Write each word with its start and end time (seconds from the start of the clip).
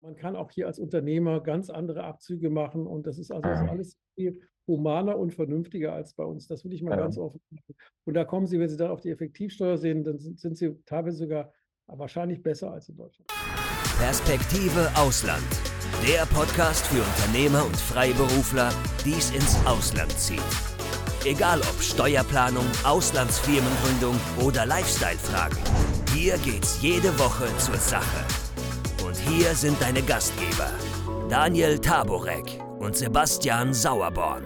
Man 0.00 0.14
kann 0.14 0.36
auch 0.36 0.50
hier 0.50 0.66
als 0.66 0.78
Unternehmer 0.78 1.40
ganz 1.40 1.70
andere 1.70 2.04
Abzüge 2.04 2.50
machen 2.50 2.86
und 2.86 3.06
das 3.06 3.18
ist 3.18 3.32
also 3.32 3.48
ja. 3.48 3.68
alles 3.68 3.98
viel 4.14 4.40
humaner 4.66 5.18
und 5.18 5.34
vernünftiger 5.34 5.92
als 5.92 6.14
bei 6.14 6.24
uns. 6.24 6.46
Das 6.46 6.64
will 6.64 6.72
ich 6.72 6.82
mal 6.82 6.90
ja. 6.90 7.02
ganz 7.02 7.18
offen 7.18 7.40
sagen. 7.50 7.74
Und 8.04 8.14
da 8.14 8.24
kommen 8.24 8.46
Sie, 8.46 8.60
wenn 8.60 8.68
Sie 8.68 8.76
dann 8.76 8.90
auf 8.90 9.00
die 9.00 9.10
Effektivsteuer 9.10 9.76
sehen, 9.76 10.04
dann 10.04 10.18
sind, 10.18 10.38
sind 10.38 10.56
Sie 10.56 10.76
teilweise 10.84 11.16
sogar 11.16 11.52
wahrscheinlich 11.86 12.42
besser 12.42 12.70
als 12.70 12.88
in 12.88 12.96
Deutschland. 12.96 13.28
Perspektive 13.98 14.88
Ausland. 14.94 15.42
Der 16.06 16.26
Podcast 16.26 16.86
für 16.86 17.02
Unternehmer 17.02 17.66
und 17.66 17.76
Freiberufler, 17.76 18.70
die 19.04 19.12
es 19.12 19.34
ins 19.34 19.58
Ausland 19.66 20.12
zieht. 20.12 20.42
Egal 21.24 21.58
ob 21.60 21.82
Steuerplanung, 21.82 22.64
Auslandsfirmengründung 22.84 24.14
oder 24.46 24.64
Lifestyle-Fragen. 24.64 25.58
Hier 26.14 26.38
geht's 26.38 26.80
jede 26.80 27.18
Woche 27.18 27.46
zur 27.58 27.76
Sache. 27.76 28.47
Hier 29.20 29.54
sind 29.54 29.80
deine 29.80 30.02
Gastgeber, 30.02 30.70
Daniel 31.28 31.78
Taborek 31.78 32.60
und 32.78 32.96
Sebastian 32.96 33.74
Sauerborn. 33.74 34.44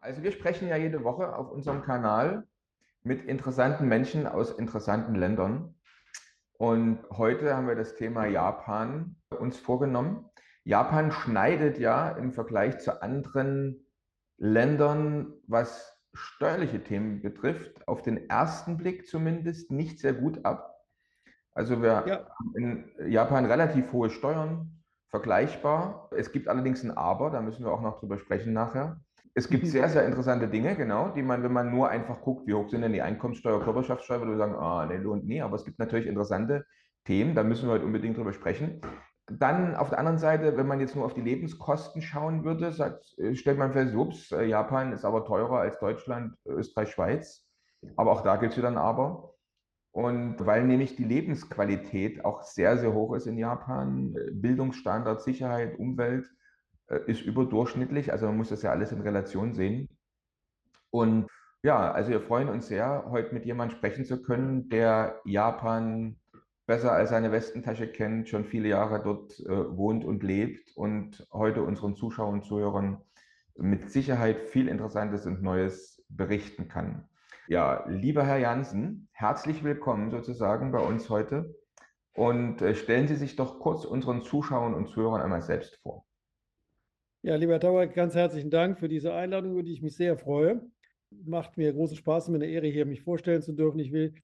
Also 0.00 0.22
wir 0.22 0.32
sprechen 0.32 0.68
ja 0.68 0.76
jede 0.76 1.04
Woche 1.04 1.36
auf 1.36 1.50
unserem 1.50 1.82
Kanal 1.82 2.46
mit 3.02 3.24
interessanten 3.24 3.86
Menschen 3.88 4.26
aus 4.26 4.50
interessanten 4.52 5.14
Ländern. 5.14 5.74
Und 6.58 6.98
heute 7.12 7.54
haben 7.54 7.68
wir 7.68 7.74
das 7.74 7.94
Thema 7.96 8.26
Japan 8.26 9.16
uns 9.30 9.58
vorgenommen. 9.58 10.28
Japan 10.64 11.12
schneidet 11.12 11.78
ja 11.78 12.10
im 12.10 12.32
Vergleich 12.32 12.78
zu 12.78 13.02
anderen 13.02 13.86
Ländern, 14.38 15.32
was 15.46 15.96
steuerliche 16.12 16.82
Themen 16.82 17.22
betrifft, 17.22 17.86
auf 17.86 18.02
den 18.02 18.28
ersten 18.28 18.76
Blick 18.76 19.06
zumindest 19.06 19.70
nicht 19.70 19.98
sehr 20.00 20.14
gut 20.14 20.44
ab. 20.44 20.75
Also 21.56 21.80
wir 21.80 22.04
ja. 22.06 22.26
haben 22.38 22.54
in 22.54 23.10
Japan 23.10 23.46
relativ 23.46 23.90
hohe 23.92 24.10
Steuern, 24.10 24.76
vergleichbar. 25.08 26.10
Es 26.14 26.30
gibt 26.30 26.48
allerdings 26.48 26.84
ein 26.84 26.90
Aber, 26.90 27.30
da 27.30 27.40
müssen 27.40 27.64
wir 27.64 27.72
auch 27.72 27.80
noch 27.80 27.98
drüber 27.98 28.18
sprechen 28.18 28.52
nachher. 28.52 29.00
Es 29.32 29.48
gibt 29.48 29.66
sehr, 29.66 29.88
sehr 29.88 30.04
interessante 30.06 30.48
Dinge, 30.48 30.76
genau, 30.76 31.08
die 31.08 31.22
man, 31.22 31.42
wenn 31.42 31.52
man 31.52 31.70
nur 31.70 31.88
einfach 31.88 32.20
guckt, 32.20 32.46
wie 32.46 32.52
hoch 32.52 32.68
sind 32.68 32.82
denn 32.82 32.92
die 32.92 33.00
Einkommenssteuer, 33.00 33.62
Körperschaftssteuer, 33.62 34.20
würde 34.20 34.32
man 34.32 34.38
sagen, 34.38 34.54
ah, 34.54 34.86
nee, 34.86 34.98
lohnt 34.98 35.26
nie. 35.26 35.40
Aber 35.40 35.56
es 35.56 35.64
gibt 35.64 35.78
natürlich 35.78 36.06
interessante 36.06 36.66
Themen, 37.04 37.34
da 37.34 37.42
müssen 37.42 37.68
wir 37.68 37.74
heute 37.74 37.86
unbedingt 37.86 38.18
drüber 38.18 38.34
sprechen. 38.34 38.82
Dann 39.26 39.76
auf 39.76 39.88
der 39.88 39.98
anderen 39.98 40.18
Seite, 40.18 40.58
wenn 40.58 40.66
man 40.66 40.80
jetzt 40.80 40.94
nur 40.94 41.06
auf 41.06 41.14
die 41.14 41.22
Lebenskosten 41.22 42.02
schauen 42.02 42.44
würde, 42.44 42.72
sagt, 42.72 43.18
äh, 43.18 43.34
stellt 43.34 43.58
man 43.58 43.72
fest, 43.72 43.94
ups, 43.94 44.30
äh, 44.32 44.44
Japan 44.44 44.92
ist 44.92 45.06
aber 45.06 45.24
teurer 45.24 45.60
als 45.60 45.78
Deutschland, 45.78 46.34
Österreich, 46.44 46.90
Schweiz. 46.90 47.46
Aber 47.96 48.12
auch 48.12 48.22
da 48.22 48.36
gibt 48.36 48.52
es 48.52 48.58
wieder 48.58 48.68
ein 48.68 48.78
Aber. 48.78 49.35
Und 49.96 50.44
weil 50.44 50.66
nämlich 50.66 50.94
die 50.94 51.04
Lebensqualität 51.04 52.22
auch 52.22 52.42
sehr, 52.42 52.76
sehr 52.76 52.92
hoch 52.92 53.14
ist 53.14 53.26
in 53.26 53.38
Japan, 53.38 54.14
äh, 54.14 54.30
Bildungsstandard, 54.30 55.22
Sicherheit, 55.22 55.78
Umwelt 55.78 56.30
ist 57.06 57.22
überdurchschnittlich. 57.22 58.12
Also 58.12 58.26
man 58.26 58.36
muss 58.36 58.50
das 58.50 58.60
ja 58.60 58.70
alles 58.70 58.92
in 58.92 59.00
Relation 59.00 59.54
sehen. 59.54 59.88
Und 60.90 61.28
ja, 61.62 61.90
also 61.90 62.10
wir 62.10 62.20
freuen 62.20 62.50
uns 62.50 62.68
sehr, 62.68 63.06
heute 63.08 63.32
mit 63.32 63.46
jemandem 63.46 63.78
sprechen 63.78 64.04
zu 64.04 64.22
können, 64.22 64.68
der 64.68 65.18
Japan 65.24 66.16
besser 66.66 66.92
als 66.92 67.08
seine 67.08 67.32
Westentasche 67.32 67.88
kennt, 67.88 68.28
schon 68.28 68.44
viele 68.44 68.68
Jahre 68.68 69.02
dort 69.02 69.40
äh, 69.40 69.76
wohnt 69.78 70.04
und 70.04 70.22
lebt 70.22 70.76
und 70.76 71.26
heute 71.32 71.62
unseren 71.62 71.96
Zuschauern 71.96 72.34
und 72.34 72.44
Zuhörern 72.44 73.00
mit 73.56 73.90
Sicherheit 73.90 74.42
viel 74.42 74.68
Interessantes 74.68 75.24
und 75.24 75.42
Neues 75.42 76.04
berichten 76.10 76.68
kann. 76.68 77.08
Ja, 77.48 77.86
lieber 77.88 78.24
Herr 78.26 78.38
Jansen, 78.38 79.08
herzlich 79.12 79.62
willkommen 79.62 80.10
sozusagen 80.10 80.72
bei 80.72 80.80
uns 80.80 81.08
heute 81.08 81.54
und 82.12 82.60
äh, 82.60 82.74
stellen 82.74 83.06
Sie 83.06 83.14
sich 83.14 83.36
doch 83.36 83.60
kurz 83.60 83.84
unseren 83.84 84.22
Zuschauern 84.22 84.74
und 84.74 84.88
Zuhörern 84.88 85.20
einmal 85.20 85.42
selbst 85.42 85.76
vor. 85.76 86.04
Ja, 87.22 87.36
lieber 87.36 87.60
Tauer, 87.60 87.86
ganz 87.86 88.16
herzlichen 88.16 88.50
Dank 88.50 88.80
für 88.80 88.88
diese 88.88 89.14
Einladung, 89.14 89.52
über 89.52 89.62
die 89.62 89.74
ich 89.74 89.80
mich 89.82 89.94
sehr 89.94 90.16
freue. 90.16 90.60
Macht 91.24 91.56
mir 91.56 91.72
großen 91.72 91.96
Spaß 91.96 92.26
und 92.26 92.32
mir 92.32 92.44
eine 92.44 92.52
Ehre, 92.52 92.66
hier 92.66 92.84
mich 92.84 93.02
vorstellen 93.02 93.42
zu 93.42 93.52
dürfen. 93.52 93.78
Ich 93.78 93.92
will 93.92 94.14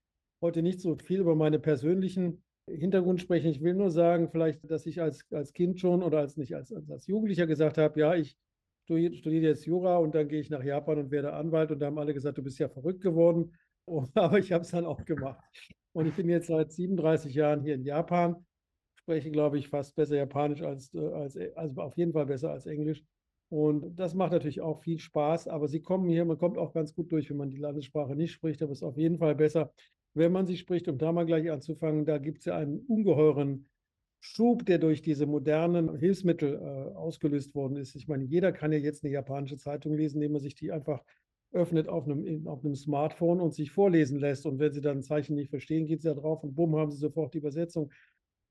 heute 0.41 0.61
nicht 0.61 0.81
so 0.81 0.97
viel 0.97 1.21
über 1.21 1.37
meine 1.37 1.61
persönlichen 1.61 2.43
Hintergrund 2.69 3.21
sprechen. 3.21 3.53
Ich 3.53 3.63
will 3.63 3.75
nur 3.75 3.93
sagen, 3.93 4.31
vielleicht, 4.31 4.69
dass 4.69 4.85
ich 4.85 5.01
als, 5.01 5.25
als 5.31 5.53
Kind 5.53 5.79
schon 5.79 6.03
oder 6.03 6.19
als 6.19 6.37
nicht 6.37 6.57
als, 6.57 6.73
als 6.73 7.07
Jugendlicher 7.07 7.47
gesagt 7.47 7.79
habe, 7.79 8.01
ja, 8.01 8.17
ich 8.17 8.37
studiere, 8.85 9.47
jetzt 9.47 9.67
Jura 9.67 9.97
und 9.97 10.15
dann 10.15 10.29
gehe 10.29 10.41
ich 10.41 10.51
nach 10.51 10.63
Japan 10.63 10.99
und 10.99 11.11
werde 11.11 11.33
Anwalt. 11.33 11.71
Und 11.71 11.79
da 11.79 11.87
haben 11.87 11.99
alle 11.99 12.15
gesagt, 12.15 12.39
du 12.39 12.43
bist 12.43 12.59
ja 12.59 12.69
verrückt 12.69 13.01
geworden. 13.01 13.53
aber 14.15 14.39
ich 14.39 14.53
habe 14.53 14.63
es 14.63 14.71
dann 14.71 14.87
auch 14.87 15.05
gemacht. 15.05 15.43
Und 15.93 16.07
ich 16.07 16.15
bin 16.15 16.29
jetzt 16.29 16.47
seit 16.47 16.73
37 16.73 17.35
Jahren 17.35 17.63
hier 17.63 17.75
in 17.75 17.85
Japan, 17.85 18.47
spreche, 19.01 19.31
glaube 19.31 19.59
ich, 19.59 19.69
fast 19.69 19.95
besser 19.95 20.17
Japanisch 20.17 20.63
als, 20.63 20.95
äh, 20.95 21.13
als, 21.13 21.37
also 21.57 21.83
auf 21.83 21.97
jeden 21.97 22.13
Fall 22.13 22.27
besser 22.27 22.51
als 22.51 22.67
Englisch. 22.67 23.05
Und 23.51 23.97
das 23.97 24.15
macht 24.15 24.33
natürlich 24.33 24.63
auch 24.63 24.81
viel 24.83 24.99
Spaß, 24.99 25.47
aber 25.49 25.69
sie 25.69 25.83
kommen 25.83 26.09
hier, 26.09 26.25
man 26.25 26.39
kommt 26.39 26.57
auch 26.57 26.73
ganz 26.73 26.95
gut 26.95 27.13
durch, 27.13 27.29
wenn 27.29 27.37
man 27.37 27.51
die 27.51 27.59
Landessprache 27.59 28.17
nicht 28.17 28.33
spricht, 28.33 28.63
aber 28.63 28.73
es 28.73 28.79
ist 28.79 28.83
auf 28.83 28.97
jeden 28.97 29.19
Fall 29.19 29.35
besser, 29.35 29.75
wenn 30.15 30.33
man 30.33 30.47
sie 30.47 30.57
spricht, 30.57 30.89
um 30.89 30.97
da 30.97 31.13
mal 31.13 31.27
gleich 31.27 31.51
anzufangen, 31.51 32.07
da 32.07 32.17
gibt 32.17 32.39
es 32.39 32.45
ja 32.47 32.57
einen 32.57 32.79
ungeheuren 32.79 33.69
Schub, 34.25 34.65
der 34.65 34.79
durch 34.79 35.03
diese 35.03 35.27
modernen 35.27 35.97
Hilfsmittel 35.99 36.55
äh, 36.55 36.95
ausgelöst 36.95 37.57
worden 37.57 37.77
ist. 37.77 37.97
Ich 37.97 38.07
meine, 38.07 38.23
jeder 38.23 38.53
kann 38.53 38.71
ja 38.71 38.79
jetzt 38.79 39.03
eine 39.03 39.13
japanische 39.13 39.57
Zeitung 39.57 39.95
lesen, 39.95 40.19
indem 40.19 40.33
man 40.33 40.41
sich 40.41 40.55
die 40.55 40.71
einfach 40.71 41.03
öffnet 41.51 41.89
auf 41.89 42.05
einem, 42.05 42.47
auf 42.47 42.65
einem 42.65 42.77
Smartphone 42.77 43.41
und 43.41 43.53
sich 43.53 43.73
vorlesen 43.73 44.21
lässt. 44.21 44.47
Und 44.47 44.61
wenn 44.61 44.73
Sie 44.73 44.81
dann 44.81 44.99
ein 44.99 45.03
Zeichen 45.03 45.35
nicht 45.35 45.51
verstehen, 45.51 45.87
geht 45.87 46.03
Sie 46.03 46.09
da 46.09 46.15
drauf 46.15 46.45
und 46.45 46.55
bumm, 46.55 46.77
haben 46.77 46.93
Sie 46.93 46.99
sofort 46.99 47.35
die 47.35 47.39
Übersetzung. 47.39 47.91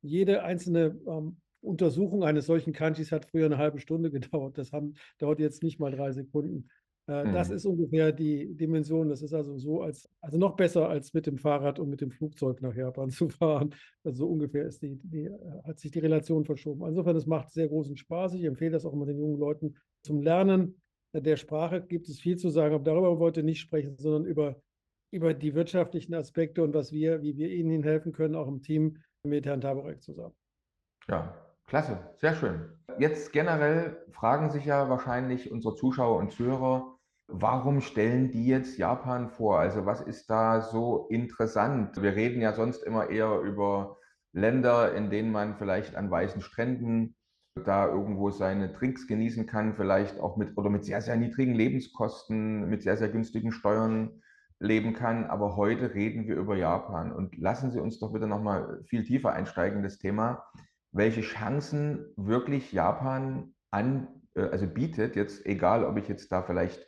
Jede 0.01 0.43
einzelne 0.43 0.99
ähm, 1.07 1.37
Untersuchung 1.61 2.25
eines 2.25 2.47
solchen 2.47 2.73
Kanjis 2.73 3.13
hat 3.13 3.25
früher 3.25 3.45
eine 3.45 3.57
halbe 3.57 3.79
Stunde 3.79 4.11
gedauert. 4.11 4.57
Das 4.57 4.73
haben, 4.73 4.95
dauert 5.19 5.39
jetzt 5.39 5.63
nicht 5.63 5.79
mal 5.79 5.91
drei 5.91 6.11
Sekunden. 6.11 6.69
Äh, 7.07 7.25
mhm. 7.25 7.33
Das 7.33 7.49
ist 7.49 7.65
ungefähr 7.65 8.11
die 8.11 8.53
Dimension. 8.55 9.09
Das 9.09 9.21
ist 9.21 9.33
also 9.33 9.57
so, 9.57 9.81
als, 9.81 10.09
also 10.21 10.37
noch 10.37 10.55
besser 10.55 10.89
als 10.89 11.13
mit 11.13 11.27
dem 11.27 11.37
Fahrrad 11.37 11.79
und 11.79 11.89
mit 11.89 12.01
dem 12.01 12.11
Flugzeug 12.11 12.61
nach 12.61 12.75
Japan 12.75 13.09
zu 13.11 13.29
fahren. 13.29 13.73
Also 14.03 14.25
so 14.25 14.27
ungefähr 14.27 14.65
ist 14.65 14.81
die, 14.81 14.99
die, 15.03 15.29
hat 15.63 15.79
sich 15.79 15.91
die 15.91 15.99
Relation 15.99 16.45
verschoben. 16.45 16.87
Insofern, 16.87 17.15
es 17.15 17.25
macht 17.25 17.51
sehr 17.51 17.67
großen 17.67 17.97
Spaß. 17.97 18.33
Ich 18.33 18.43
empfehle 18.43 18.71
das 18.71 18.85
auch 18.85 18.93
immer 18.93 19.05
den 19.05 19.19
jungen 19.19 19.39
Leuten 19.39 19.75
zum 20.03 20.21
Lernen 20.21 20.81
der 21.13 21.37
Sprache. 21.37 21.81
Gibt 21.81 22.07
es 22.07 22.19
viel 22.19 22.37
zu 22.37 22.49
sagen, 22.49 22.75
aber 22.75 22.83
darüber 22.83 23.19
wollte 23.19 23.41
ich 23.41 23.45
nicht 23.45 23.59
sprechen, 23.59 23.97
sondern 23.97 24.25
über, 24.25 24.61
über 25.11 25.33
die 25.33 25.53
wirtschaftlichen 25.53 26.13
Aspekte 26.13 26.63
und 26.63 26.73
was 26.73 26.91
wir, 26.91 27.21
wie 27.21 27.35
wir 27.35 27.49
Ihnen 27.49 27.83
helfen 27.83 28.13
können, 28.13 28.35
auch 28.35 28.47
im 28.47 28.61
Team 28.61 28.97
mit 29.23 29.45
Herrn 29.45 29.61
Taborek 29.61 30.01
zusammen. 30.01 30.35
Ja, 31.07 31.35
klasse, 31.67 31.99
sehr 32.17 32.35
schön. 32.35 32.61
Jetzt 32.97 33.33
generell 33.33 33.97
fragen 34.11 34.49
sich 34.49 34.65
ja 34.65 34.89
wahrscheinlich 34.89 35.51
unsere 35.51 35.75
Zuschauer 35.75 36.17
und 36.17 36.31
Zuhörer, 36.31 36.90
warum 37.31 37.81
stellen 37.81 38.31
die 38.31 38.45
jetzt 38.45 38.77
Japan 38.77 39.29
vor? 39.29 39.59
Also 39.59 39.85
was 39.85 40.01
ist 40.01 40.29
da 40.29 40.61
so 40.61 41.07
interessant? 41.09 42.01
Wir 42.01 42.15
reden 42.15 42.41
ja 42.41 42.53
sonst 42.53 42.83
immer 42.83 43.09
eher 43.09 43.39
über 43.39 43.97
Länder, 44.33 44.93
in 44.93 45.09
denen 45.09 45.31
man 45.31 45.55
vielleicht 45.55 45.95
an 45.95 46.11
weißen 46.11 46.41
Stränden 46.41 47.15
da 47.55 47.87
irgendwo 47.87 48.31
seine 48.31 48.73
Trinks 48.73 49.07
genießen 49.07 49.45
kann, 49.45 49.75
vielleicht 49.75 50.19
auch 50.19 50.37
mit 50.37 50.57
oder 50.57 50.69
mit 50.69 50.85
sehr, 50.85 51.01
sehr 51.01 51.17
niedrigen 51.17 51.53
Lebenskosten, 51.53 52.69
mit 52.69 52.83
sehr, 52.83 52.97
sehr 52.97 53.09
günstigen 53.09 53.51
Steuern 53.51 54.21
leben 54.59 54.93
kann. 54.93 55.25
Aber 55.25 55.57
heute 55.57 55.93
reden 55.93 56.27
wir 56.27 56.35
über 56.35 56.55
Japan 56.55 57.11
und 57.11 57.37
lassen 57.37 57.71
Sie 57.71 57.79
uns 57.79 57.99
doch 57.99 58.13
bitte 58.13 58.27
nochmal 58.27 58.81
viel 58.85 59.03
tiefer 59.03 59.33
einsteigen 59.33 59.79
in 59.79 59.83
das 59.83 59.97
Thema, 59.97 60.45
welche 60.91 61.21
Chancen 61.21 62.05
wirklich 62.15 62.71
Japan 62.71 63.53
an, 63.69 64.07
äh, 64.35 64.43
also 64.43 64.67
bietet, 64.67 65.15
jetzt 65.15 65.45
egal, 65.45 65.83
ob 65.83 65.97
ich 65.97 66.07
jetzt 66.07 66.31
da 66.31 66.43
vielleicht 66.43 66.85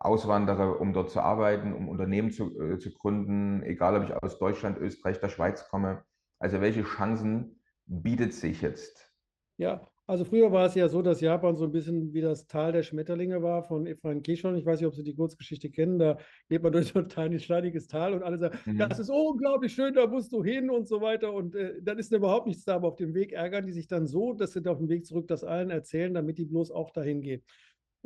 auswandere, 0.00 0.78
um 0.78 0.92
dort 0.92 1.10
zu 1.10 1.20
arbeiten, 1.20 1.72
um 1.72 1.88
Unternehmen 1.88 2.30
zu, 2.30 2.58
äh, 2.60 2.78
zu 2.78 2.92
gründen, 2.92 3.62
egal 3.62 3.96
ob 3.96 4.04
ich 4.04 4.14
aus 4.14 4.38
Deutschland, 4.38 4.78
Österreich, 4.78 5.20
der 5.20 5.28
Schweiz 5.28 5.68
komme. 5.68 6.04
Also 6.38 6.60
welche 6.60 6.82
Chancen 6.82 7.60
bietet 7.86 8.34
sich 8.34 8.62
jetzt? 8.62 9.12
Ja, 9.56 9.88
also 10.08 10.24
früher 10.24 10.52
war 10.52 10.66
es 10.66 10.76
ja 10.76 10.88
so, 10.88 11.02
dass 11.02 11.20
Japan 11.20 11.56
so 11.56 11.64
ein 11.64 11.72
bisschen 11.72 12.14
wie 12.14 12.20
das 12.20 12.46
Tal 12.46 12.70
der 12.70 12.84
Schmetterlinge 12.84 13.42
war 13.42 13.64
von 13.64 13.88
Ephraim 13.88 14.22
Kishon. 14.22 14.54
Ich 14.54 14.64
weiß 14.64 14.78
nicht, 14.78 14.86
ob 14.86 14.94
Sie 14.94 15.02
die 15.02 15.16
Kurzgeschichte 15.16 15.68
kennen. 15.68 15.98
Da 15.98 16.18
geht 16.48 16.62
man 16.62 16.72
durch 16.72 16.88
so 16.88 17.00
ein 17.00 17.08
kleines, 17.08 17.42
steiniges 17.42 17.88
Tal 17.88 18.14
und 18.14 18.22
alle 18.22 18.38
sagen, 18.38 18.56
mhm. 18.66 18.78
das 18.78 19.00
ist 19.00 19.10
unglaublich 19.10 19.72
schön, 19.72 19.94
da 19.94 20.06
musst 20.06 20.32
du 20.32 20.44
hin 20.44 20.70
und 20.70 20.86
so 20.86 21.00
weiter. 21.00 21.32
Und 21.32 21.56
äh, 21.56 21.82
dann 21.82 21.98
ist 21.98 22.12
überhaupt 22.12 22.46
nichts 22.46 22.64
da. 22.64 22.76
Aber 22.76 22.86
auf 22.86 22.96
dem 22.96 23.14
Weg 23.14 23.32
ärgern 23.32 23.66
die 23.66 23.72
sich 23.72 23.88
dann 23.88 24.06
so, 24.06 24.32
dass 24.32 24.52
sie 24.52 24.64
auf 24.66 24.78
dem 24.78 24.88
Weg 24.88 25.06
zurück 25.06 25.26
das 25.26 25.42
allen 25.42 25.70
erzählen, 25.70 26.14
damit 26.14 26.38
die 26.38 26.44
bloß 26.44 26.70
auch 26.70 26.92
dahin 26.92 27.20
gehen. 27.20 27.42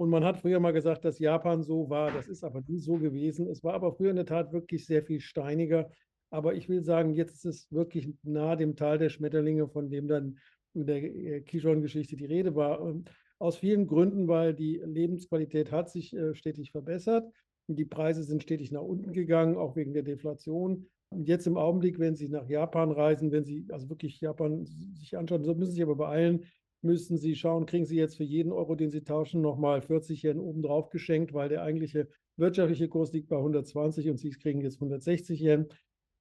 Und 0.01 0.09
man 0.09 0.25
hat 0.25 0.39
früher 0.39 0.61
mal 0.61 0.73
gesagt, 0.73 1.05
dass 1.05 1.19
Japan 1.19 1.63
so 1.63 1.91
war. 1.91 2.11
Das 2.11 2.27
ist 2.27 2.43
aber 2.43 2.63
nie 2.67 2.79
so 2.79 2.95
gewesen. 2.95 3.47
Es 3.47 3.63
war 3.63 3.75
aber 3.75 3.93
früher 3.93 4.09
in 4.09 4.17
der 4.17 4.25
Tat 4.25 4.51
wirklich 4.51 4.87
sehr 4.87 5.03
viel 5.03 5.21
steiniger. 5.21 5.91
Aber 6.31 6.55
ich 6.55 6.71
will 6.71 6.83
sagen, 6.83 7.13
jetzt 7.13 7.35
ist 7.35 7.45
es 7.45 7.71
wirklich 7.71 8.09
nahe 8.23 8.57
dem 8.57 8.77
Tal 8.77 8.97
der 8.97 9.11
Schmetterlinge, 9.11 9.69
von 9.69 9.91
dem 9.91 10.09
dann 10.09 10.39
in 10.73 10.87
der 10.87 11.03
äh, 11.03 11.43
Kijon-Geschichte 11.43 12.17
die 12.17 12.25
Rede 12.25 12.55
war. 12.55 12.81
Und 12.81 13.13
aus 13.39 13.59
vielen 13.59 13.87
Gründen, 13.87 14.27
weil 14.27 14.55
die 14.55 14.81
Lebensqualität 14.83 15.71
hat 15.71 15.91
sich 15.91 16.17
äh, 16.17 16.35
stetig 16.35 16.71
verbessert. 16.73 17.31
Die 17.67 17.85
Preise 17.85 18.23
sind 18.23 18.43
stetig 18.43 18.73
nach 18.73 18.81
unten 18.81 19.13
gegangen, 19.13 19.59
auch 19.59 19.77
wegen 19.77 19.93
der 19.93 20.03
Deflation. 20.03 20.87
Jetzt 21.15 21.47
im 21.47 21.59
Augenblick, 21.59 21.99
wenn 21.99 22.17
Sie 22.17 22.31
nach 22.31 22.49
Japan 22.49 22.91
reisen, 22.91 23.33
wenn 23.33 23.45
Sie 23.45 23.67
also 23.69 23.91
wirklich 23.91 24.19
Japan 24.23 24.65
sich 24.95 25.19
anschauen, 25.19 25.43
müssen 25.43 25.67
Sie 25.67 25.73
sich 25.73 25.83
aber 25.83 25.97
beeilen, 25.97 26.47
müssen 26.83 27.19
Sie 27.19 27.35
schauen, 27.35 27.67
kriegen 27.67 27.85
Sie 27.85 27.97
jetzt 27.97 28.17
für 28.17 28.25
jeden 28.25 28.53
Euro, 28.53 28.75
den 28.75 28.91
Sie 28.91 29.03
tauschen, 29.03 29.41
nochmal 29.41 29.83
40 29.83 30.23
Yen 30.25 30.39
obendrauf 30.39 30.91
geschenkt, 30.91 31.33
weil 31.33 31.49
der 31.49 31.63
eigentliche 31.63 32.09
wirtschaftliche 32.37 32.89
Kurs 32.89 33.13
liegt 33.13 33.29
bei 33.29 33.37
120 33.37 34.09
und 34.09 34.19
Sie 34.19 34.31
kriegen 34.31 34.61
jetzt 34.61 34.77
160 34.77 35.41
Yen. 35.41 35.67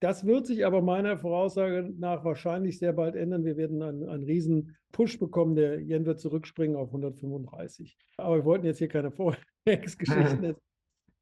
Das 0.02 0.26
wird 0.26 0.48
sich 0.48 0.66
aber 0.66 0.82
meiner 0.82 1.18
Voraussage 1.18 1.94
nach 1.98 2.24
wahrscheinlich 2.24 2.80
sehr 2.80 2.94
bald 2.94 3.16
ändern. 3.16 3.44
Wir 3.44 3.58
werden 3.58 3.82
einen, 3.82 4.08
einen 4.08 4.24
riesen 4.24 4.78
Push 4.94 5.20
bekommen. 5.20 5.56
Der 5.56 5.82
Yen 5.82 6.06
wird 6.06 6.22
zurückspringen 6.22 6.78
auf 6.78 6.90
135. 6.90 7.98
Aber 8.18 8.38
wir 8.38 8.46
wollten 8.46 8.66
jetzt 8.66 8.78
hier 8.78 8.88
keine 8.88 9.12
Vorexgeschichten. 9.66 10.56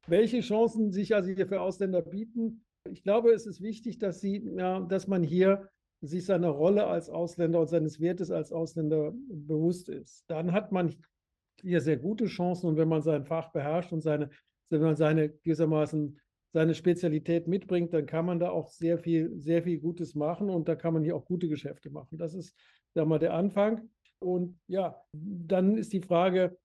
Welche 0.06 0.40
Chancen 0.40 0.92
sich 0.92 1.14
also 1.14 1.30
hier 1.30 1.48
für 1.48 1.60
Ausländer 1.60 2.02
bieten? 2.02 2.64
Ich 2.88 3.02
glaube, 3.02 3.32
es 3.32 3.46
ist 3.46 3.60
wichtig, 3.60 3.98
dass, 3.98 4.20
sie, 4.20 4.48
ja, 4.56 4.80
dass 4.80 5.08
man 5.08 5.22
hier 5.22 5.68
sich 6.00 6.24
seiner 6.24 6.48
Rolle 6.48 6.86
als 6.86 7.10
Ausländer 7.10 7.60
und 7.60 7.68
seines 7.68 8.00
Wertes 8.00 8.30
als 8.30 8.52
Ausländer 8.52 9.12
bewusst 9.28 9.88
ist. 9.88 10.24
Dann 10.28 10.52
hat 10.52 10.72
man 10.72 10.94
hier 11.60 11.80
sehr 11.80 11.96
gute 11.96 12.26
Chancen 12.26 12.68
und 12.68 12.76
wenn 12.76 12.88
man 12.88 13.02
sein 13.02 13.24
Fach 13.24 13.50
beherrscht 13.50 13.92
und 13.92 14.02
seine, 14.02 14.30
wenn 14.70 14.82
man 14.82 14.96
seine 14.96 15.30
gewissermaßen 15.30 16.18
seine 16.52 16.74
Spezialität 16.74 17.46
mitbringt, 17.46 17.92
dann 17.92 18.06
kann 18.06 18.24
man 18.24 18.38
da 18.38 18.50
auch 18.50 18.68
sehr 18.68 18.98
viel, 18.98 19.38
sehr 19.38 19.62
viel 19.62 19.78
Gutes 19.78 20.14
machen 20.14 20.48
und 20.48 20.68
da 20.68 20.76
kann 20.76 20.94
man 20.94 21.02
hier 21.02 21.14
auch 21.14 21.24
gute 21.24 21.48
Geschäfte 21.48 21.90
machen. 21.90 22.18
Das 22.18 22.34
ist, 22.34 22.54
sag 22.94 23.06
mal, 23.06 23.18
der 23.18 23.34
Anfang. 23.34 23.90
Und 24.20 24.58
ja, 24.66 25.00
dann 25.12 25.76
ist 25.76 25.92
die 25.92 26.00
Frage, 26.00 26.56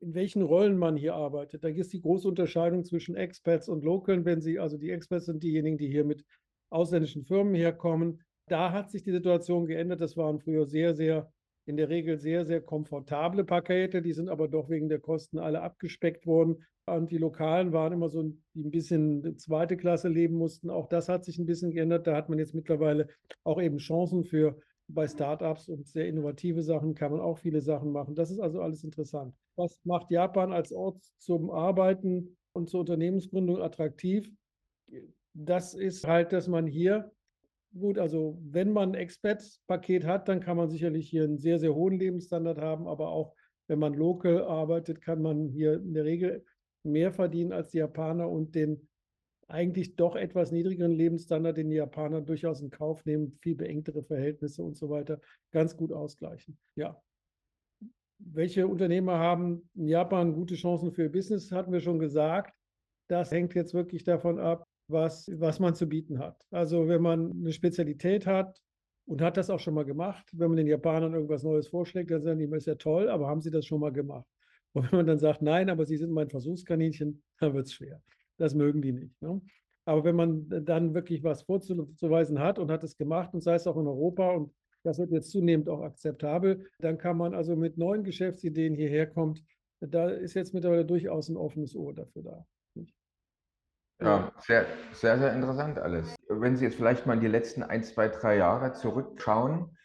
in 0.00 0.14
welchen 0.14 0.42
Rollen 0.42 0.76
man 0.76 0.96
hier 0.96 1.14
arbeitet. 1.14 1.62
Da 1.64 1.70
gibt 1.70 1.84
es 1.84 1.90
die 1.90 2.00
große 2.00 2.26
Unterscheidung 2.26 2.84
zwischen 2.84 3.14
Expats 3.14 3.68
und 3.68 3.84
Localen. 3.84 4.24
Wenn 4.24 4.40
Sie, 4.40 4.58
also 4.58 4.78
die 4.78 4.90
Expats 4.90 5.26
sind 5.26 5.42
diejenigen, 5.42 5.78
die 5.78 5.88
hier 5.88 6.04
mit 6.04 6.24
ausländischen 6.72 7.24
Firmen 7.24 7.54
herkommen. 7.54 8.22
Da 8.48 8.72
hat 8.72 8.90
sich 8.90 9.02
die 9.02 9.12
Situation 9.12 9.66
geändert. 9.66 10.00
Das 10.00 10.16
waren 10.16 10.40
früher 10.40 10.66
sehr, 10.66 10.94
sehr, 10.94 11.32
in 11.66 11.76
der 11.76 11.88
Regel 11.88 12.18
sehr, 12.18 12.44
sehr 12.44 12.60
komfortable 12.60 13.44
Pakete. 13.44 14.02
Die 14.02 14.12
sind 14.12 14.28
aber 14.28 14.48
doch 14.48 14.68
wegen 14.68 14.88
der 14.88 15.00
Kosten 15.00 15.38
alle 15.38 15.62
abgespeckt 15.62 16.26
worden. 16.26 16.64
Und 16.86 17.12
die 17.12 17.18
Lokalen 17.18 17.72
waren 17.72 17.92
immer 17.92 18.08
so, 18.08 18.22
die 18.54 18.64
ein 18.64 18.70
bisschen 18.72 19.38
zweite 19.38 19.76
Klasse 19.76 20.08
leben 20.08 20.34
mussten. 20.34 20.70
Auch 20.70 20.88
das 20.88 21.08
hat 21.08 21.24
sich 21.24 21.38
ein 21.38 21.46
bisschen 21.46 21.70
geändert. 21.70 22.06
Da 22.06 22.16
hat 22.16 22.28
man 22.28 22.38
jetzt 22.38 22.54
mittlerweile 22.54 23.06
auch 23.44 23.60
eben 23.62 23.78
Chancen 23.78 24.24
für 24.24 24.58
bei 24.88 25.06
Startups 25.06 25.68
und 25.68 25.86
sehr 25.86 26.06
innovative 26.08 26.62
Sachen 26.62 26.94
kann 26.94 27.12
man 27.12 27.20
auch 27.20 27.38
viele 27.38 27.60
Sachen 27.60 27.92
machen. 27.92 28.14
Das 28.14 28.30
ist 28.30 28.40
also 28.40 28.60
alles 28.60 28.84
interessant. 28.84 29.34
Was 29.56 29.78
macht 29.84 30.10
Japan 30.10 30.52
als 30.52 30.72
Ort 30.72 31.02
zum 31.18 31.50
Arbeiten 31.50 32.36
und 32.52 32.68
zur 32.68 32.80
Unternehmensgründung 32.80 33.60
attraktiv? 33.62 34.30
Das 35.34 35.74
ist 35.74 36.06
halt, 36.06 36.32
dass 36.32 36.48
man 36.48 36.66
hier, 36.66 37.10
gut, 37.78 37.98
also 37.98 38.38
wenn 38.42 38.72
man 38.72 38.90
ein 38.90 38.94
Expat-Paket 38.94 40.04
hat, 40.04 40.28
dann 40.28 40.40
kann 40.40 40.56
man 40.56 40.68
sicherlich 40.68 41.08
hier 41.08 41.24
einen 41.24 41.38
sehr, 41.38 41.58
sehr 41.58 41.74
hohen 41.74 41.98
Lebensstandard 41.98 42.58
haben, 42.58 42.86
aber 42.86 43.08
auch 43.08 43.34
wenn 43.68 43.78
man 43.78 43.94
local 43.94 44.42
arbeitet, 44.42 45.00
kann 45.00 45.22
man 45.22 45.48
hier 45.48 45.74
in 45.74 45.94
der 45.94 46.04
Regel 46.04 46.44
mehr 46.82 47.12
verdienen 47.12 47.52
als 47.52 47.70
die 47.70 47.78
Japaner 47.78 48.28
und 48.28 48.54
den 48.54 48.88
eigentlich 49.48 49.96
doch 49.96 50.16
etwas 50.16 50.50
niedrigeren 50.50 50.92
Lebensstandard, 50.92 51.56
den 51.56 51.70
die 51.70 51.76
Japaner 51.76 52.22
durchaus 52.22 52.60
in 52.60 52.70
Kauf 52.70 53.04
nehmen, 53.04 53.38
viel 53.42 53.54
beengtere 53.54 54.02
Verhältnisse 54.02 54.62
und 54.62 54.76
so 54.76 54.88
weiter, 54.88 55.20
ganz 55.50 55.76
gut 55.76 55.92
ausgleichen. 55.92 56.58
Ja. 56.74 57.00
Welche 58.18 58.66
Unternehmer 58.66 59.18
haben 59.18 59.68
in 59.74 59.88
Japan 59.88 60.32
gute 60.32 60.54
Chancen 60.54 60.92
für 60.92 61.10
Business, 61.10 61.52
hatten 61.52 61.72
wir 61.72 61.80
schon 61.80 61.98
gesagt. 61.98 62.54
Das 63.08 63.30
hängt 63.30 63.54
jetzt 63.54 63.74
wirklich 63.74 64.04
davon 64.04 64.38
ab, 64.38 64.66
was, 64.88 65.30
was 65.34 65.60
man 65.60 65.74
zu 65.74 65.86
bieten 65.86 66.18
hat. 66.18 66.46
Also 66.50 66.88
wenn 66.88 67.02
man 67.02 67.30
eine 67.30 67.52
Spezialität 67.52 68.26
hat 68.26 68.60
und 69.06 69.22
hat 69.22 69.36
das 69.36 69.50
auch 69.50 69.60
schon 69.60 69.74
mal 69.74 69.84
gemacht, 69.84 70.28
wenn 70.32 70.48
man 70.48 70.56
den 70.56 70.66
Japanern 70.66 71.14
irgendwas 71.14 71.42
Neues 71.42 71.68
vorschlägt, 71.68 72.10
dann 72.10 72.22
sagen 72.22 72.38
die, 72.38 72.48
das 72.48 72.58
ist 72.58 72.66
ja 72.66 72.74
toll, 72.74 73.08
aber 73.08 73.28
haben 73.28 73.40
sie 73.40 73.50
das 73.50 73.66
schon 73.66 73.80
mal 73.80 73.92
gemacht? 73.92 74.26
Und 74.72 74.90
wenn 74.90 74.98
man 74.98 75.06
dann 75.06 75.18
sagt, 75.18 75.42
nein, 75.42 75.70
aber 75.70 75.84
sie 75.84 75.96
sind 75.96 76.12
mein 76.12 76.30
Versuchskaninchen, 76.30 77.22
dann 77.40 77.54
wird 77.54 77.66
es 77.66 77.74
schwer. 77.74 78.02
Das 78.38 78.54
mögen 78.54 78.82
die 78.82 78.92
nicht. 78.92 79.20
Ne? 79.22 79.40
Aber 79.84 80.04
wenn 80.04 80.16
man 80.16 80.46
dann 80.64 80.94
wirklich 80.94 81.22
was 81.24 81.42
vorzuweisen 81.42 82.38
hat 82.38 82.58
und 82.58 82.70
hat 82.70 82.84
es 82.84 82.96
gemacht, 82.96 83.34
und 83.34 83.42
sei 83.42 83.54
es 83.54 83.66
auch 83.66 83.76
in 83.76 83.86
Europa, 83.86 84.30
und 84.30 84.52
das 84.84 84.98
wird 84.98 85.10
jetzt 85.10 85.30
zunehmend 85.30 85.68
auch 85.68 85.80
akzeptabel, 85.80 86.66
dann 86.78 86.98
kann 86.98 87.16
man 87.16 87.34
also 87.34 87.56
mit 87.56 87.78
neuen 87.78 88.04
Geschäftsideen 88.04 88.74
hierher 88.74 89.06
kommen. 89.06 89.38
Da 89.80 90.08
ist 90.08 90.34
jetzt 90.34 90.54
mittlerweile 90.54 90.84
durchaus 90.84 91.28
ein 91.28 91.36
offenes 91.36 91.74
Ohr 91.74 91.94
dafür 91.94 92.22
da. 92.22 92.46
Ja, 94.04 94.32
sehr, 94.40 94.66
sehr, 94.92 95.18
sehr 95.18 95.32
interessant 95.32 95.78
alles. 95.78 96.14
Wenn 96.28 96.56
Sie 96.56 96.64
jetzt 96.64 96.76
vielleicht 96.76 97.06
mal 97.06 97.14
in 97.14 97.20
die 97.20 97.28
letzten 97.28 97.62
ein, 97.62 97.84
zwei, 97.84 98.08
drei 98.08 98.36
Jahre 98.36 98.72
zurückschauen, 98.72 99.76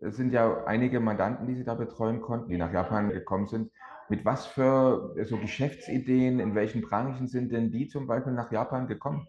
es 0.00 0.16
sind 0.16 0.32
ja 0.32 0.64
einige 0.64 1.00
Mandanten, 1.00 1.46
die 1.46 1.54
Sie 1.54 1.64
da 1.64 1.74
betreuen 1.74 2.20
konnten, 2.20 2.50
die 2.50 2.58
nach 2.58 2.72
Japan 2.72 3.10
gekommen 3.10 3.46
sind. 3.46 3.70
Mit 4.08 4.24
was 4.24 4.46
für 4.46 5.14
so 5.24 5.36
Geschäftsideen, 5.36 6.38
in 6.38 6.54
welchen 6.54 6.82
Branchen 6.82 7.26
sind 7.26 7.52
denn 7.52 7.70
die 7.70 7.88
zum 7.88 8.06
Beispiel 8.06 8.32
nach 8.32 8.52
Japan 8.52 8.86
gekommen? 8.86 9.26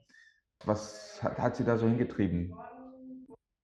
Was 0.65 1.21
hat, 1.23 1.38
hat 1.39 1.55
Sie 1.55 1.63
da 1.63 1.77
so 1.77 1.88
hingetrieben? 1.88 2.53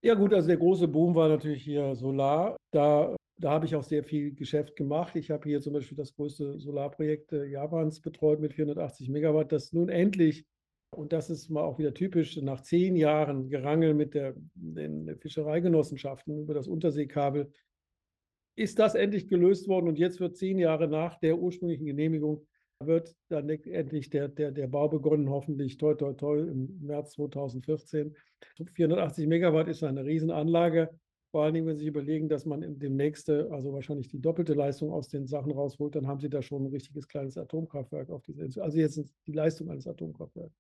Ja 0.02 0.16
gut, 0.16 0.34
also 0.34 0.48
der 0.48 0.58
große 0.58 0.88
Boom 0.88 1.16
war 1.16 1.30
natürlich 1.30 1.64
hier 1.64 1.96
Solar. 1.96 2.58
Da, 2.72 3.16
da 3.38 3.52
habe 3.52 3.66
ich 3.66 3.76
auch 3.76 3.84
sehr 3.84 4.04
viel 4.04 4.34
Geschäft 4.34 4.76
gemacht. 4.76 5.16
Ich 5.16 5.32
habe 5.32 5.48
hier 5.48 5.62
zum 5.62 5.74
Beispiel 5.74 5.98
das 5.98 6.14
größte 6.14 6.60
Solarprojekt 6.60 7.32
äh, 7.32 7.46
Japans 7.46 8.02
betreut 8.02 8.40
mit 8.40 8.54
480 8.54 9.10
Megawatt, 9.10 9.52
das 9.52 9.72
nun 9.72 9.90
endlich 9.90 10.46
und 10.98 11.14
das 11.14 11.30
ist 11.30 11.50
mal 11.50 11.64
auch 11.64 11.80
wieder 11.80 11.94
typisch, 11.94 12.38
nach 12.38 12.62
zehn 12.62 12.96
Jahren 12.96 13.50
Gerangel 13.50 13.94
mit 13.94 14.14
der, 14.14 14.36
den 14.56 15.18
Fischereigenossenschaften 15.20 16.40
über 16.40 16.54
das 16.54 16.68
Unterseekabel, 16.68 17.52
ist 18.56 18.80
das 18.80 18.96
endlich 18.96 19.28
gelöst 19.28 19.68
worden 19.68 19.88
und 19.88 19.98
jetzt 19.98 20.20
wird 20.20 20.38
zehn 20.38 20.60
Jahre 20.60 20.88
nach 20.88 21.20
der 21.20 21.38
ursprünglichen 21.38 21.86
Genehmigung 21.86 22.46
wird 22.86 23.16
dann 23.30 23.50
endlich 23.50 24.10
der, 24.10 24.28
der, 24.28 24.52
der 24.52 24.68
Bau 24.68 24.90
begonnen, 24.90 25.30
hoffentlich 25.30 25.78
toi 25.78 25.94
toi 25.94 26.14
toi 26.14 26.40
im 26.40 26.80
März 26.82 27.14
2014. 27.14 28.16
480 28.74 29.28
Megawatt 29.28 29.68
ist 29.68 29.84
eine 29.84 30.06
Riesenanlage. 30.06 30.90
Vor 31.32 31.44
allen 31.44 31.56
Dingen, 31.56 31.66
wenn 31.66 31.78
Sie 31.78 31.86
sich 31.86 31.88
überlegen, 31.88 32.30
dass 32.30 32.46
man 32.46 32.78
demnächst 32.78 33.30
also 33.30 33.74
wahrscheinlich 33.74 34.08
die 34.08 34.22
doppelte 34.22 34.54
Leistung 34.54 34.92
aus 34.92 35.08
den 35.08 35.26
Sachen 35.26 35.52
rausholt, 35.52 35.96
dann 35.96 36.08
haben 36.08 36.20
Sie 36.20 36.30
da 36.30 36.44
schon 36.44 36.66
ein 36.66 36.72
richtiges 36.72 37.08
kleines 37.08 37.38
Atomkraftwerk 37.38 38.12
auf 38.12 38.22
dieser 38.22 38.44
Insel. 38.44 38.62
Also 38.62 38.78
jetzt 38.78 38.98
ist 38.98 39.16
die 39.26 39.32
Leistung 39.32 39.70
eines 39.72 39.88
Atomkraftwerks. 39.88 40.56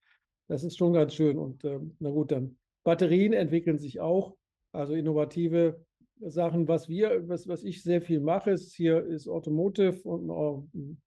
Das 0.53 0.63
ist 0.63 0.77
schon 0.77 0.93
ganz 0.93 1.15
schön. 1.15 1.39
Und 1.39 1.63
äh, 1.63 1.79
na 1.97 2.11
gut, 2.11 2.31
dann 2.31 2.57
Batterien 2.83 3.33
entwickeln 3.33 3.79
sich 3.79 3.99
auch, 3.99 4.37
also 4.71 4.93
innovative 4.93 5.83
Sachen. 6.19 6.67
Was 6.67 6.87
wir, 6.87 7.27
was, 7.27 7.47
was 7.47 7.63
ich 7.63 7.81
sehr 7.81 8.03
viel 8.03 8.19
mache, 8.19 8.51
ist 8.51 8.71
hier 8.75 9.03
ist 9.03 9.27
Automotive 9.27 10.07
und 10.07 10.29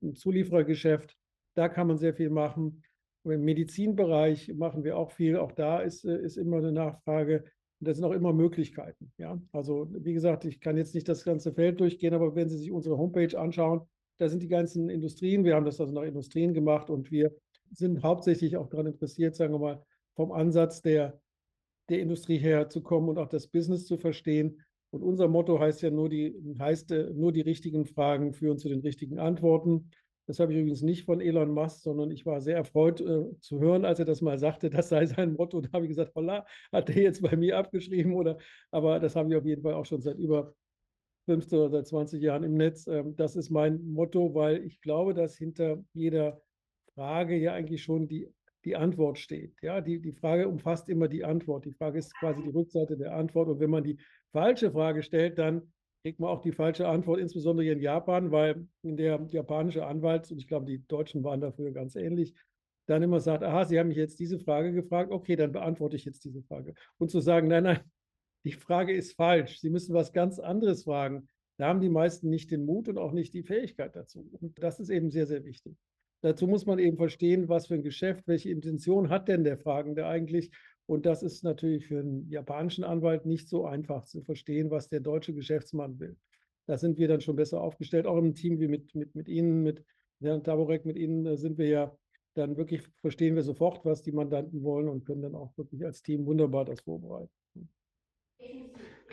ein 0.03 0.17
Zulieferergeschäft. 0.17 1.17
Da 1.55 1.69
kann 1.69 1.87
man 1.87 1.97
sehr 1.97 2.13
viel 2.13 2.29
machen. 2.29 2.83
Im 3.23 3.45
Medizinbereich 3.45 4.53
machen 4.53 4.83
wir 4.83 4.97
auch 4.99 5.13
viel. 5.13 5.37
Auch 5.37 5.53
da 5.53 5.79
ist, 5.79 6.05
äh, 6.05 6.21
ist 6.21 6.39
immer 6.39 6.57
eine 6.57 6.73
Nachfrage. 6.73 7.45
Und 7.79 7.87
da 7.87 7.95
sind 7.95 8.05
auch 8.05 8.15
immer 8.15 8.33
Möglichkeiten. 8.33 9.13
Ja? 9.17 9.41
Also, 9.53 9.87
wie 9.93 10.15
gesagt, 10.15 10.45
ich 10.45 10.61
kann 10.61 10.77
jetzt 10.77 10.93
nicht 10.93 11.09
das 11.09 11.25
ganze 11.25 11.53
Feld 11.53 11.79
durchgehen, 11.79 12.15
aber 12.15 12.35
wenn 12.35 12.49
Sie 12.49 12.59
sich 12.59 12.73
unsere 12.73 12.99
Homepage 12.99 13.39
anschauen, 13.39 13.83
da 14.19 14.29
sind 14.29 14.43
die 14.43 14.49
ganzen 14.49 14.91
Industrien. 14.91 15.45
Wir 15.45 15.55
haben 15.55 15.67
das 15.67 15.81
also 15.81 15.95
nach 15.95 16.03
Industrien 16.03 16.53
gemacht 16.53 16.91
und 16.91 17.13
wir 17.13 17.33
sind 17.73 18.03
hauptsächlich 18.03 18.57
auch 18.57 18.69
daran 18.69 18.87
interessiert, 18.87 19.37
sagen 19.37 19.55
wir 19.55 19.59
mal, 19.59 19.83
vom 20.15 20.33
Ansatz 20.33 20.83
der, 20.83 21.21
der 21.89 22.01
Industrie 22.01 22.39
herzukommen 22.39 23.09
und 23.09 23.19
auch 23.19 23.29
das 23.29 23.49
Business 23.49 23.87
zu 23.87 23.97
verstehen. 23.97 24.63
Und 24.91 25.03
unser 25.03 25.29
Motto 25.29 25.61
heißt 25.61 25.83
ja 25.83 25.91
nur 25.91 26.09
die, 26.09 26.35
heißt, 26.59 26.91
äh, 26.93 27.11
nur 27.13 27.33
die 27.33 27.43
richtigen 27.43 27.85
Fragen 27.85 28.33
führen 28.33 28.59
zu 28.59 28.69
den 28.69 28.81
richtigen 28.81 29.19
Antworten. 29.19 29.91
Das 30.27 30.41
habe 30.41 30.53
ich 30.53 30.59
übrigens 30.59 30.83
nicht 30.83 31.05
von 31.05 31.21
Elon 31.21 31.53
Musk, 31.53 31.83
sondern 31.83 32.11
ich 32.11 32.27
war 32.27 32.41
sehr 32.41 32.57
erfreut 32.57 33.01
äh, 33.01 33.25
zu 33.41 33.61
hören, 33.61 33.85
als 33.85 34.01
er 34.01 34.05
das 34.05 34.23
mal 34.23 34.39
sagte, 34.39 34.71
das 34.71 34.89
sei 34.89 35.07
sein 35.07 35.35
Motto. 35.35 35.61
Da 35.61 35.73
habe 35.73 35.85
ich 35.85 35.91
gesagt, 35.91 36.15
holla, 36.15 36.47
hat 36.73 36.91
er 36.91 37.03
jetzt 37.03 37.23
bei 37.23 37.37
mir 37.37 37.59
abgeschrieben 37.59 38.15
oder, 38.15 38.39
aber 38.71 38.99
das 38.99 39.15
habe 39.15 39.31
ich 39.31 39.37
auf 39.37 39.45
jeden 39.45 39.63
Fall 39.63 39.75
auch 39.75 39.87
schon 39.87 40.01
seit 40.01 40.19
über 40.19 40.55
15 41.27 41.59
oder 41.59 41.71
seit 41.71 41.87
20 41.89 42.23
Jahren 42.23 42.43
im 42.43 42.55
Netz. 42.55 42.87
Ähm, 42.87 43.15
das 43.17 43.37
ist 43.37 43.51
mein 43.51 43.85
Motto, 43.87 44.35
weil 44.35 44.65
ich 44.65 44.81
glaube, 44.81 45.15
dass 45.15 45.37
hinter 45.37 45.85
jeder 45.93 46.41
Frage 46.97 47.37
ja 47.37 47.53
eigentlich 47.53 47.83
schon 47.83 48.09
die, 48.09 48.29
die 48.65 48.75
Antwort 48.75 49.19
steht. 49.19 49.55
Ja, 49.63 49.81
die, 49.81 50.01
die 50.01 50.13
Frage 50.13 50.49
umfasst 50.49 50.89
immer 50.89 51.07
die 51.07 51.25
Antwort. 51.25 51.65
Die 51.65 51.73
Frage 51.73 51.99
ist 51.99 52.13
quasi 52.19 52.43
die 52.43 52.51
Rückseite 52.51 52.97
der 52.97 53.15
Antwort. 53.15 53.49
Und 53.49 53.61
wenn 53.61 53.71
man 53.71 53.85
die 53.85 53.99
falsche 54.33 54.73
Frage 54.73 55.03
stellt, 55.03 55.39
dann 55.39 55.73
kriegt 56.03 56.21
man 56.21 56.31
auch 56.31 56.41
die 56.41 56.53
falsche 56.53 56.89
Antwort, 56.89 57.21
insbesondere 57.21 57.65
hier 57.65 57.73
in 57.75 57.81
Japan, 57.81 58.31
weil 58.31 58.67
der 58.83 59.27
japanische 59.29 59.87
Anwalt, 59.87 60.31
und 60.31 60.39
ich 60.39 60.49
glaube, 60.49 60.67
die 60.67 60.85
Deutschen 60.87 61.23
waren 61.23 61.41
dafür 61.41 61.73
ganz 61.73 61.97
ähnlich, 61.97 62.35
dann 62.87 63.03
immer 63.03 63.21
sagt, 63.21 63.43
aha, 63.43 63.65
Sie 63.65 63.79
haben 63.79 63.89
mich 63.89 63.97
jetzt 63.97 64.19
diese 64.21 64.39
Frage 64.39 64.73
gefragt, 64.73 65.11
okay, 65.11 65.37
dann 65.37 65.53
beantworte 65.53 65.97
ich 65.97 66.05
jetzt 66.05 66.25
diese 66.25 66.43
Frage. 66.43 66.75
Und 66.99 67.11
zu 67.11 67.21
sagen, 67.21 67.49
nein, 67.49 67.65
nein, 67.65 67.81
die 68.45 68.53
Frage 68.53 68.95
ist 68.95 69.15
falsch, 69.15 69.59
Sie 69.59 69.71
müssen 69.71 69.95
was 69.95 70.13
ganz 70.13 70.39
anderes 70.39 70.85
fragen. 70.85 71.29
Da 71.59 71.69
haben 71.69 71.81
die 71.81 71.89
meisten 71.89 72.31
nicht 72.31 72.51
den 72.51 72.65
Mut 72.65 72.89
und 72.89 72.99
auch 72.99 73.13
nicht 73.13 73.35
die 73.35 73.43
Fähigkeit 73.43 73.97
dazu. 73.97 74.29
Und 74.41 74.63
das 74.63 74.79
ist 74.79 74.91
eben 74.91 75.11
sehr, 75.11 75.27
sehr 75.27 75.45
wichtig. 75.45 75.77
Dazu 76.23 76.47
muss 76.47 76.67
man 76.67 76.79
eben 76.79 76.97
verstehen, 76.97 77.49
was 77.49 77.67
für 77.67 77.75
ein 77.75 77.83
Geschäft, 77.83 78.27
welche 78.27 78.51
Intention 78.51 79.11
hat 79.11 79.29
denn 79.29 79.45
der 79.45 79.59
Fragende 79.59 80.07
eigentlich? 80.07 80.51
Und 80.87 81.05
das 81.05 81.23
ist 81.23 81.43
natürlich 81.43 81.87
für 81.87 81.99
einen 81.99 82.29
japanischen 82.31 82.85
Anwalt 82.85 83.27
nicht 83.27 83.49
so 83.49 83.67
einfach 83.67 84.05
zu 84.05 84.23
verstehen, 84.23 84.71
was 84.71 84.89
der 84.89 85.01
deutsche 85.01 85.35
Geschäftsmann 85.35 85.99
will. 85.99 86.17
Da 86.67 86.79
sind 86.79 86.99
wir 86.99 87.09
dann 87.09 87.21
schon 87.21 87.37
besser 87.37 87.61
aufgestellt, 87.61 88.07
auch 88.07 88.19
im 88.19 88.35
Team 88.35 88.59
wie 88.61 88.69
mit, 88.69 88.95
mit, 88.95 89.15
mit 89.15 89.29
Ihnen, 89.29 89.63
mit 89.63 89.85
Herrn 90.21 90.43
Taborek, 90.43 90.85
mit 90.85 90.97
Ihnen 90.97 91.37
sind 91.37 91.59
wir 91.59 91.69
ja 91.69 91.97
dann 92.35 92.57
wirklich, 92.57 92.83
verstehen 93.01 93.35
wir 93.35 93.43
sofort, 93.43 93.85
was 93.85 94.03
die 94.03 94.13
Mandanten 94.13 94.63
wollen 94.63 94.89
und 94.89 95.05
können 95.05 95.23
dann 95.23 95.35
auch 95.35 95.57
wirklich 95.57 95.85
als 95.85 96.03
Team 96.03 96.27
wunderbar 96.27 96.65
das 96.65 96.81
vorbereiten. 96.81 97.31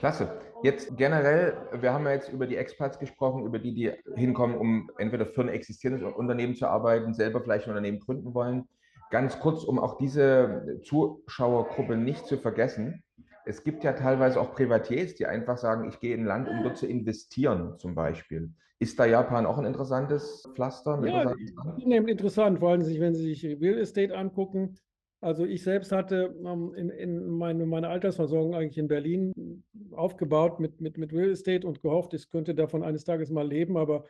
Klasse. 0.03 0.38
Jetzt 0.63 0.98
generell, 0.98 1.55
wir 1.79 1.93
haben 1.93 2.03
ja 2.03 2.12
jetzt 2.12 2.27
über 2.27 2.45
die 2.45 2.57
Expats 2.57 3.00
gesprochen, 3.00 3.45
über 3.45 3.57
die, 3.57 3.74
die 3.74 3.93
hinkommen, 4.17 4.57
um 4.57 4.91
entweder 4.98 5.25
für 5.25 5.39
ein 5.39 5.48
existierendes 5.48 6.03
Unternehmen 6.13 6.55
zu 6.55 6.67
arbeiten, 6.67 7.13
selber 7.13 7.39
vielleicht 7.39 7.67
ein 7.67 7.69
Unternehmen 7.69 8.01
gründen 8.01 8.33
wollen. 8.33 8.67
Ganz 9.12 9.39
kurz, 9.39 9.63
um 9.63 9.79
auch 9.79 9.98
diese 9.98 10.81
Zuschauergruppe 10.83 11.95
nicht 11.95 12.25
zu 12.25 12.38
vergessen. 12.38 13.01
Es 13.45 13.63
gibt 13.63 13.86
ja 13.86 13.93
teilweise 13.93 14.41
auch 14.41 14.53
Privatiers, 14.53 15.15
die 15.15 15.25
einfach 15.25 15.57
sagen, 15.57 15.88
ich 15.88 16.01
gehe 16.01 16.13
in 16.13 16.24
ein 16.24 16.27
Land, 16.27 16.50
um 16.50 16.63
dort 16.63 16.75
zu 16.75 16.86
investieren, 16.86 17.79
zum 17.79 17.95
Beispiel. 17.95 18.51
Ist 18.79 19.00
da 19.00 19.05
Japan 19.05 19.45
auch 19.45 19.57
ein 19.57 19.65
interessantes 19.65 20.43
Pflaster? 20.53 21.01
Ja, 21.05 21.31
interessant, 21.31 22.10
interessant, 22.10 22.60
vor 22.60 22.72
allem, 22.72 22.81
wenn 22.81 23.15
Sie 23.15 23.33
sich 23.33 23.45
Real 23.45 23.77
Estate 23.77 24.17
angucken. 24.17 24.75
Also 25.24 25.46
ich 25.46 25.63
selbst 25.63 25.94
hatte 25.94 26.36
ähm, 26.46 26.74
in, 26.75 26.89
in 26.89 27.30
meine, 27.30 27.65
meine, 27.65 27.88
Altersversorgung 27.88 28.56
eigentlich 28.56 28.77
in 28.77 28.89
Berlin 28.89 29.63
aufgebaut 29.92 30.60
mit, 30.60 30.82
mit, 30.82 30.98
mit 30.98 31.13
Real 31.13 31.32
Estate 31.32 31.65
und 31.65 31.82
gehofft, 31.82 32.13
ich 32.13 32.30
könnte 32.30 32.53
davon 32.53 32.84
eines 32.84 33.06
Tages 33.06 33.30
mal 33.30 33.48
leben, 33.48 33.77
aber 33.77 34.03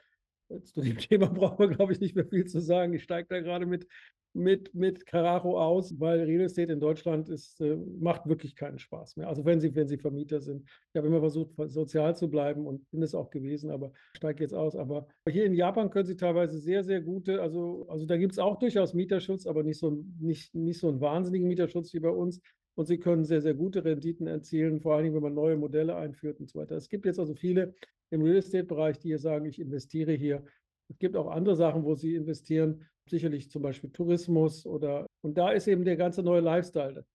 zu 0.64 0.82
dem 0.82 0.98
Thema 0.98 1.28
brauchen 1.28 1.60
wir, 1.60 1.76
glaube 1.76 1.94
ich, 1.94 2.00
nicht 2.00 2.16
mehr 2.16 2.26
viel 2.26 2.46
zu 2.46 2.60
sagen. 2.62 2.94
Ich 2.94 3.04
steige 3.04 3.28
da 3.30 3.40
gerade 3.42 3.68
mit 3.68 3.88
mit, 4.34 4.74
mit 4.74 5.06
Carajo 5.06 5.60
aus, 5.60 6.00
weil 6.00 6.22
Real 6.22 6.42
Estate 6.42 6.74
in 6.74 6.80
Deutschland 6.80 7.30
ist, 7.30 7.62
äh, 7.62 7.78
macht 8.00 8.28
wirklich 8.28 8.56
keinen 8.56 8.80
Spaß 8.80 9.18
mehr. 9.18 9.28
Also 9.28 9.46
wenn 9.46 9.60
Sie, 9.60 9.74
wenn 9.76 9.88
Sie 9.88 9.98
Vermieter 9.98 10.42
sind. 10.42 10.64
Ich 10.64 10.98
habe 10.98 11.08
immer 11.08 11.20
versucht, 11.20 11.52
sozial 11.68 12.16
zu 12.16 12.30
bleiben 12.30 12.66
und 12.66 12.90
bin 12.90 13.04
es 13.04 13.14
auch 13.14 13.30
gewesen, 13.30 13.70
aber 13.70 13.92
steige 14.16 14.44
jetzt 14.44 14.54
aus. 14.54 14.76
Aber 14.76 15.08
hier 15.30 15.46
in 15.46 15.54
Japan 15.54 15.90
können 15.92 16.08
Sie 16.08 16.16
teilweise 16.16 16.60
sehr, 16.60 16.84
sehr 16.84 17.02
gute, 17.02 17.42
also, 17.42 17.86
also 17.90 18.06
da 18.06 18.18
gibt 18.18 18.34
es 18.34 18.40
auch 18.40 18.58
durchaus 18.58 18.94
Mieterschutz, 18.94 19.46
aber 19.46 19.64
nicht 19.64 19.80
so, 19.80 20.04
nicht, 20.20 20.56
nicht 20.56 20.80
so 20.80 20.90
einen 20.90 21.00
wahnsinnigen 21.00 21.48
Mieterschutz 21.48 21.94
wie 21.94 22.00
bei 22.00 22.10
uns. 22.10 22.42
Und 22.76 22.88
Sie 22.88 22.98
können 22.98 23.24
sehr, 23.24 23.42
sehr 23.42 23.54
gute 23.54 23.86
Renditen 23.86 24.26
erzielen, 24.26 24.82
vor 24.82 24.96
allen 24.96 25.04
Dingen, 25.04 25.16
wenn 25.16 25.22
man 25.22 25.36
neue 25.36 25.58
Modelle 25.58 25.96
einführt 25.96 26.40
und 26.40 26.50
so 26.50 26.60
weiter. 26.60 26.76
Es 26.76 26.90
gibt 26.90 27.06
jetzt 27.06 27.20
also 27.20 27.36
viele 27.36 27.76
im 28.10 28.24
Real 28.24 28.38
Estate-Bereich, 28.38 28.98
die 28.98 29.10
hier 29.10 29.20
sagen, 29.20 29.46
ich 29.46 29.60
investiere 29.60 30.14
hier. 30.14 30.44
Es 30.90 30.98
gibt 30.98 31.16
auch 31.16 31.28
andere 31.28 31.56
Sachen, 31.56 31.84
wo 31.84 31.94
Sie 31.94 32.16
investieren 32.16 32.86
sicherlich 33.10 33.50
zum 33.50 33.62
Beispiel 33.62 33.92
Tourismus 33.92 34.66
oder 34.66 35.06
und 35.22 35.38
da 35.38 35.52
ist 35.52 35.68
eben 35.68 35.86
der 35.86 35.98
ganze 35.98 36.24
neue 36.24 36.42
Lifestyle. 36.42 37.06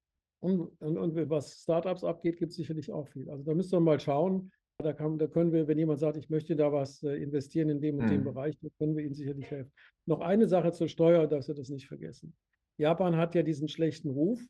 Und, 0.41 0.71
und, 0.81 0.97
und 0.97 1.31
was 1.31 1.63
Startups 1.63 2.05
abgeht, 2.05 2.39
gibt 2.39 2.51
es 2.51 2.57
sicherlich 2.57 2.93
auch 2.93 3.09
viel. 3.09 3.29
Also 3.29 3.43
da 3.43 3.55
müssen 3.55 3.73
wir 3.73 3.81
mal 3.81 3.99
schauen. 3.99 4.53
Da, 4.81 4.93
kann, 4.93 5.19
da 5.19 5.27
können 5.27 5.53
wir, 5.53 5.67
wenn 5.67 5.79
jemand 5.79 5.99
sagt, 5.99 6.17
ich 6.17 6.31
möchte 6.31 6.55
da 6.55 6.73
was 6.73 7.03
äh, 7.03 7.17
investieren 7.17 7.69
in 7.69 7.81
dem 7.81 7.99
und 7.99 8.07
mhm. 8.07 8.11
dem 8.11 8.25
Bereich, 8.25 8.57
dann 8.61 8.71
können 8.79 8.97
wir 8.97 9.05
ihnen 9.05 9.15
sicherlich 9.15 9.51
helfen. 9.51 9.73
Noch 10.07 10.21
eine 10.21 10.47
Sache 10.47 10.71
zur 10.71 10.87
Steuer, 10.87 11.27
dass 11.27 11.49
wir 11.49 11.57
das 11.57 11.69
nicht 11.69 11.89
vergessen. 11.89 12.37
Japan 12.77 13.17
hat 13.17 13.35
ja 13.35 13.43
diesen 13.43 13.69
schlechten 13.69 14.11
Ruf, 14.11 14.41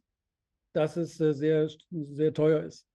dass 0.75 0.99
es 0.99 1.18
äh, 1.21 1.33
sehr, 1.33 1.71
sehr 1.90 2.35
teuer 2.35 2.62
ist. 2.62 2.87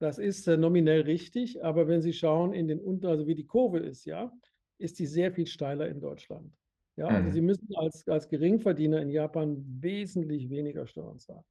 Das 0.00 0.18
ist 0.18 0.48
äh, 0.48 0.56
nominell 0.56 1.02
richtig, 1.02 1.62
aber 1.62 1.86
wenn 1.86 2.00
Sie 2.00 2.14
schauen 2.14 2.54
in 2.54 2.66
den 2.66 2.80
Unter, 2.80 3.10
also 3.10 3.26
wie 3.26 3.34
die 3.34 3.46
Kurve 3.46 3.80
ist, 3.80 4.06
ja, 4.06 4.32
ist 4.78 4.98
die 4.98 5.06
sehr 5.06 5.30
viel 5.32 5.46
steiler 5.46 5.86
in 5.86 6.00
Deutschland. 6.00 6.50
Ja, 6.96 7.06
also 7.06 7.28
mhm. 7.28 7.32
Sie 7.32 7.40
müssen 7.40 7.68
als, 7.76 8.06
als 8.08 8.28
Geringverdiener 8.28 9.00
in 9.00 9.10
Japan 9.10 9.64
wesentlich 9.80 10.50
weniger 10.50 10.86
Steuern 10.86 11.18
zahlen. 11.18 11.44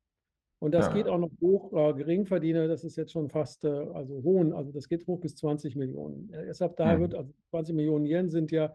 Und 0.59 0.73
das 0.73 0.87
ja. 0.87 0.93
geht 0.93 1.07
auch 1.07 1.17
noch 1.17 1.31
hoch. 1.41 1.71
Äh, 1.73 1.93
Geringverdiener, 1.93 2.67
das 2.67 2.83
ist 2.83 2.97
jetzt 2.97 3.13
schon 3.13 3.29
fast, 3.29 3.63
äh, 3.63 3.69
also 3.69 4.21
hohen, 4.23 4.53
also 4.53 4.71
das 4.71 4.89
geht 4.89 5.07
hoch 5.07 5.19
bis 5.19 5.35
20 5.37 5.75
Millionen. 5.75 6.29
Deshalb 6.31 6.75
daher 6.75 6.97
mhm. 6.97 7.01
wird, 7.01 7.15
also 7.15 7.33
20 7.51 7.75
Millionen 7.75 8.05
Yen 8.05 8.29
sind 8.29 8.51
ja, 8.51 8.73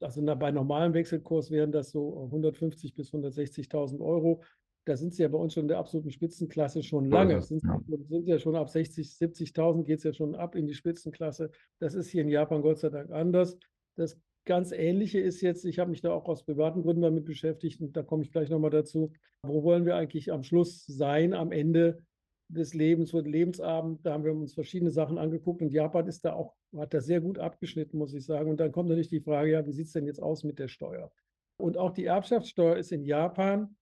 also 0.00 0.22
bei 0.36 0.50
normalem 0.50 0.94
Wechselkurs 0.94 1.50
wären 1.50 1.72
das 1.72 1.90
so 1.90 2.24
150 2.24 2.94
bis 2.94 3.12
160.000 3.12 4.00
Euro. 4.00 4.42
Da 4.86 4.96
sind 4.96 5.14
sie 5.14 5.22
ja 5.22 5.28
bei 5.28 5.38
uns 5.38 5.54
schon 5.54 5.64
in 5.64 5.68
der 5.68 5.78
absoluten 5.78 6.10
Spitzenklasse 6.10 6.82
schon 6.82 7.10
lange. 7.10 7.42
Sind, 7.42 7.62
ja. 7.64 7.80
sind 8.08 8.28
ja 8.28 8.38
schon 8.38 8.56
ab 8.56 8.70
60, 8.70 9.08
70.000 9.08 9.84
geht 9.84 9.98
es 9.98 10.04
ja 10.04 10.12
schon 10.12 10.34
ab 10.36 10.54
in 10.54 10.66
die 10.66 10.74
Spitzenklasse. 10.74 11.50
Das 11.80 11.94
ist 11.94 12.08
hier 12.08 12.22
in 12.22 12.28
Japan 12.28 12.62
Gott 12.62 12.78
sei 12.78 12.90
Dank 12.90 13.10
anders. 13.10 13.58
Das 13.96 14.16
ganz 14.46 14.72
Ähnliche 14.72 15.20
ist 15.20 15.42
jetzt, 15.42 15.64
ich 15.64 15.78
habe 15.78 15.90
mich 15.90 16.00
da 16.00 16.12
auch 16.12 16.26
aus 16.26 16.44
privaten 16.44 16.82
Gründen 16.82 17.02
damit 17.02 17.24
beschäftigt 17.24 17.80
und 17.80 17.96
da 17.96 18.02
komme 18.02 18.22
ich 18.22 18.32
gleich 18.32 18.48
nochmal 18.48 18.70
dazu. 18.70 19.12
Wo 19.42 19.62
wollen 19.62 19.84
wir 19.84 19.96
eigentlich 19.96 20.32
am 20.32 20.42
Schluss 20.42 20.86
sein, 20.86 21.34
am 21.34 21.52
Ende 21.52 22.02
des 22.48 22.72
Lebens 22.72 23.12
oder 23.12 23.28
Lebensabend? 23.28 24.06
Da 24.06 24.12
haben 24.12 24.24
wir 24.24 24.32
uns 24.32 24.54
verschiedene 24.54 24.90
Sachen 24.90 25.18
angeguckt 25.18 25.60
und 25.60 25.72
Japan 25.72 26.06
ist 26.06 26.24
da 26.24 26.32
auch, 26.32 26.54
hat 26.76 26.94
da 26.94 27.00
sehr 27.00 27.20
gut 27.20 27.38
abgeschnitten, 27.38 27.98
muss 27.98 28.14
ich 28.14 28.24
sagen. 28.24 28.48
Und 28.48 28.58
dann 28.58 28.72
kommt 28.72 28.88
natürlich 28.88 29.10
die 29.10 29.20
Frage, 29.20 29.50
ja, 29.50 29.66
wie 29.66 29.72
sieht 29.72 29.88
es 29.88 29.92
denn 29.92 30.06
jetzt 30.06 30.22
aus 30.22 30.44
mit 30.44 30.58
der 30.58 30.68
Steuer? 30.68 31.12
Und 31.58 31.76
auch 31.76 31.90
die 31.90 32.04
Erbschaftssteuer 32.04 32.76
ist 32.76 32.92
in 32.92 33.04
Japan, 33.04 33.76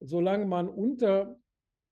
solange 0.00 0.44
man 0.44 0.68
unter 0.68 1.38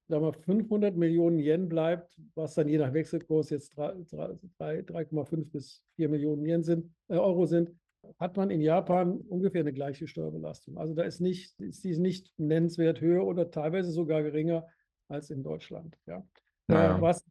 sagen 0.09 0.25
wir, 0.25 0.33
500 0.33 0.97
Millionen 0.97 1.39
Yen 1.39 1.69
bleibt, 1.69 2.19
was 2.35 2.55
dann 2.55 2.67
je 2.69 2.79
nach 2.79 2.95
Wechselkurs 2.95 3.51
jetzt 3.51 3.79
3,5 3.79 5.51
bis 5.51 5.83
4 5.97 6.09
Millionen 6.09 6.47
Yen 6.47 6.65
sind, 6.65 6.91
äh, 7.09 7.17
Euro 7.17 7.45
sind, 7.45 7.71
hat 8.19 8.37
man 8.37 8.51
in 8.51 8.61
Japan 8.61 9.19
ungefähr 9.29 9.61
eine 9.61 9.73
gleiche 9.73 10.07
Steuerbelastung. 10.07 10.79
Also 10.79 10.95
da 10.95 11.03
ist, 11.03 11.21
nicht, 11.21 11.61
ist 11.61 11.85
die 11.85 11.99
nicht 11.99 12.33
nennenswert 12.39 13.01
höher 13.01 13.27
oder 13.27 13.51
teilweise 13.51 13.91
sogar 13.91 14.23
geringer 14.23 14.67
als 15.09 15.31
in 15.31 15.43
Deutschland. 15.43 15.99
Ja. 16.07 16.27
ja. 16.69 17.01
Was 17.01 17.25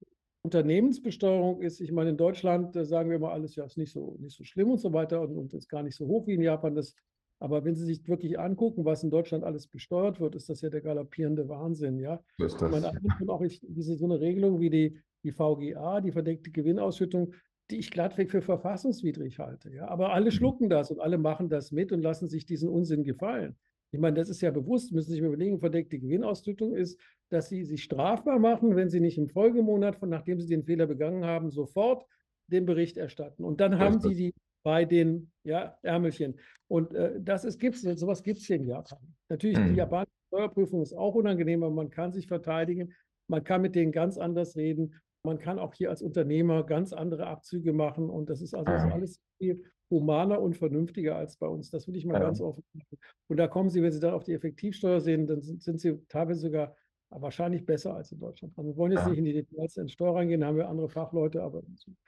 Unternehmensbesteuerung 0.44 1.62
ist, 1.62 1.82
ich 1.82 1.92
meine, 1.92 2.12
in 2.12 2.18
Deutschland 2.18 2.76
äh, 2.76 2.86
sagen 2.86 3.10
wir 3.10 3.18
immer 3.18 3.32
alles, 3.32 3.56
ja, 3.56 3.66
ist 3.66 3.78
nicht 3.78 3.92
so, 3.92 4.16
nicht 4.20 4.36
so 4.36 4.44
schlimm 4.44 4.72
und 4.72 4.80
so 4.80 4.94
weiter 4.94 5.22
und, 5.22 5.36
und 5.36 5.54
ist 5.54 5.68
gar 5.68 5.84
nicht 5.84 5.96
so 5.96 6.08
hoch 6.08 6.26
wie 6.28 6.36
in 6.36 6.42
Japan. 6.42 6.74
Das, 6.74 6.96
aber 7.40 7.66
wenn 7.66 7.76
Sie 7.76 7.86
sich 7.86 8.08
wirklich 8.08 8.40
angucken, 8.40 8.86
was 8.86 9.04
in 9.04 9.10
Deutschland 9.10 9.44
alles 9.44 9.68
besteuert 9.68 10.20
wird, 10.20 10.36
ist 10.36 10.50
das 10.50 10.62
ja 10.62 10.70
der 10.70 10.82
galoppierende 10.82 11.50
Wahnsinn. 11.50 12.00
Ja. 12.00 12.24
So 12.38 12.46
ist 12.46 12.62
das. 12.62 12.72
meine, 12.72 12.92
auch 13.28 13.42
ich, 13.42 13.60
diese, 13.62 13.98
so 13.98 14.06
eine 14.06 14.20
Regelung 14.20 14.60
wie 14.62 14.70
die, 14.70 15.00
die 15.24 15.32
VGA, 15.32 16.02
die 16.02 16.12
verdeckte 16.12 16.50
Gewinnausschüttung, 16.50 17.34
die 17.70 17.78
ich 17.78 17.92
glattweg 17.92 18.32
für 18.32 18.42
verfassungswidrig 18.42 19.40
halte. 19.40 19.74
Ja? 19.74 19.88
Aber 19.88 20.14
alle 20.14 20.26
mhm. 20.26 20.32
schlucken 20.32 20.70
das 20.70 20.92
und 20.92 21.00
alle 21.00 21.18
machen 21.18 21.50
das 21.50 21.72
mit 21.72 21.92
und 21.92 22.02
lassen 22.02 22.28
sich 22.28 22.46
diesen 22.46 22.70
Unsinn 22.70 23.04
gefallen. 23.04 23.56
Ich 23.92 24.00
meine, 24.00 24.16
das 24.18 24.30
ist 24.30 24.42
ja 24.42 24.52
bewusst, 24.52 24.92
müssen 24.92 25.08
Sie 25.08 25.14
sich 25.14 25.24
überlegen, 25.24 25.60
verdeckte 25.60 25.98
Gewinnausschüttung 25.98 26.76
ist, 26.76 27.00
dass 27.30 27.48
Sie 27.50 27.64
sich 27.64 27.84
strafbar 27.84 28.38
machen, 28.38 28.76
wenn 28.76 28.90
Sie 28.90 29.00
nicht 29.00 29.18
im 29.18 29.30
Folgemonat, 29.30 29.96
von 29.96 30.10
nachdem 30.10 30.42
Sie 30.42 30.48
den 30.48 30.64
Fehler 30.64 30.88
begangen 30.88 31.24
haben, 31.24 31.50
sofort 31.52 32.06
den 32.48 32.66
Bericht 32.66 32.98
erstatten. 32.98 33.44
Und 33.44 33.62
dann 33.62 33.80
haben 33.80 34.00
Sie 34.00 34.14
die 34.14 34.34
bei 34.64 34.84
den 34.84 35.32
ja, 35.44 35.78
Ärmelchen. 35.82 36.38
Und 36.68 36.94
äh, 36.94 37.14
das 37.22 37.46
ist, 37.46 37.60
gibt's, 37.60 37.82
sowas 37.82 38.24
gibt 38.24 38.40
es 38.40 38.46
hier 38.46 38.58
in 38.58 38.66
Japan. 38.66 39.00
Natürlich, 39.30 39.58
mhm. 39.58 39.70
die 39.70 39.76
japanische 39.76 40.12
Steuerprüfung 40.28 40.82
ist 40.82 40.94
auch 40.94 41.16
unangenehm, 41.16 41.64
aber 41.64 41.74
man 41.74 41.90
kann 41.90 42.12
sich 42.12 42.28
verteidigen. 42.28 42.94
Man 43.30 43.44
kann 43.46 43.62
mit 43.62 43.76
denen 43.76 43.94
ganz 43.94 44.18
anders 44.18 44.58
reden. 44.58 44.96
Man 45.24 45.40
kann 45.40 45.60
auch 45.60 45.74
hier 45.74 45.90
als 45.90 46.02
Unternehmer 46.02 46.64
ganz 46.64 46.94
andere 46.94 47.28
Abzüge 47.28 47.74
machen 47.74 48.10
und 48.10 48.30
das 48.30 48.42
ist 48.42 48.54
also 48.54 48.72
ja. 48.72 48.90
alles 48.92 49.22
viel 49.38 49.64
humaner 49.90 50.42
und 50.42 50.58
vernünftiger 50.58 51.16
als 51.16 51.38
bei 51.38 51.48
uns. 51.48 51.70
Das 51.72 51.88
will 51.88 51.96
ich 51.96 52.06
mal 52.06 52.16
ja. 52.16 52.20
ganz 52.20 52.42
offen 52.42 52.64
sagen. 52.74 52.86
Und 53.28 53.38
da 53.38 53.48
kommen 53.48 53.70
Sie, 53.70 53.82
wenn 53.82 53.92
Sie 53.92 54.00
dann 54.00 54.14
auf 54.14 54.24
die 54.24 54.34
Effektivsteuer 54.34 55.02
sehen, 55.02 55.28
dann 55.28 55.42
sind, 55.42 55.64
sind 55.64 55.80
Sie 55.80 55.98
teilweise 56.10 56.42
sogar 56.42 56.76
wahrscheinlich 57.10 57.66
besser 57.66 57.96
als 57.96 58.12
in 58.12 58.20
Deutschland. 58.20 58.54
Also 58.58 58.72
wir 58.72 58.78
wollen 58.78 58.92
jetzt 58.92 59.04
ja. 59.04 59.10
nicht 59.10 59.20
in 59.20 59.26
die 59.26 59.34
Details 59.34 59.78
in 59.78 59.88
Steuer 59.88 60.16
reingehen, 60.16 60.42
da 60.42 60.48
haben 60.48 60.58
wir 60.58 60.68
andere 60.68 60.90
Fachleute, 60.90 61.42
aber 61.42 61.62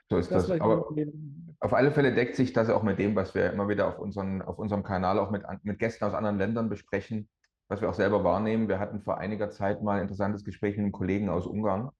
so 0.08 0.16
ist 0.18 0.30
das. 0.30 0.46
das. 0.46 0.60
Aber 0.60 0.86
auf 1.60 1.72
alle 1.72 1.90
Fälle 1.90 2.14
deckt 2.14 2.36
sich 2.36 2.52
das 2.52 2.68
auch 2.68 2.82
mit 2.82 2.98
dem, 2.98 3.16
was 3.16 3.34
wir 3.34 3.50
immer 3.52 3.68
wieder 3.68 3.88
auf, 3.88 3.98
unseren, 3.98 4.42
auf 4.42 4.58
unserem 4.58 4.82
Kanal 4.82 5.18
auch 5.18 5.30
mit, 5.30 5.42
mit 5.62 5.78
Gästen 5.78 6.04
aus 6.04 6.12
anderen 6.12 6.38
Ländern 6.38 6.68
besprechen, 6.68 7.28
was 7.68 7.80
wir 7.80 7.88
auch 7.88 7.94
selber 7.94 8.24
wahrnehmen. 8.24 8.68
Wir 8.68 8.78
hatten 8.78 9.00
vor 9.00 9.18
einiger 9.18 9.50
Zeit 9.50 9.82
mal 9.82 9.96
ein 9.96 10.02
interessantes 10.02 10.44
Gespräch 10.44 10.76
mit 10.76 10.84
einem 10.84 10.92
Kollegen 10.92 11.30
aus 11.30 11.46
Ungarn, 11.46 11.90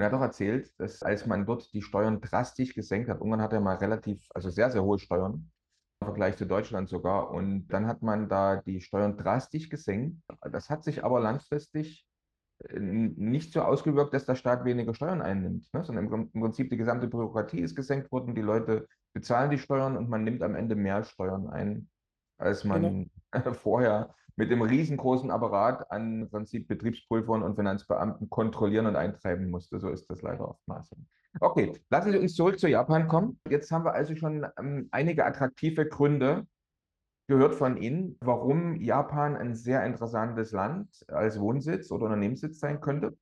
und 0.00 0.04
er 0.04 0.12
hat 0.12 0.18
auch 0.18 0.22
erzählt, 0.22 0.72
dass 0.80 1.02
als 1.02 1.26
man 1.26 1.44
dort 1.44 1.70
die 1.74 1.82
Steuern 1.82 2.22
drastisch 2.22 2.74
gesenkt 2.74 3.10
hat, 3.10 3.20
Ungarn 3.20 3.42
hatte 3.42 3.56
ja 3.56 3.60
mal 3.60 3.76
relativ, 3.76 4.26
also 4.30 4.48
sehr, 4.48 4.70
sehr 4.70 4.82
hohe 4.82 4.98
Steuern, 4.98 5.50
im 6.00 6.06
Vergleich 6.06 6.38
zu 6.38 6.46
Deutschland 6.46 6.88
sogar. 6.88 7.30
Und 7.30 7.68
dann 7.68 7.86
hat 7.86 8.00
man 8.00 8.26
da 8.26 8.56
die 8.56 8.80
Steuern 8.80 9.18
drastisch 9.18 9.68
gesenkt. 9.68 10.16
Das 10.40 10.70
hat 10.70 10.84
sich 10.84 11.04
aber 11.04 11.20
langfristig 11.20 12.06
äh, 12.70 12.80
nicht 12.80 13.52
so 13.52 13.60
ausgewirkt, 13.60 14.14
dass 14.14 14.24
der 14.24 14.36
Staat 14.36 14.64
weniger 14.64 14.94
Steuern 14.94 15.20
einnimmt, 15.20 15.68
ne? 15.74 15.84
sondern 15.84 16.10
im 16.10 16.32
Prinzip 16.32 16.70
die 16.70 16.78
gesamte 16.78 17.06
Bürokratie 17.06 17.60
ist 17.60 17.76
gesenkt 17.76 18.10
worden, 18.10 18.34
die 18.34 18.40
Leute 18.40 18.88
bezahlen 19.12 19.50
die 19.50 19.58
Steuern 19.58 19.98
und 19.98 20.08
man 20.08 20.24
nimmt 20.24 20.42
am 20.42 20.54
Ende 20.54 20.76
mehr 20.76 21.04
Steuern 21.04 21.46
ein, 21.48 21.90
als 22.38 22.64
man 22.64 23.10
genau. 23.32 23.52
vorher 23.52 24.14
mit 24.36 24.50
dem 24.50 24.62
riesengroßen 24.62 25.30
Apparat 25.30 25.90
an 25.90 26.22
im 26.22 26.30
Prinzip 26.30 26.68
Betriebsprüfern 26.68 27.42
und 27.42 27.56
Finanzbeamten 27.56 28.30
kontrollieren 28.30 28.86
und 28.86 28.96
eintreiben 28.96 29.50
musste. 29.50 29.78
So 29.80 29.88
ist 29.88 30.06
das 30.10 30.22
leider 30.22 30.48
oftmals. 30.48 30.90
Okay, 31.40 31.72
lassen 31.90 32.12
Sie 32.12 32.18
uns 32.18 32.34
zurück 32.34 32.58
zu 32.58 32.68
Japan 32.68 33.06
kommen. 33.06 33.40
Jetzt 33.48 33.70
haben 33.70 33.84
wir 33.84 33.92
also 33.92 34.16
schon 34.16 34.46
ähm, 34.58 34.88
einige 34.90 35.24
attraktive 35.24 35.86
Gründe 35.86 36.46
gehört 37.28 37.54
von 37.54 37.76
Ihnen, 37.76 38.16
warum 38.20 38.74
Japan 38.80 39.36
ein 39.36 39.54
sehr 39.54 39.84
interessantes 39.84 40.50
Land 40.50 40.88
als 41.06 41.38
Wohnsitz 41.38 41.92
oder 41.92 42.06
Unternehmenssitz 42.06 42.58
sein 42.58 42.80
könnte. 42.80 43.16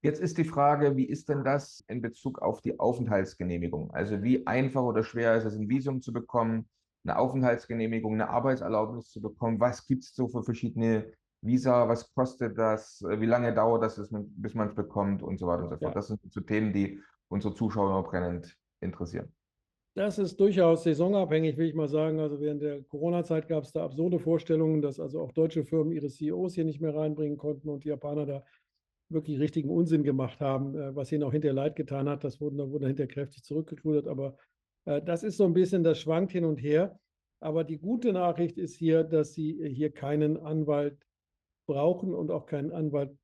Jetzt 0.00 0.20
ist 0.20 0.38
die 0.38 0.44
Frage, 0.44 0.96
wie 0.96 1.04
ist 1.04 1.28
denn 1.28 1.44
das 1.44 1.84
in 1.86 2.00
Bezug 2.00 2.40
auf 2.40 2.60
die 2.60 2.80
Aufenthaltsgenehmigung? 2.80 3.92
Also 3.92 4.22
wie 4.22 4.46
einfach 4.46 4.82
oder 4.82 5.04
schwer 5.04 5.36
ist 5.36 5.44
es, 5.44 5.54
ein 5.54 5.68
Visum 5.68 6.00
zu 6.00 6.12
bekommen, 6.12 6.68
eine 7.04 7.18
Aufenthaltsgenehmigung, 7.18 8.14
eine 8.14 8.28
Arbeitserlaubnis 8.28 9.10
zu 9.10 9.20
bekommen? 9.20 9.60
Was 9.60 9.86
gibt 9.86 10.04
es 10.04 10.14
so 10.14 10.28
für 10.28 10.42
verschiedene 10.42 11.12
Visa? 11.40 11.88
Was 11.88 12.12
kostet 12.14 12.56
das? 12.56 13.02
Wie 13.18 13.26
lange 13.26 13.52
dauert 13.54 13.82
das, 13.82 14.00
bis 14.10 14.54
man 14.54 14.68
es 14.68 14.74
bekommt 14.74 15.22
und 15.22 15.38
so 15.38 15.46
weiter 15.46 15.64
und 15.64 15.70
so 15.70 15.76
fort? 15.76 15.82
Ja. 15.82 15.94
Das 15.94 16.08
sind 16.08 16.20
so 16.32 16.40
Themen, 16.40 16.72
die 16.72 17.00
unsere 17.28 17.54
Zuschauer 17.54 18.04
brennend 18.04 18.56
interessieren. 18.80 19.32
Das 19.94 20.18
ist 20.18 20.40
durchaus 20.40 20.84
saisonabhängig, 20.84 21.58
will 21.58 21.68
ich 21.68 21.74
mal 21.74 21.88
sagen. 21.88 22.18
Also 22.18 22.40
während 22.40 22.62
der 22.62 22.82
Corona-Zeit 22.84 23.46
gab 23.46 23.64
es 23.64 23.72
da 23.72 23.84
absurde 23.84 24.18
Vorstellungen, 24.18 24.80
dass 24.80 24.98
also 24.98 25.20
auch 25.20 25.32
deutsche 25.32 25.64
Firmen 25.64 25.92
ihre 25.92 26.08
CEOs 26.08 26.54
hier 26.54 26.64
nicht 26.64 26.80
mehr 26.80 26.94
reinbringen 26.94 27.36
konnten 27.36 27.68
und 27.68 27.84
die 27.84 27.88
Japaner 27.88 28.24
da 28.24 28.44
wirklich 29.10 29.38
richtigen 29.38 29.68
Unsinn 29.68 30.02
gemacht 30.02 30.40
haben, 30.40 30.74
äh, 30.74 30.96
was 30.96 31.12
ihnen 31.12 31.24
auch 31.24 31.32
hinterher 31.32 31.54
leid 31.54 31.76
getan 31.76 32.08
hat. 32.08 32.24
Das 32.24 32.40
wurde, 32.40 32.70
wurde 32.70 32.86
hinterher 32.86 33.12
kräftig 33.12 33.44
zurückgerudert. 33.44 34.08
Aber 34.08 34.28
äh, 34.28 34.32
das 34.84 35.22
ist 35.22 35.36
so 35.36 35.44
ein 35.44 35.52
bisschen, 35.52 35.84
das 35.84 36.00
schwankt 36.00 36.32
hin 36.32 36.44
und 36.44 36.56
her. 36.56 36.98
Aber 37.40 37.64
die 37.64 37.78
gute 37.78 38.12
Nachricht 38.12 38.56
ist 38.58 38.76
hier, 38.76 39.02
dass 39.04 39.34
sie 39.34 39.60
hier 39.68 39.90
keinen 39.90 40.36
Anwalt 40.36 40.98
brauchen 41.66 42.14
und 42.14 42.30
auch 42.30 42.46
keinen 42.46 42.72
Anwalt 42.72 43.16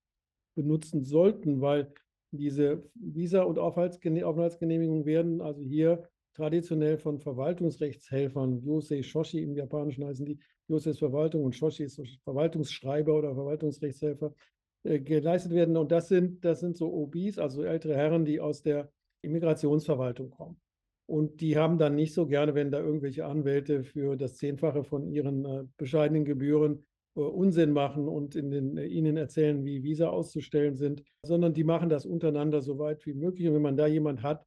benutzen 0.56 1.04
sollten, 1.04 1.60
weil 1.60 1.92
diese 2.32 2.82
Visa- 2.94 3.44
und 3.44 3.58
Aufenthaltsgenehmigungen 3.58 5.06
werden 5.06 5.40
also 5.40 5.62
hier 5.62 6.08
traditionell 6.34 6.98
von 6.98 7.20
Verwaltungsrechtshelfern, 7.20 8.62
Yosei 8.64 9.02
Shoshi 9.02 9.42
im 9.42 9.56
Japanischen 9.56 10.04
heißen 10.04 10.26
die, 10.26 10.38
Yosei 10.68 10.90
ist 10.90 10.98
Verwaltung 10.98 11.44
und 11.44 11.54
Shoshi 11.54 11.84
ist 11.84 12.00
Verwaltungsschreiber 12.24 13.16
oder 13.16 13.34
Verwaltungsrechtshelfer, 13.34 14.34
äh, 14.84 15.00
geleistet 15.00 15.52
werden. 15.52 15.76
Und 15.76 15.90
das 15.90 16.08
sind, 16.08 16.44
das 16.44 16.60
sind 16.60 16.76
so 16.76 16.92
OBs, 16.92 17.38
also 17.38 17.62
ältere 17.62 17.96
Herren, 17.96 18.24
die 18.24 18.40
aus 18.40 18.62
der 18.62 18.90
Immigrationsverwaltung 19.22 20.30
kommen. 20.30 20.60
Und 21.08 21.40
die 21.40 21.56
haben 21.56 21.78
dann 21.78 21.94
nicht 21.94 22.12
so 22.12 22.26
gerne, 22.26 22.54
wenn 22.54 22.70
da 22.70 22.80
irgendwelche 22.80 23.24
Anwälte 23.24 23.82
für 23.82 24.14
das 24.14 24.36
Zehnfache 24.36 24.84
von 24.84 25.06
ihren 25.06 25.44
äh, 25.46 25.64
bescheidenen 25.78 26.26
Gebühren 26.26 26.84
äh, 27.16 27.20
Unsinn 27.20 27.72
machen 27.72 28.08
und 28.08 28.34
den, 28.34 28.76
äh, 28.76 28.84
ihnen 28.84 29.16
erzählen, 29.16 29.64
wie 29.64 29.82
Visa 29.82 30.10
auszustellen 30.10 30.76
sind, 30.76 31.02
sondern 31.22 31.54
die 31.54 31.64
machen 31.64 31.88
das 31.88 32.04
untereinander 32.04 32.60
so 32.60 32.78
weit 32.78 33.06
wie 33.06 33.14
möglich. 33.14 33.48
Und 33.48 33.54
wenn 33.54 33.62
man 33.62 33.78
da 33.78 33.86
jemand 33.86 34.22
hat, 34.22 34.44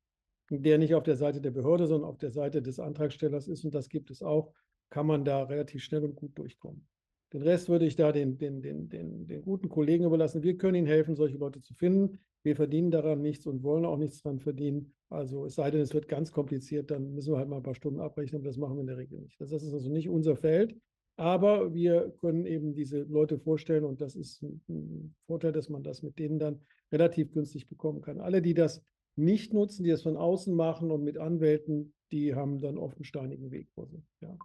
der 0.52 0.78
nicht 0.78 0.94
auf 0.94 1.02
der 1.02 1.16
Seite 1.16 1.42
der 1.42 1.50
Behörde, 1.50 1.88
sondern 1.88 2.08
auf 2.08 2.20
der 2.20 2.30
Seite 2.30 2.62
des 2.62 2.80
Antragstellers 2.80 3.48
ist, 3.48 3.66
und 3.66 3.74
das 3.74 3.90
gibt 3.90 4.12
es 4.12 4.22
auch, 4.22 4.54
kann 4.92 5.08
man 5.08 5.26
da 5.26 5.42
relativ 5.42 5.82
schnell 5.82 6.04
und 6.04 6.16
gut 6.16 6.38
durchkommen. 6.38 6.88
Den 7.34 7.42
Rest 7.42 7.70
würde 7.70 7.86
ich 7.86 7.96
da 7.96 8.12
den, 8.12 8.38
den, 8.38 8.62
den, 8.62 8.88
den, 8.88 9.26
den 9.26 9.42
guten 9.42 9.68
Kollegen 9.68 10.04
überlassen. 10.04 10.44
Wir 10.44 10.58
können 10.58 10.76
Ihnen 10.76 10.86
helfen, 10.86 11.16
solche 11.16 11.38
Leute 11.38 11.60
zu 11.62 11.74
finden. 11.74 12.20
Wir 12.44 12.56
verdienen 12.56 12.92
daran 12.92 13.22
nichts 13.22 13.46
und 13.46 13.64
wollen 13.64 13.86
auch 13.86 13.98
nichts 13.98 14.22
daran 14.22 14.40
verdienen. 14.40 14.94
Also 15.10 15.46
es 15.46 15.56
sei 15.56 15.70
denn, 15.72 15.82
es 15.82 15.94
wird 15.94 16.08
ganz 16.08 16.32
kompliziert, 16.32 16.90
dann 16.90 17.14
müssen 17.14 17.34
wir 17.34 17.38
halt 17.38 17.50
mal 17.50 17.58
ein 17.58 17.64
paar 17.64 17.76
Stunden 17.76 18.00
abrechnen, 18.00 18.42
aber 18.42 18.50
das 18.50 18.58
machen 18.58 18.76
wir 18.76 18.82
in 18.82 18.88
der 18.88 18.98
Regel 18.98 19.20
nicht. 19.20 19.40
Das 19.40 19.52
ist 19.52 19.74
also 19.74 19.90
nicht 19.90 20.10
unser 20.10 20.36
Feld. 20.36 20.76
Aber 21.18 21.74
wir 21.74 22.16
können 22.22 22.46
eben 22.46 22.74
diese 22.74 23.04
Leute 23.04 23.38
vorstellen 23.38 23.84
und 23.84 24.02
das 24.02 24.16
ist 24.16 24.42
ein 24.42 25.14
Vorteil, 25.28 25.52
dass 25.52 25.70
man 25.70 25.84
das 25.84 26.02
mit 26.02 26.18
denen 26.18 26.40
dann 26.40 26.62
relativ 26.92 27.32
günstig 27.32 27.68
bekommen 27.68 28.02
kann. 28.02 28.20
Alle, 28.20 28.42
die 28.42 28.54
das 28.54 28.82
nicht 29.16 29.54
nutzen, 29.54 29.84
die 29.84 29.90
das 29.90 30.02
von 30.02 30.18
außen 30.18 30.56
machen 30.56 30.90
und 30.90 31.04
mit 31.04 31.18
Anwälten, 31.18 31.94
die 32.12 32.34
haben 32.34 32.60
dann 32.60 32.78
oft 32.78 32.98
einen 32.98 33.06
steinigen 33.06 33.52
Weg 33.52 33.70
vor 33.76 33.88
sich. 33.88 34.04
Ja. 34.22 34.38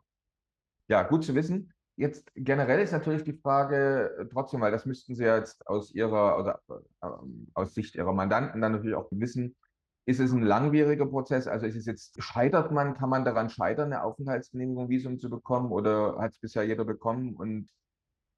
ja, 0.88 1.02
gut 1.04 1.24
zu 1.24 1.34
wissen. 1.34 1.72
Jetzt 1.96 2.30
generell 2.34 2.80
ist 2.80 2.92
natürlich 2.92 3.24
die 3.24 3.32
Frage 3.32 4.14
äh, 4.18 4.26
trotzdem, 4.26 4.60
weil 4.60 4.70
das 4.70 4.84
müssten 4.84 5.14
Sie 5.14 5.24
ja 5.24 5.38
jetzt 5.38 5.66
aus 5.66 5.94
Ihrer 5.94 6.38
oder 6.38 6.60
äh, 7.00 7.06
aus 7.54 7.74
Sicht 7.74 7.94
Ihrer 7.94 8.12
Mandanten 8.12 8.60
dann 8.60 8.72
natürlich 8.72 8.96
auch 8.96 9.08
wissen, 9.10 9.56
ist 10.04 10.20
es 10.20 10.30
ein 10.32 10.42
langwieriger 10.42 11.06
Prozess? 11.06 11.48
Also 11.48 11.66
ist 11.66 11.74
es 11.74 11.86
jetzt, 11.86 12.22
scheitert 12.22 12.70
man, 12.70 12.94
kann 12.94 13.10
man 13.10 13.24
daran 13.24 13.50
scheitern, 13.50 13.92
eine 13.92 14.04
Aufenthaltsgenehmigung, 14.04 14.88
Visum 14.88 15.18
zu 15.18 15.28
bekommen 15.28 15.72
oder 15.72 16.18
hat 16.18 16.32
es 16.32 16.38
bisher 16.38 16.64
jeder 16.64 16.84
bekommen? 16.84 17.34
Und 17.34 17.70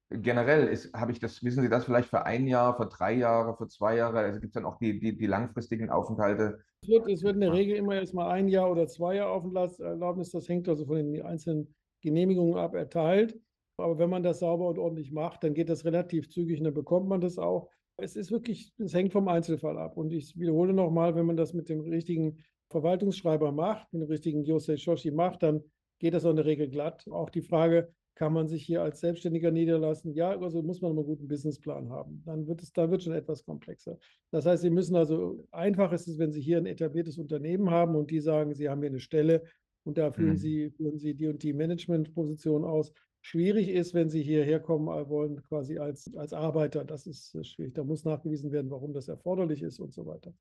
generell 0.09 0.75
habe 0.95 1.11
ich 1.11 1.19
das, 1.19 1.43
wissen 1.43 1.61
Sie 1.61 1.69
das 1.69 1.85
vielleicht 1.85 2.09
für 2.09 2.25
ein 2.25 2.47
Jahr, 2.47 2.75
für 2.75 2.87
drei 2.87 3.13
Jahre, 3.13 3.55
für 3.55 3.67
zwei 3.67 3.97
Jahre? 3.97 4.19
Also 4.19 4.39
gibt 4.39 4.51
es 4.51 4.53
dann 4.55 4.65
auch 4.65 4.79
die, 4.79 4.99
die, 4.99 5.15
die 5.15 5.27
langfristigen 5.27 5.89
Aufenthalte? 5.89 6.59
Es 6.81 6.89
wird, 6.89 7.07
es 7.07 7.23
wird 7.23 7.35
in 7.35 7.41
der 7.41 7.53
Regel 7.53 7.75
immer 7.75 7.95
erstmal 7.95 8.31
ein 8.31 8.47
Jahr 8.47 8.71
oder 8.71 8.87
zwei 8.87 9.15
Jahre 9.15 9.31
Aufenthaltserlaubnis, 9.31 10.31
das 10.31 10.47
hängt 10.49 10.67
also 10.69 10.85
von 10.85 10.95
den 10.95 11.21
einzelnen 11.21 11.75
Genehmigungen 12.01 12.57
ab, 12.57 12.73
erteilt. 12.73 13.37
Aber 13.79 13.97
wenn 13.97 14.09
man 14.09 14.23
das 14.23 14.39
sauber 14.39 14.67
und 14.67 14.77
ordentlich 14.77 15.11
macht, 15.11 15.43
dann 15.43 15.53
geht 15.53 15.69
das 15.69 15.85
relativ 15.85 16.29
zügig 16.29 16.59
und 16.59 16.65
dann 16.65 16.73
bekommt 16.73 17.07
man 17.07 17.21
das 17.21 17.37
auch. 17.37 17.69
Es 17.97 18.15
ist 18.15 18.31
wirklich, 18.31 18.73
es 18.77 18.93
hängt 18.93 19.11
vom 19.11 19.27
Einzelfall 19.27 19.77
ab. 19.77 19.97
Und 19.97 20.13
ich 20.13 20.37
wiederhole 20.37 20.73
nochmal, 20.73 21.15
wenn 21.15 21.25
man 21.25 21.37
das 21.37 21.53
mit 21.53 21.69
dem 21.69 21.81
richtigen 21.81 22.37
Verwaltungsschreiber 22.69 23.51
macht, 23.51 23.91
mit 23.91 24.03
dem 24.03 24.09
richtigen 24.09 24.43
Yosei 24.43 24.77
Shoshi 24.77 25.11
macht, 25.11 25.43
dann 25.43 25.63
geht 25.99 26.13
das 26.13 26.25
auch 26.25 26.29
in 26.29 26.37
der 26.37 26.45
Regel 26.45 26.69
glatt. 26.69 27.05
Auch 27.09 27.29
die 27.29 27.41
Frage, 27.41 27.89
kann 28.19 28.33
man 28.33 28.49
sich 28.49 28.65
hier 28.65 28.81
als 28.81 28.99
Selbstständiger 28.99 29.49
niederlassen? 29.49 30.13
Ja, 30.13 30.37
also 30.37 30.61
muss 30.61 30.81
man 30.81 30.91
einen 30.91 31.05
guten 31.05 31.29
Businessplan 31.29 31.89
haben. 31.89 32.21
Dann 32.25 32.47
wird 32.47 32.61
es, 32.61 32.73
dann 32.73 32.91
wird 32.91 33.01
schon 33.01 33.13
etwas 33.13 33.45
komplexer. 33.45 33.97
Das 34.31 34.45
heißt, 34.45 34.61
Sie 34.61 34.69
müssen 34.69 34.97
also, 34.97 35.47
einfach 35.51 35.93
ist 35.93 36.05
es, 36.09 36.17
wenn 36.19 36.33
Sie 36.33 36.41
hier 36.41 36.57
ein 36.57 36.65
etabliertes 36.65 37.17
Unternehmen 37.17 37.69
haben 37.69 37.95
und 37.95 38.11
die 38.11 38.19
sagen, 38.19 38.53
Sie 38.53 38.67
haben 38.67 38.81
hier 38.81 38.89
eine 38.89 38.99
Stelle 38.99 39.43
und 39.85 39.97
da 39.97 40.11
führen, 40.11 40.31
mhm. 40.31 40.37
Sie, 40.37 40.69
führen 40.71 40.97
Sie 40.97 41.13
die 41.13 41.27
und 41.27 41.41
die 41.43 41.53
Managementposition 41.53 42.65
aus, 42.65 42.91
schwierig 43.21 43.69
ist, 43.69 43.93
wenn 43.93 44.09
Sie 44.09 44.21
hierher 44.21 44.59
kommen 44.59 44.87
wollen, 45.09 45.43
quasi 45.43 45.77
als, 45.77 46.13
als 46.15 46.33
Arbeiter. 46.33 46.83
Das 46.85 47.07
ist 47.07 47.35
äh, 47.35 47.43
schwierig. 47.43 47.73
Da 47.75 47.83
muss 47.83 48.05
nachgewiesen 48.05 48.51
werden, 48.51 48.71
warum 48.71 48.93
das 48.93 49.07
erforderlich 49.07 49.61
ist 49.61 49.79
und 49.79 49.93
so 49.93 50.05
weiter. 50.05 50.33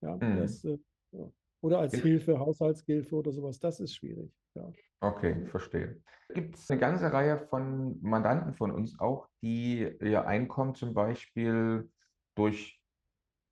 Ja, 0.00 0.16
mhm. 0.16 0.38
das, 0.38 0.64
äh, 0.64 0.78
ja. 1.12 1.30
Oder 1.60 1.78
als 1.78 1.94
Hilfe, 1.94 2.38
Haushaltshilfe 2.38 3.16
oder 3.16 3.32
sowas. 3.32 3.58
Das 3.58 3.80
ist 3.80 3.94
schwierig. 3.94 4.30
Ja. 4.54 4.70
Okay, 5.00 5.46
verstehe. 5.46 6.02
Gibt 6.28 6.56
es 6.56 6.70
eine 6.70 6.80
ganze 6.80 7.12
Reihe 7.12 7.38
von 7.38 8.00
Mandanten 8.02 8.54
von 8.54 8.70
uns 8.70 8.98
auch, 8.98 9.28
die 9.42 9.88
ihr 10.00 10.26
Einkommen 10.26 10.74
zum 10.74 10.92
Beispiel 10.92 11.88
durch 12.34 12.80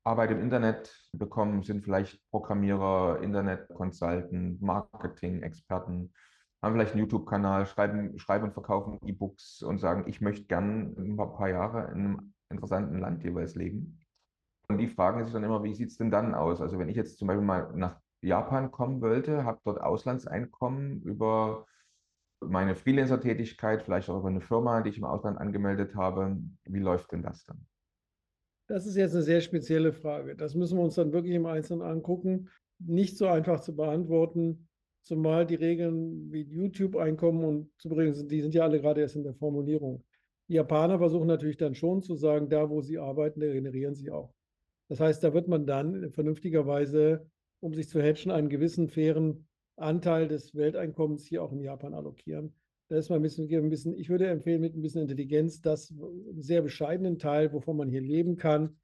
Arbeit 0.05 0.33
im 0.33 0.41
Internet 0.41 0.95
bekommen, 1.13 1.63
sind 1.63 1.85
vielleicht 1.85 2.21
Programmierer, 2.31 3.21
Internet-Consultant, 3.23 4.61
Marketing-Experten, 4.61 6.13
haben 6.63 6.75
vielleicht 6.75 6.93
einen 6.93 7.01
YouTube-Kanal, 7.01 7.67
schreiben, 7.67 8.19
schreiben 8.19 8.45
und 8.47 8.53
verkaufen 8.53 9.01
E-Books 9.05 9.63
und 9.63 9.79
sagen, 9.79 10.05
ich 10.07 10.21
möchte 10.21 10.47
gern 10.47 10.95
ein 10.97 11.17
paar 11.17 11.49
Jahre 11.49 11.91
in 11.91 11.99
einem 11.99 12.35
interessanten 12.51 12.99
Land 12.99 13.25
jeweils 13.25 13.57
leben. 13.57 13.99
Und 14.69 14.79
die 14.79 14.87
fragen 14.87 15.25
sich 15.25 15.33
dann 15.33 15.43
immer, 15.43 15.65
wie 15.65 15.75
sieht 15.75 15.91
es 15.91 15.97
denn 15.97 16.11
dann 16.11 16.35
aus? 16.35 16.61
Also 16.61 16.79
wenn 16.79 16.89
ich 16.89 16.97
jetzt 16.97 17.19
zum 17.19 17.27
Beispiel 17.27 17.45
mal 17.45 17.73
nach 17.75 18.01
Japan 18.21 18.71
kommen 18.71 19.01
wollte, 19.01 19.45
habe 19.45 19.61
dort 19.65 19.81
Auslandseinkommen 19.81 21.03
über 21.03 21.67
meine 22.41 22.77
Freelancer-Tätigkeit, 22.77 23.83
vielleicht 23.83 24.09
auch 24.09 24.21
über 24.21 24.29
eine 24.29 24.41
Firma, 24.41 24.81
die 24.83 24.91
ich 24.91 24.99
im 24.99 25.05
Ausland 25.05 25.39
angemeldet 25.39 25.97
habe. 25.97 26.37
Wie 26.65 26.79
läuft 26.79 27.11
denn 27.13 27.23
das 27.23 27.45
dann? 27.45 27.67
Das 28.69 28.87
ist 28.87 28.97
jetzt 28.97 29.15
eine 29.15 29.25
sehr 29.25 29.41
spezielle 29.41 29.93
Frage. 29.93 30.37
Das 30.37 30.55
müssen 30.55 30.79
wir 30.79 30.85
uns 30.85 30.95
dann 30.95 31.13
wirklich 31.13 31.35
im 31.35 31.47
Einzelnen 31.47 31.83
angucken. 31.83 32.49
Nicht 32.79 33.19
so 33.19 33.27
einfach 33.27 33.61
zu 33.61 33.75
beantworten 33.75 34.69
zumal 35.03 35.47
die 35.47 35.57
Regeln 35.57 36.33
wie 36.33 36.43
YouTube-Einkommen 36.43 37.45
und 37.45 37.71
zu 37.79 37.89
bringen, 37.89 38.29
die 38.29 38.41
sind 38.41 38.55
ja 38.55 38.63
alle 38.63 38.81
gerade 38.81 39.01
erst 39.01 39.17
in 39.17 39.25
der 39.25 39.35
Formulierung. 39.35 40.05
Die 40.49 40.55
Japaner 40.55 40.99
versuchen 40.99 41.27
natürlich 41.27 41.57
dann 41.57 41.75
schon 41.75 42.03
zu 42.03 42.15
sagen, 42.15 42.49
da 42.49 42.71
wo 42.71 42.81
sie 42.81 42.99
arbeiten, 42.99 43.41
da 43.41 43.53
generieren 43.53 43.95
sie 43.95 44.11
auch. 44.11 44.33
Das 44.89 45.01
heißt, 45.01 45.23
da 45.25 45.35
wird 45.35 45.49
man 45.49 45.67
dann 45.67 46.11
vernünftigerweise, 46.13 47.27
um 47.61 47.75
sich 47.75 47.89
zu 47.89 48.01
hatchen, 48.01 48.31
einen 48.31 48.49
gewissen 48.49 48.89
fairen 48.89 49.47
Anteil 49.77 50.29
des 50.29 50.55
Welteinkommens 50.55 51.27
hier 51.27 51.43
auch 51.43 51.53
in 51.53 51.61
Japan 51.61 51.95
allokieren. 51.95 52.55
Da 52.89 52.97
ist 52.97 53.09
mal 53.09 53.17
ein 53.17 53.23
bisschen, 53.23 53.53
ein 53.53 53.71
bisschen, 53.71 53.97
ich 53.97 54.11
würde 54.11 54.27
empfehlen, 54.27 54.61
mit 54.61 54.77
ein 54.77 54.83
bisschen 54.83 55.03
Intelligenz, 55.03 55.63
das 55.63 55.95
sehr 56.37 56.61
bescheidenen 56.61 57.19
Teil, 57.19 57.53
wovon 57.53 57.79
man 57.79 57.89
hier 57.89 58.03
leben 58.03 58.37
kann, 58.37 58.77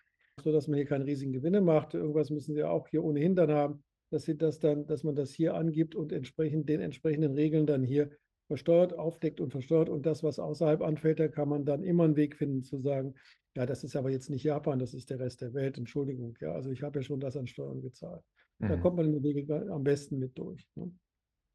sodass 0.42 0.66
man 0.66 0.78
hier 0.78 0.86
keine 0.86 1.04
riesigen 1.04 1.32
Gewinne 1.32 1.60
macht. 1.60 1.92
Irgendwas 1.94 2.30
müssen 2.30 2.54
sie 2.54 2.64
auch 2.64 2.88
hier 2.88 3.04
ohnehin 3.04 3.36
dann 3.36 3.50
haben 3.50 3.84
dass 4.10 4.24
sie 4.24 4.36
das 4.36 4.58
dann, 4.58 4.86
dass 4.86 5.04
man 5.04 5.14
das 5.14 5.32
hier 5.32 5.54
angibt 5.54 5.94
und 5.94 6.12
entsprechend 6.12 6.68
den 6.68 6.80
entsprechenden 6.80 7.34
Regeln 7.34 7.66
dann 7.66 7.82
hier 7.82 8.10
versteuert, 8.46 8.98
aufdeckt 8.98 9.40
und 9.40 9.50
versteuert. 9.50 9.88
Und 9.88 10.06
das, 10.06 10.22
was 10.22 10.38
außerhalb 10.38 10.82
anfällt, 10.82 11.20
da 11.20 11.28
kann 11.28 11.48
man 11.48 11.64
dann 11.64 11.84
immer 11.84 12.04
einen 12.04 12.16
Weg 12.16 12.36
finden 12.36 12.62
zu 12.62 12.78
sagen, 12.78 13.14
ja, 13.56 13.66
das 13.66 13.84
ist 13.84 13.96
aber 13.96 14.10
jetzt 14.10 14.30
nicht 14.30 14.44
Japan, 14.44 14.78
das 14.78 14.94
ist 14.94 15.10
der 15.10 15.20
Rest 15.20 15.42
der 15.42 15.52
Welt, 15.54 15.78
Entschuldigung. 15.78 16.36
Ja, 16.40 16.52
also 16.52 16.70
ich 16.70 16.82
habe 16.82 17.00
ja 17.00 17.02
schon 17.02 17.20
das 17.20 17.36
an 17.36 17.46
Steuern 17.46 17.82
gezahlt. 17.82 18.22
Mhm. 18.58 18.68
Da 18.68 18.76
kommt 18.76 18.96
man 18.96 19.06
in 19.06 19.12
der 19.12 19.22
Regel 19.22 19.70
am 19.70 19.84
besten 19.84 20.18
mit 20.18 20.36
durch. 20.38 20.66
Ne? 20.74 20.92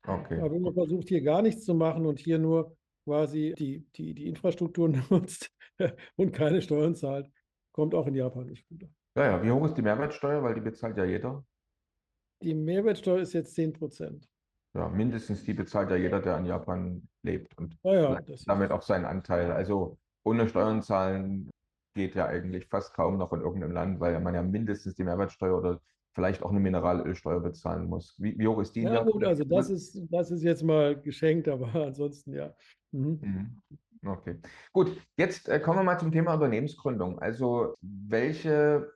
Okay. 0.06 0.39
Aber 0.39 0.52
wenn 0.52 0.62
man 0.62 0.74
versucht, 0.74 1.10
hier 1.10 1.22
gar 1.22 1.42
nichts 1.42 1.63
zu 1.66 1.74
machen 1.74 2.06
und 2.06 2.20
hier 2.20 2.38
nur 2.38 2.76
quasi 3.06 3.54
die, 3.58 3.86
die, 3.96 4.13
die 4.13 4.28
Infrastruktur 4.28 4.89
nutzt 5.10 5.50
und 6.16 6.34
keine 6.34 6.62
Steuern 6.62 6.96
zahlt, 6.96 7.30
kommt 7.72 7.96
auch 7.96 8.08
in 8.08 8.16
Japan 8.16 8.48
nicht 8.48 8.68
gut 8.68 8.84
an. 8.84 8.96
Ja, 9.16 9.26
ja, 9.26 9.44
wie 9.44 9.52
hoch 9.52 9.66
ist 9.66 9.76
die 9.76 9.82
Mehrwertsteuer? 9.82 10.42
Weil 10.44 10.56
die 10.56 10.62
bezahlt 10.62 10.98
ja 10.98 11.06
jeder. 11.06 11.46
Die 12.44 12.54
Mehrwertsteuer 12.54 13.20
ist 13.20 13.34
jetzt 13.34 13.56
10 13.56 13.74
Prozent. 13.74 14.28
ja, 14.76 14.90
mindestens 14.90 15.44
die 15.44 15.54
bezahlt 15.54 15.90
ja 15.90 15.96
jeder, 15.96 16.20
der 16.20 16.38
in 16.38 16.46
Japan 16.46 17.08
lebt 17.24 17.58
und 17.58 17.78
Ja, 17.84 17.94
ja, 17.94 18.22
damit 18.46 18.72
auch 18.72 18.82
seinen 18.82 19.06
Anteil. 19.06 19.52
Also 19.52 19.98
ohne 20.24 20.48
Steuern 20.48 20.82
zahlen 20.82 21.50
geht 21.96 22.16
ja 22.16 22.26
eigentlich 22.26 22.68
fast 22.68 22.94
kaum 22.94 23.18
noch 23.18 23.32
in 23.34 23.42
irgendeinem 23.42 23.72
Land, 23.72 24.00
weil 24.00 24.20
man 24.20 24.34
ja 24.34 24.42
mindestens 24.42 24.96
die 24.96 25.04
Mehrwertsteuer 25.04 25.58
oder 25.58 25.80
vielleicht 26.16 26.44
auch 26.44 26.52
eine 26.52 26.60
Mineralölsteuer 26.60 27.40
bezahlen 27.40 27.88
muss. 27.88 28.16
Wie, 28.18 28.38
wie 28.38 28.48
hoch 28.48 28.60
ist 28.60 28.76
die? 28.76 28.84
Ja, 28.84 29.04
gut, 29.04 29.24
also 29.24 29.44
das 29.44 29.70
ist, 29.70 30.02
das 30.12 30.32
ist 30.32 30.44
jetzt 30.44 30.64
mal 30.64 31.00
geschenkt, 31.00 31.48
aber 31.48 31.74
ansonsten 31.88 32.34
ja. 32.34 32.54
Mhm. 32.92 33.20
mhm. 33.22 33.62
Okay, 34.06 34.36
gut. 34.74 34.98
Jetzt 35.16 35.48
äh, 35.48 35.62
kommen 35.62 35.80
wir 35.80 35.84
mal 35.84 35.98
zum 35.98 36.12
Thema 36.12 36.34
Unternehmensgründung. 36.34 37.20
Also 37.20 37.76
welche 37.82 38.92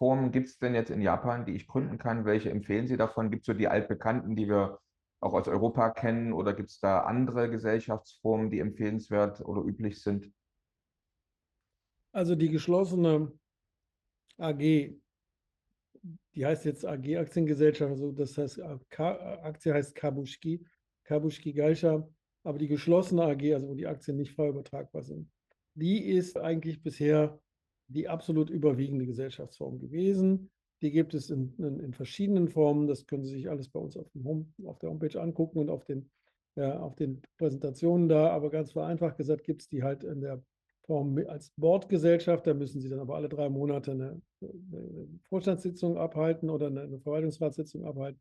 Gesellschaftsformen 0.00 0.32
gibt 0.32 0.48
es 0.48 0.58
denn 0.58 0.74
jetzt 0.74 0.90
in 0.90 1.02
Japan, 1.02 1.44
die 1.44 1.52
ich 1.52 1.66
gründen 1.66 1.98
kann? 1.98 2.24
Welche 2.24 2.50
empfehlen 2.50 2.86
Sie 2.86 2.96
davon? 2.96 3.30
Gibt 3.30 3.42
es 3.42 3.46
so 3.46 3.52
die 3.52 3.68
altbekannten, 3.68 4.34
die 4.34 4.48
wir 4.48 4.78
auch 5.20 5.34
aus 5.34 5.46
Europa 5.46 5.90
kennen? 5.90 6.32
Oder 6.32 6.54
gibt 6.54 6.70
es 6.70 6.80
da 6.80 7.00
andere 7.00 7.50
Gesellschaftsformen, 7.50 8.50
die 8.50 8.60
empfehlenswert 8.60 9.42
oder 9.42 9.62
üblich 9.62 10.02
sind? 10.02 10.32
Also 12.12 12.34
die 12.34 12.48
geschlossene 12.48 13.30
AG, 14.38 14.58
die 16.34 16.46
heißt 16.46 16.64
jetzt 16.64 16.86
AG 16.86 17.18
Aktiengesellschaft, 17.18 17.90
also 17.90 18.10
das 18.12 18.38
heißt 18.38 18.60
Aktie 18.62 19.74
heißt 19.74 19.94
Kabushki, 19.94 20.66
Kabushki 21.04 21.52
Gaisha, 21.52 22.08
aber 22.42 22.58
die 22.58 22.68
geschlossene 22.68 23.24
AG, 23.24 23.52
also 23.52 23.68
wo 23.68 23.74
die 23.74 23.86
Aktien 23.86 24.16
nicht 24.16 24.34
frei 24.34 24.48
übertragbar 24.48 25.02
sind, 25.02 25.30
die 25.74 26.06
ist 26.06 26.38
eigentlich 26.38 26.82
bisher 26.82 27.38
die 27.90 28.08
absolut 28.08 28.50
überwiegende 28.50 29.06
Gesellschaftsform 29.06 29.78
gewesen. 29.78 30.50
Die 30.82 30.90
gibt 30.90 31.12
es 31.14 31.30
in, 31.30 31.54
in, 31.58 31.80
in, 31.80 31.92
verschiedenen 31.92 32.48
Formen. 32.48 32.86
Das 32.86 33.06
können 33.06 33.24
Sie 33.24 33.34
sich 33.34 33.50
alles 33.50 33.68
bei 33.68 33.80
uns 33.80 33.96
auf, 33.96 34.06
Home, 34.24 34.46
auf 34.64 34.78
der 34.78 34.90
Homepage 34.90 35.20
angucken 35.20 35.58
und 35.58 35.68
auf 35.68 35.84
den, 35.84 36.10
ja, 36.56 36.80
auf 36.80 36.96
den 36.96 37.20
Präsentationen 37.36 38.08
da. 38.08 38.30
Aber 38.30 38.50
ganz 38.50 38.72
vereinfacht 38.72 39.18
gesagt 39.18 39.44
gibt 39.44 39.62
es 39.62 39.68
die 39.68 39.82
halt 39.82 40.04
in 40.04 40.20
der 40.20 40.42
Form 40.86 41.18
als 41.28 41.52
Bordgesellschaft. 41.56 42.46
Da 42.46 42.54
müssen 42.54 42.80
Sie 42.80 42.88
dann 42.88 43.00
aber 43.00 43.16
alle 43.16 43.28
drei 43.28 43.48
Monate 43.50 43.90
eine, 43.90 44.22
eine 44.40 45.08
Vorstandssitzung 45.28 45.98
abhalten 45.98 46.48
oder 46.48 46.68
eine, 46.68 46.82
eine 46.82 47.00
Verwaltungsratssitzung 47.00 47.84
abhalten. 47.84 48.20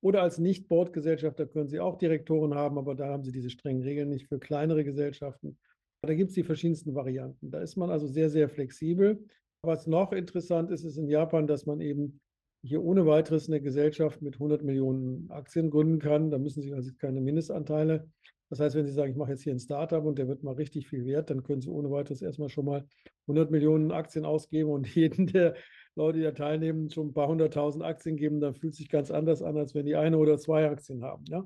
Oder 0.00 0.22
als 0.22 0.38
Nicht-Bordgesellschaft, 0.38 1.40
da 1.40 1.44
können 1.44 1.68
Sie 1.68 1.80
auch 1.80 1.98
Direktoren 1.98 2.54
haben, 2.54 2.78
aber 2.78 2.94
da 2.94 3.08
haben 3.08 3.24
Sie 3.24 3.32
diese 3.32 3.50
strengen 3.50 3.82
Regeln 3.82 4.08
nicht 4.08 4.28
für 4.28 4.38
kleinere 4.38 4.84
Gesellschaften. 4.84 5.58
Da 6.02 6.14
gibt 6.14 6.28
es 6.28 6.34
die 6.34 6.44
verschiedensten 6.44 6.94
Varianten. 6.94 7.50
Da 7.50 7.60
ist 7.60 7.76
man 7.76 7.90
also 7.90 8.06
sehr, 8.06 8.30
sehr 8.30 8.48
flexibel. 8.48 9.26
Was 9.62 9.86
noch 9.86 10.12
interessant 10.12 10.70
ist, 10.70 10.84
ist 10.84 10.96
in 10.96 11.08
Japan, 11.08 11.46
dass 11.46 11.66
man 11.66 11.80
eben 11.80 12.20
hier 12.62 12.82
ohne 12.82 13.06
weiteres 13.06 13.48
eine 13.48 13.60
Gesellschaft 13.60 14.22
mit 14.22 14.34
100 14.34 14.62
Millionen 14.62 15.30
Aktien 15.30 15.70
gründen 15.70 15.98
kann. 15.98 16.30
Da 16.30 16.38
müssen 16.38 16.62
Sie 16.62 16.72
also 16.72 16.92
keine 16.98 17.20
Mindestanteile. 17.20 18.08
Das 18.48 18.60
heißt, 18.60 18.76
wenn 18.76 18.86
Sie 18.86 18.92
sagen, 18.92 19.10
ich 19.10 19.16
mache 19.16 19.32
jetzt 19.32 19.42
hier 19.42 19.52
ein 19.52 19.58
Startup 19.58 20.04
und 20.04 20.18
der 20.18 20.28
wird 20.28 20.42
mal 20.42 20.54
richtig 20.54 20.88
viel 20.88 21.04
wert, 21.04 21.30
dann 21.30 21.42
können 21.42 21.60
Sie 21.60 21.68
ohne 21.68 21.90
weiteres 21.90 22.22
erstmal 22.22 22.48
schon 22.48 22.64
mal 22.64 22.86
100 23.26 23.50
Millionen 23.50 23.90
Aktien 23.90 24.24
ausgeben 24.24 24.70
und 24.70 24.86
jeden 24.94 25.26
der 25.26 25.54
Leute, 25.96 26.18
die 26.18 26.24
da 26.24 26.32
teilnehmen, 26.32 26.90
schon 26.90 27.08
ein 27.08 27.14
paar 27.14 27.28
hunderttausend 27.28 27.84
Aktien 27.84 28.16
geben, 28.16 28.40
dann 28.40 28.54
fühlt 28.54 28.74
sich 28.74 28.88
ganz 28.88 29.10
anders 29.10 29.42
an, 29.42 29.56
als 29.56 29.74
wenn 29.74 29.84
die 29.84 29.96
eine 29.96 30.16
oder 30.16 30.38
zwei 30.38 30.70
Aktien 30.70 31.02
haben. 31.02 31.24
Ja? 31.28 31.44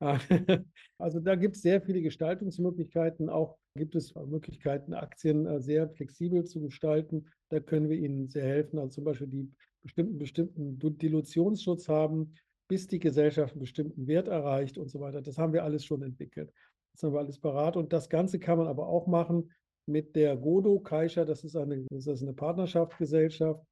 Also 0.98 1.20
da 1.20 1.34
gibt 1.34 1.56
es 1.56 1.62
sehr 1.62 1.80
viele 1.80 2.02
Gestaltungsmöglichkeiten. 2.02 3.28
Auch 3.28 3.58
gibt 3.76 3.94
es 3.94 4.14
Möglichkeiten, 4.14 4.94
Aktien 4.94 5.46
äh, 5.46 5.60
sehr 5.60 5.88
flexibel 5.88 6.44
zu 6.44 6.60
gestalten. 6.60 7.26
Da 7.48 7.60
können 7.60 7.88
wir 7.88 7.96
Ihnen 7.96 8.28
sehr 8.28 8.44
helfen. 8.44 8.78
Also 8.78 8.96
zum 8.96 9.04
Beispiel 9.04 9.28
die 9.28 9.50
bestimmten, 9.82 10.18
bestimmten 10.18 10.78
Dilutionsschutz 10.98 11.88
haben, 11.88 12.34
bis 12.68 12.86
die 12.86 12.98
Gesellschaft 12.98 13.52
einen 13.52 13.60
bestimmten 13.60 14.06
Wert 14.06 14.28
erreicht 14.28 14.78
und 14.78 14.90
so 14.90 15.00
weiter. 15.00 15.22
Das 15.22 15.38
haben 15.38 15.52
wir 15.52 15.64
alles 15.64 15.84
schon 15.84 16.02
entwickelt. 16.02 16.52
Das 16.92 17.02
haben 17.02 17.14
wir 17.14 17.20
alles 17.20 17.38
parat. 17.38 17.76
Und 17.76 17.92
das 17.92 18.08
Ganze 18.08 18.38
kann 18.38 18.58
man 18.58 18.66
aber 18.66 18.88
auch 18.88 19.06
machen 19.06 19.52
mit 19.86 20.16
der 20.16 20.36
Godo 20.36 20.80
Kaisha. 20.80 21.24
Das 21.24 21.44
ist 21.44 21.56
eine, 21.56 21.86
eine 21.90 22.34
Partnerschaftsgesellschaft 22.34 23.64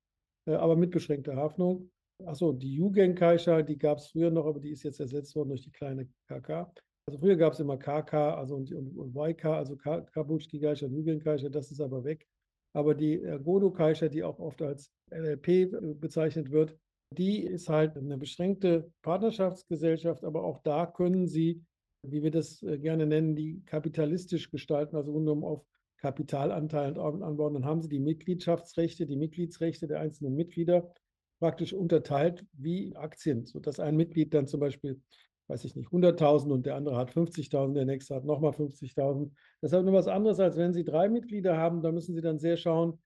äh, 0.46 0.54
aber 0.54 0.76
mit 0.76 0.90
beschränkter 0.90 1.36
Haftung. 1.36 1.90
Achso, 2.24 2.52
die 2.52 2.74
Jugendkaisha, 2.74 3.62
die 3.62 3.76
gab 3.76 3.98
es 3.98 4.08
früher 4.08 4.30
noch, 4.30 4.46
aber 4.46 4.60
die 4.60 4.70
ist 4.70 4.84
jetzt 4.84 5.00
ersetzt 5.00 5.36
worden 5.36 5.50
durch 5.50 5.62
die 5.62 5.72
kleine 5.72 6.08
KK. 6.28 6.72
Also 7.08 7.20
früher 7.20 7.36
gab 7.36 7.52
es 7.52 7.60
immer 7.60 7.76
KK 7.76 8.34
also 8.34 8.56
und, 8.56 8.72
und, 8.72 8.98
und 8.98 9.14
YK, 9.14 9.44
also 9.44 9.76
Kabutschki 9.76 10.58
Geisha 10.58 10.86
und 10.86 10.94
Jugendkaisha, 10.94 11.48
das 11.48 11.70
ist 11.70 11.80
aber 11.80 12.02
weg. 12.02 12.26
Aber 12.72 12.94
die 12.94 13.18
Godo 13.44 13.70
Kaisha, 13.70 14.08
die 14.08 14.24
auch 14.24 14.40
oft 14.40 14.60
als 14.60 14.92
LLP 15.10 15.48
äh, 15.48 15.94
bezeichnet 15.94 16.50
wird, 16.50 16.76
die 17.16 17.44
ist 17.44 17.68
halt 17.68 17.96
eine 17.96 18.18
beschränkte 18.18 18.90
Partnerschaftsgesellschaft, 19.02 20.24
aber 20.24 20.42
auch 20.42 20.62
da 20.64 20.86
können 20.86 21.28
sie, 21.28 21.64
wie 22.02 22.24
wir 22.24 22.32
das 22.32 22.62
äh, 22.64 22.76
gerne 22.76 23.06
nennen, 23.06 23.36
die 23.36 23.62
kapitalistisch 23.64 24.50
gestalten, 24.50 24.96
also 24.96 25.12
rundum 25.12 25.44
auf 25.44 25.64
Kapitalanteil 25.98 26.98
anbauen, 26.98 27.54
dann 27.54 27.64
haben 27.64 27.80
sie 27.82 27.88
die 27.88 28.00
Mitgliedschaftsrechte, 28.00 29.06
die 29.06 29.16
Mitgliedsrechte 29.16 29.86
der 29.86 30.00
einzelnen 30.00 30.34
Mitglieder 30.34 30.92
praktisch 31.38 31.72
unterteilt 31.72 32.44
wie 32.52 32.94
Aktien, 32.96 33.46
sodass 33.46 33.80
ein 33.80 33.96
Mitglied 33.96 34.34
dann 34.34 34.46
zum 34.46 34.60
Beispiel, 34.60 35.00
weiß 35.48 35.64
ich 35.64 35.76
nicht, 35.76 35.90
100.000 35.90 36.52
und 36.52 36.66
der 36.66 36.74
andere 36.74 36.96
hat 36.96 37.10
50.000, 37.10 37.74
der 37.74 37.84
nächste 37.84 38.14
hat 38.14 38.24
nochmal 38.24 38.52
50.000. 38.52 39.30
Das 39.60 39.70
ist 39.70 39.74
halt 39.74 39.84
nur 39.84 39.94
was 39.94 40.08
anderes, 40.08 40.40
als 40.40 40.56
wenn 40.56 40.72
Sie 40.72 40.84
drei 40.84 41.08
Mitglieder 41.08 41.56
haben, 41.56 41.82
da 41.82 41.92
müssen 41.92 42.14
Sie 42.14 42.20
dann 42.20 42.38
sehr 42.38 42.56
schauen, 42.56 42.98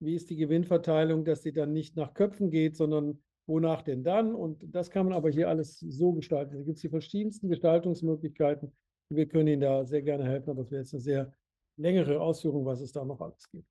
wie 0.00 0.14
ist 0.14 0.30
die 0.30 0.36
Gewinnverteilung, 0.36 1.24
dass 1.24 1.42
sie 1.42 1.52
dann 1.52 1.72
nicht 1.72 1.96
nach 1.96 2.14
Köpfen 2.14 2.50
geht, 2.50 2.76
sondern 2.76 3.22
wonach 3.46 3.82
denn 3.82 4.04
dann? 4.04 4.34
Und 4.34 4.62
das 4.74 4.90
kann 4.90 5.06
man 5.06 5.14
aber 5.14 5.30
hier 5.30 5.48
alles 5.48 5.78
so 5.78 6.12
gestalten. 6.12 6.56
Da 6.56 6.62
gibt 6.62 6.76
es 6.76 6.82
die 6.82 6.88
verschiedensten 6.88 7.48
Gestaltungsmöglichkeiten. 7.48 8.72
Wir 9.08 9.26
können 9.26 9.48
Ihnen 9.48 9.60
da 9.60 9.84
sehr 9.84 10.02
gerne 10.02 10.24
helfen, 10.24 10.50
aber 10.50 10.62
das 10.62 10.70
wäre 10.70 10.82
jetzt 10.82 10.94
eine 10.94 11.00
sehr 11.00 11.32
längere 11.78 12.20
Ausführung, 12.20 12.66
was 12.66 12.80
es 12.80 12.92
da 12.92 13.04
noch 13.04 13.20
alles 13.20 13.48
gibt. 13.50 13.68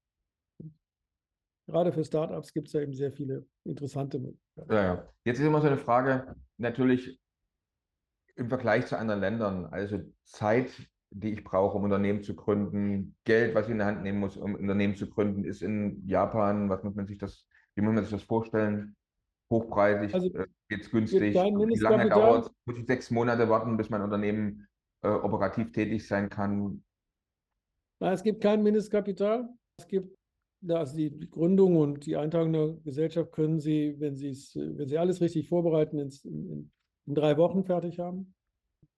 Gerade 1.67 1.91
für 1.91 2.05
Startups 2.05 2.53
gibt 2.53 2.67
es 2.67 2.73
ja 2.73 2.81
eben 2.81 2.93
sehr 2.93 3.11
viele 3.11 3.45
interessante 3.65 4.19
Möglichkeiten. 4.19 4.71
Ja, 4.71 4.83
ja. 4.83 5.13
Jetzt 5.25 5.39
ist 5.39 5.45
immer 5.45 5.61
so 5.61 5.67
eine 5.67 5.77
Frage, 5.77 6.35
natürlich 6.57 7.19
im 8.35 8.49
Vergleich 8.49 8.85
zu 8.87 8.97
anderen 8.97 9.21
Ländern, 9.21 9.65
also 9.65 9.99
Zeit, 10.25 10.71
die 11.09 11.33
ich 11.33 11.43
brauche, 11.43 11.77
um 11.77 11.83
Unternehmen 11.83 12.23
zu 12.23 12.35
gründen, 12.35 13.15
Geld, 13.23 13.55
was 13.55 13.65
ich 13.65 13.71
in 13.71 13.77
der 13.77 13.87
Hand 13.87 14.03
nehmen 14.03 14.19
muss, 14.19 14.37
um 14.37 14.55
Unternehmen 14.55 14.95
zu 14.95 15.09
gründen, 15.09 15.45
ist 15.45 15.61
in 15.61 16.05
Japan, 16.07 16.69
was 16.69 16.83
muss 16.83 16.95
man 16.95 17.07
sich 17.07 17.17
das, 17.17 17.47
wie 17.75 17.81
muss 17.81 17.93
man 17.93 18.03
sich 18.03 18.11
das 18.11 18.23
vorstellen? 18.23 18.95
Hochpreisig, 19.49 20.13
also, 20.13 20.33
äh, 20.33 20.47
es 20.69 20.89
günstig, 20.89 21.35
wie 21.35 21.79
lange 21.79 22.09
dauert 22.09 22.47
es? 22.47 22.51
Muss 22.65 22.77
ich 22.77 22.85
sechs 22.87 23.11
Monate 23.11 23.47
warten, 23.47 23.77
bis 23.77 23.89
mein 23.89 24.01
Unternehmen 24.01 24.67
äh, 25.03 25.07
operativ 25.07 25.71
tätig 25.71 26.05
sein 26.07 26.29
kann? 26.29 26.83
Nein, 27.99 28.13
es 28.13 28.23
gibt 28.23 28.41
kein 28.41 28.63
Mindestkapital. 28.63 29.47
Es 29.77 29.87
gibt 29.87 30.17
also 30.67 30.97
die 30.97 31.29
Gründung 31.29 31.77
und 31.77 32.05
die 32.05 32.17
Eintragung 32.17 32.53
der 32.53 32.73
Gesellschaft 32.83 33.31
können 33.31 33.59
Sie, 33.59 33.95
wenn 33.99 34.15
Sie 34.15 34.29
es, 34.29 34.55
wenn 34.55 34.87
Sie 34.87 34.97
alles 34.97 35.21
richtig 35.21 35.47
vorbereiten, 35.47 35.99
in, 35.99 36.09
in, 36.23 36.71
in 37.07 37.15
drei 37.15 37.37
Wochen 37.37 37.63
fertig 37.63 37.99
haben. 37.99 38.33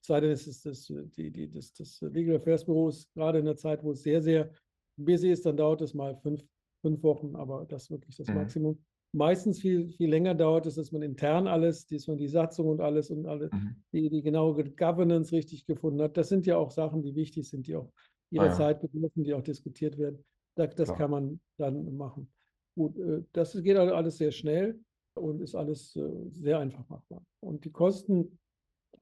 Es 0.01 0.07
sei 0.07 0.21
denn, 0.21 0.31
es 0.31 0.47
ist 0.47 0.65
das, 0.65 0.85
die, 1.17 1.31
die, 1.31 1.49
das, 1.49 1.73
das 1.73 2.01
Legal 2.01 2.37
Affairs 2.37 2.65
Büro 2.65 2.89
ist 2.89 3.11
gerade 3.13 3.39
in 3.39 3.45
der 3.45 3.57
Zeit, 3.57 3.83
wo 3.83 3.91
es 3.91 4.03
sehr, 4.03 4.21
sehr 4.21 4.51
busy 4.97 5.29
ist, 5.29 5.45
dann 5.45 5.57
dauert 5.57 5.81
es 5.81 5.93
mal 5.93 6.15
fünf, 6.17 6.43
fünf 6.81 7.03
Wochen, 7.03 7.35
aber 7.35 7.65
das 7.65 7.83
ist 7.83 7.91
wirklich 7.91 8.15
das 8.15 8.27
mhm. 8.27 8.35
Maximum. 8.35 8.83
Meistens 9.13 9.59
viel, 9.59 9.89
viel 9.89 10.09
länger 10.09 10.35
dauert 10.35 10.65
es, 10.65 10.75
dass 10.75 10.91
man 10.91 11.01
intern 11.01 11.47
alles, 11.47 11.87
dass 11.87 12.07
man 12.07 12.17
die 12.17 12.27
Satzung 12.27 12.67
und 12.67 12.81
alles 12.81 13.09
und 13.09 13.25
alle, 13.25 13.49
mhm. 13.51 13.75
die, 13.91 14.09
die 14.09 14.21
genaue 14.21 14.63
Governance 14.71 15.31
richtig 15.31 15.65
gefunden 15.65 16.01
hat. 16.01 16.17
Das 16.17 16.29
sind 16.29 16.45
ja 16.45 16.57
auch 16.57 16.71
Sachen, 16.71 17.01
die 17.03 17.15
wichtig 17.15 17.49
sind, 17.49 17.67
die 17.67 17.75
auch 17.75 17.91
jederzeit 18.29 18.77
ah, 18.77 18.81
ja. 18.81 18.87
bedürfen, 18.87 19.23
die 19.23 19.33
auch 19.33 19.41
diskutiert 19.41 19.97
werden. 19.97 20.23
Das, 20.55 20.75
das 20.75 20.93
kann 20.93 21.11
man 21.11 21.39
dann 21.57 21.95
machen. 21.95 22.29
Gut, 22.75 22.97
äh, 22.97 23.23
das 23.31 23.53
geht 23.61 23.77
also 23.77 23.93
alles 23.93 24.17
sehr 24.17 24.31
schnell 24.31 24.79
und 25.19 25.41
ist 25.41 25.55
alles 25.55 25.95
äh, 25.95 26.29
sehr 26.29 26.59
einfach 26.59 26.87
machbar. 26.89 27.25
Und 27.39 27.65
die 27.65 27.71
Kosten 27.71 28.39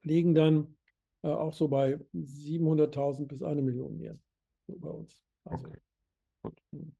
liegen 0.02 0.34
dann 0.34 0.76
äh, 1.22 1.28
auch 1.28 1.52
so 1.52 1.68
bei 1.68 1.98
700.000 2.14 3.26
bis 3.26 3.42
eine 3.42 3.62
Million 3.62 3.98
Yen 3.98 4.20
bei 4.68 4.90
uns. 4.90 5.18
Also, 5.44 5.64
okay. 5.64 5.78
Gut. 6.42 6.62
Hm. 6.72 6.94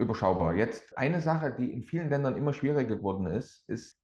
Überschaubar. 0.00 0.54
Jetzt 0.54 0.96
eine 0.96 1.20
Sache, 1.20 1.54
die 1.58 1.72
in 1.72 1.84
vielen 1.84 2.08
Ländern 2.08 2.36
immer 2.36 2.52
schwieriger 2.52 2.96
geworden 2.96 3.26
ist, 3.26 3.68
ist 3.68 4.00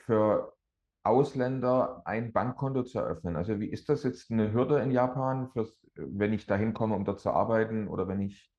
für 0.00 0.54
Ausländer 1.02 2.02
ein 2.04 2.32
Bankkonto 2.32 2.82
zu 2.82 2.98
eröffnen. 2.98 3.36
Also 3.36 3.58
wie 3.60 3.68
ist 3.68 3.88
das 3.88 4.02
jetzt 4.02 4.30
eine 4.30 4.52
Hürde 4.52 4.80
in 4.80 4.90
Japan, 4.90 5.50
fürs, 5.52 5.78
wenn 5.94 6.34
ich 6.34 6.46
da 6.46 6.56
hinkomme, 6.56 6.94
um 6.94 7.04
dort 7.04 7.20
zu 7.20 7.30
arbeiten 7.30 7.88
oder 7.88 8.06
wenn 8.06 8.20
ich 8.20 8.52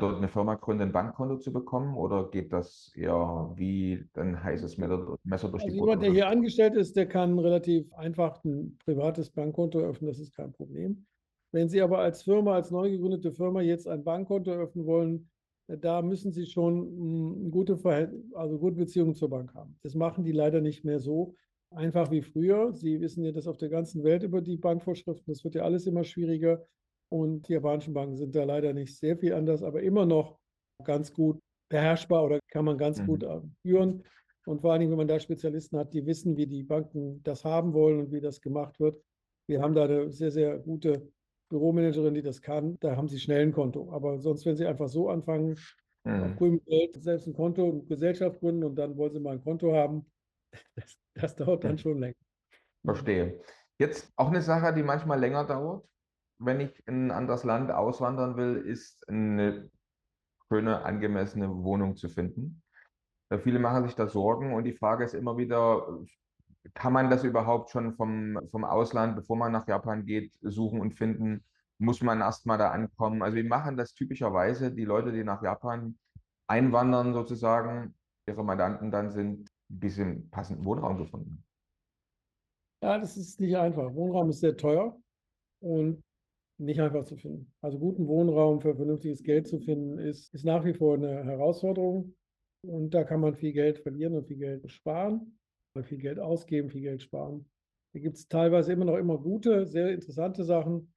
dort 0.00 0.16
eine 0.16 0.28
Firma 0.28 0.56
gründe, 0.56 0.82
ein 0.84 0.92
Bankkonto 0.92 1.36
zu 1.38 1.52
bekommen? 1.52 1.96
Oder 1.96 2.28
geht 2.30 2.52
das 2.52 2.92
eher 2.96 3.52
wie 3.54 4.04
ein 4.14 4.42
heißes 4.42 4.76
Messer 4.76 4.98
durch 4.98 5.20
also 5.30 5.48
die 5.68 5.76
Jemand, 5.76 6.02
der 6.02 6.10
hier 6.10 6.28
angestellt 6.28 6.74
ist, 6.74 6.96
der 6.96 7.06
kann 7.06 7.38
relativ 7.38 7.92
einfach 7.92 8.42
ein 8.44 8.76
privates 8.84 9.30
Bankkonto 9.30 9.78
eröffnen, 9.78 10.08
das 10.08 10.18
ist 10.18 10.34
kein 10.34 10.52
Problem. 10.52 11.06
Wenn 11.52 11.68
Sie 11.68 11.80
aber 11.80 12.00
als 12.00 12.24
Firma, 12.24 12.54
als 12.54 12.72
neu 12.72 12.90
gegründete 12.90 13.30
Firma 13.30 13.60
jetzt 13.60 13.86
ein 13.86 14.02
Bankkonto 14.02 14.50
eröffnen 14.50 14.84
wollen, 14.84 15.30
da 15.68 16.02
müssen 16.02 16.32
Sie 16.32 16.46
schon 16.46 17.40
eine 17.40 17.50
gute, 17.50 17.78
also 18.34 18.58
gute 18.58 18.76
Beziehungen 18.76 19.14
zur 19.14 19.30
Bank 19.30 19.54
haben. 19.54 19.78
Das 19.84 19.94
machen 19.94 20.24
die 20.24 20.32
leider 20.32 20.60
nicht 20.60 20.84
mehr 20.84 20.98
so. 20.98 21.36
einfach 21.70 22.10
wie 22.10 22.22
früher. 22.22 22.72
Sie 22.72 23.00
wissen 23.00 23.24
ja 23.24 23.32
das 23.32 23.46
auf 23.46 23.56
der 23.56 23.68
ganzen 23.68 24.02
Welt 24.04 24.22
über 24.22 24.40
die 24.40 24.56
Bankvorschriften. 24.56 25.32
Das 25.32 25.44
wird 25.44 25.54
ja 25.54 25.62
alles 25.62 25.86
immer 25.86 26.04
schwieriger. 26.04 26.66
Und 27.10 27.48
die 27.48 27.52
japanischen 27.52 27.94
Banken 27.94 28.16
sind 28.16 28.34
da 28.34 28.44
leider 28.44 28.72
nicht 28.72 28.96
sehr 28.96 29.16
viel 29.16 29.34
anders, 29.34 29.62
aber 29.62 29.82
immer 29.82 30.06
noch 30.06 30.38
ganz 30.84 31.12
gut 31.12 31.38
beherrschbar 31.70 32.24
oder 32.24 32.40
kann 32.50 32.64
man 32.64 32.78
ganz 32.78 33.00
mhm. 33.00 33.06
gut 33.06 33.26
führen. 33.62 34.04
Und 34.46 34.60
vor 34.60 34.72
allen 34.72 34.80
Dingen, 34.80 34.90
wenn 34.90 34.98
man 34.98 35.08
da 35.08 35.18
Spezialisten 35.18 35.78
hat, 35.78 35.94
die 35.94 36.04
wissen, 36.04 36.36
wie 36.36 36.46
die 36.46 36.62
Banken 36.62 37.22
das 37.22 37.44
haben 37.44 37.72
wollen 37.72 38.00
und 38.00 38.12
wie 38.12 38.20
das 38.20 38.40
gemacht 38.40 38.78
wird. 38.78 39.02
Wir 39.48 39.62
haben 39.62 39.74
da 39.74 39.84
eine 39.84 40.10
sehr, 40.10 40.30
sehr 40.30 40.58
gute 40.58 41.10
Büromanagerin, 41.50 42.14
die 42.14 42.22
das 42.22 42.42
kann. 42.42 42.76
Da 42.80 42.96
haben 42.96 43.08
sie 43.08 43.20
schnell 43.20 43.42
ein 43.42 43.52
Konto. 43.52 43.90
Aber 43.90 44.18
sonst, 44.18 44.44
wenn 44.44 44.56
sie 44.56 44.66
einfach 44.66 44.88
so 44.88 45.08
anfangen, 45.08 45.58
mhm. 46.04 46.22
auf 46.22 46.36
grünem 46.36 46.64
Geld 46.64 47.02
selbst 47.02 47.26
ein 47.26 47.34
Konto 47.34 47.64
und 47.64 47.88
Gesellschaft 47.88 48.40
gründen 48.40 48.64
und 48.64 48.76
dann 48.76 48.96
wollen 48.96 49.12
sie 49.12 49.20
mal 49.20 49.34
ein 49.34 49.44
Konto 49.44 49.74
haben, 49.74 50.06
das, 50.76 50.96
das 51.14 51.36
dauert 51.36 51.64
dann 51.64 51.78
schon 51.78 51.98
länger. 51.98 52.14
Verstehe. 52.84 53.40
Jetzt 53.78 54.12
auch 54.16 54.28
eine 54.28 54.42
Sache, 54.42 54.74
die 54.74 54.82
manchmal 54.82 55.18
länger 55.18 55.44
dauert, 55.44 55.86
wenn 56.44 56.60
ich 56.60 56.86
in 56.86 57.06
ein 57.06 57.10
anderes 57.10 57.44
Land 57.44 57.70
auswandern 57.70 58.36
will, 58.36 58.56
ist 58.56 59.08
eine 59.08 59.70
schöne, 60.48 60.84
angemessene 60.84 61.48
Wohnung 61.48 61.96
zu 61.96 62.08
finden. 62.08 62.62
Viele 63.42 63.58
machen 63.58 63.84
sich 63.84 63.94
da 63.94 64.06
Sorgen 64.06 64.54
und 64.54 64.64
die 64.64 64.74
Frage 64.74 65.04
ist 65.04 65.14
immer 65.14 65.36
wieder, 65.36 65.86
kann 66.74 66.92
man 66.92 67.10
das 67.10 67.24
überhaupt 67.24 67.70
schon 67.70 67.94
vom, 67.94 68.38
vom 68.50 68.64
Ausland, 68.64 69.16
bevor 69.16 69.36
man 69.36 69.52
nach 69.52 69.66
Japan 69.66 70.04
geht, 70.04 70.32
suchen 70.42 70.80
und 70.80 70.94
finden? 70.94 71.44
Muss 71.78 72.02
man 72.02 72.20
erstmal 72.20 72.58
da 72.58 72.70
ankommen? 72.70 73.22
Also 73.22 73.36
wir 73.36 73.44
machen 73.44 73.76
das 73.76 73.94
typischerweise, 73.94 74.70
die 74.70 74.84
Leute, 74.84 75.12
die 75.12 75.24
nach 75.24 75.42
Japan 75.42 75.98
einwandern 76.46 77.12
sozusagen, 77.14 77.94
ihre 78.26 78.44
Mandanten 78.44 78.90
dann 78.90 79.10
sind, 79.10 79.48
bis 79.68 79.96
sie 79.96 80.14
passenden 80.30 80.64
Wohnraum 80.64 80.98
gefunden 80.98 81.44
Ja, 82.82 82.98
das 82.98 83.16
ist 83.16 83.40
nicht 83.40 83.56
einfach. 83.56 83.92
Wohnraum 83.94 84.30
ist 84.30 84.40
sehr 84.40 84.56
teuer 84.56 84.96
und 85.60 86.03
nicht 86.58 86.80
einfach 86.80 87.04
zu 87.04 87.16
finden. 87.16 87.52
Also 87.60 87.78
guten 87.78 88.06
Wohnraum 88.06 88.60
für 88.60 88.74
vernünftiges 88.74 89.22
Geld 89.22 89.48
zu 89.48 89.58
finden, 89.58 89.98
ist, 89.98 90.32
ist 90.34 90.44
nach 90.44 90.64
wie 90.64 90.74
vor 90.74 90.94
eine 90.94 91.24
Herausforderung. 91.24 92.14
Und 92.62 92.94
da 92.94 93.04
kann 93.04 93.20
man 93.20 93.34
viel 93.34 93.52
Geld 93.52 93.78
verlieren 93.78 94.14
und 94.14 94.26
viel 94.26 94.38
Geld 94.38 94.70
sparen, 94.70 95.38
oder 95.74 95.84
viel 95.84 95.98
Geld 95.98 96.18
ausgeben, 96.18 96.70
viel 96.70 96.82
Geld 96.82 97.02
sparen. 97.02 97.48
Da 97.92 98.00
gibt 98.00 98.16
es 98.16 98.28
teilweise 98.28 98.72
immer 98.72 98.86
noch 98.86 98.96
immer 98.96 99.18
gute, 99.18 99.66
sehr 99.66 99.92
interessante 99.92 100.44
Sachen. 100.44 100.92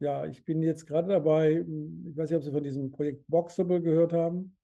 Ja, 0.00 0.26
ich 0.26 0.44
bin 0.44 0.62
jetzt 0.62 0.86
gerade 0.86 1.08
dabei, 1.08 1.60
ich 1.60 2.16
weiß 2.16 2.30
nicht, 2.30 2.36
ob 2.36 2.42
Sie 2.42 2.52
von 2.52 2.64
diesem 2.64 2.90
Projekt 2.90 3.26
Boxable 3.28 3.80
gehört 3.80 4.12
haben. 4.12 4.56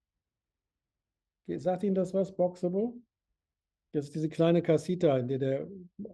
Sagt 1.47 1.83
Ihnen 1.83 1.95
das 1.95 2.13
was, 2.13 2.35
Boxable? 2.35 2.93
Das 3.93 4.05
ist 4.05 4.15
diese 4.15 4.27
kleine 4.27 4.61
Casita, 4.61 5.17
in 5.17 5.27
der 5.27 5.39
der 5.39 5.67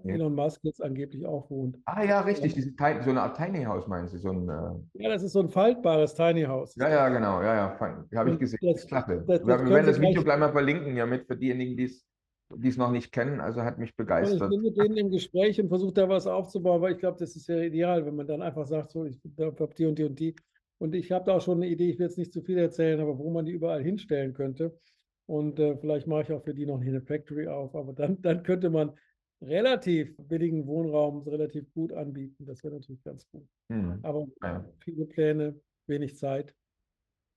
Elon 0.06 0.36
Musk 0.36 0.64
jetzt 0.64 0.82
angeblich 0.82 1.26
auch 1.26 1.50
wohnt. 1.50 1.80
Ah 1.86 2.04
ja, 2.04 2.22
richtig, 2.22 2.54
diese, 2.54 2.72
so 2.78 3.10
eine 3.10 3.22
Art 3.22 3.36
Tiny 3.36 3.64
House 3.64 3.88
meinen 3.88 4.08
Sie? 4.08 4.20
So 4.20 4.30
ein, 4.30 4.48
äh... 4.48 5.04
Ja, 5.04 5.10
das 5.10 5.24
ist 5.24 5.34
so 5.34 5.40
ein 5.40 5.50
faltbares 5.50 6.14
Tiny 6.14 6.44
House. 6.44 6.76
Ja, 6.76 6.90
ja, 6.90 7.10
genau, 7.10 7.42
ja, 7.42 7.56
ja, 7.56 7.80
habe 8.16 8.32
ich 8.32 8.40
gesehen. 8.40 8.60
Das, 8.62 8.86
Klasse. 8.86 9.24
Das, 9.28 9.42
das 9.42 9.48
wir 9.48 9.70
werden 9.70 9.88
das 9.88 10.00
Video 10.00 10.24
gleich 10.24 10.40
mal 10.40 10.52
verlinken, 10.52 10.96
ja, 10.96 11.06
mit 11.06 11.26
für 11.26 11.36
diejenigen, 11.36 11.76
die 11.76 12.68
es 12.68 12.78
noch 12.78 12.92
nicht 12.92 13.12
kennen, 13.12 13.42
also 13.42 13.64
hat 13.64 13.80
mich 13.80 13.96
begeistert. 13.96 14.42
Ich 14.44 14.50
bin 14.50 14.62
mit 14.62 14.78
denen 14.78 14.98
im 14.98 15.12
Gespräch 15.12 15.60
und 15.60 15.70
versuche 15.70 15.94
da 15.94 16.08
was 16.08 16.28
aufzubauen, 16.28 16.82
weil 16.82 16.94
ich 16.94 17.00
glaube, 17.00 17.18
das 17.20 17.36
ist 17.36 17.48
ja 17.48 17.58
ideal, 17.58 18.06
wenn 18.06 18.16
man 18.16 18.28
dann 18.28 18.44
einfach 18.44 18.68
sagt, 18.68 18.92
so, 18.92 19.04
ich 19.06 19.20
habe 19.40 19.74
die 19.76 19.86
und 19.88 19.98
die 19.98 20.04
und 20.04 20.20
die. 20.20 20.36
Und 20.78 20.94
ich 20.96 21.12
habe 21.12 21.26
da 21.26 21.34
auch 21.34 21.42
schon 21.42 21.58
eine 21.58 21.68
Idee, 21.68 21.90
ich 21.90 21.98
will 21.98 22.06
jetzt 22.06 22.18
nicht 22.18 22.34
zu 22.34 22.42
viel 22.42 22.58
erzählen, 22.58 23.00
aber 23.00 23.18
wo 23.18 23.32
man 23.32 23.46
die 23.46 23.54
überall 23.54 23.82
hinstellen 23.82 24.34
könnte. 24.34 24.78
Und 25.26 25.60
äh, 25.60 25.78
vielleicht 25.78 26.08
mache 26.08 26.24
ich 26.24 26.32
auch 26.32 26.44
für 26.44 26.54
die 26.54 26.66
noch 26.66 26.82
eine 26.82 27.02
Factory 27.02 27.48
auf. 27.48 27.76
Aber 27.76 27.94
dann, 27.94 28.22
dann 28.22 28.44
könnte 28.44 28.70
man 28.70 28.94
relativ 29.42 30.16
billigen 30.18 30.66
Wohnraum 30.68 31.22
relativ 31.24 31.72
gut 31.74 31.92
anbieten. 31.94 32.46
Das 32.46 32.64
wäre 32.64 32.76
natürlich 32.76 33.04
ganz 33.04 33.28
gut. 33.30 33.48
Mhm. 33.70 34.00
Aber 34.04 34.28
ja. 34.42 34.66
viele 34.80 35.06
Pläne, 35.06 35.60
wenig 35.88 36.18
Zeit. 36.18 36.54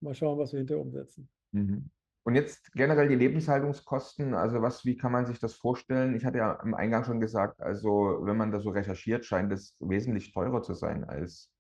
Mal 0.01 0.14
schauen, 0.14 0.38
was 0.38 0.53
wir 0.53 0.59
hinterher 0.59 0.83
umsetzen. 0.83 1.29
Mhm. 1.53 1.90
Und 2.25 2.35
jetzt 2.35 2.72
generell 2.72 3.09
die 3.09 3.14
Lebenshaltungskosten, 3.14 4.35
also 4.35 4.61
was, 4.61 4.85
wie 4.85 4.96
kann 4.96 5.12
man 5.12 5.27
sich 5.27 5.38
das 5.38 5.55
vorstellen? 5.55 6.16
Ich 6.16 6.25
hatte 6.25 6.38
ja 6.38 6.61
im 6.64 6.75
Eingang 6.75 7.05
schon 7.05 7.20
gesagt, 7.20 7.61
also 7.61 8.18
wenn 8.22 8.37
man 8.37 8.51
da 8.51 8.59
so 8.59 8.70
recherchiert, 8.70 9.25
scheint 9.25 9.53
es 9.53 9.77
wesentlich 9.79 10.33
teurer 10.33 10.61
zu 10.61 10.75
sein 10.75 11.05
als 11.05 11.53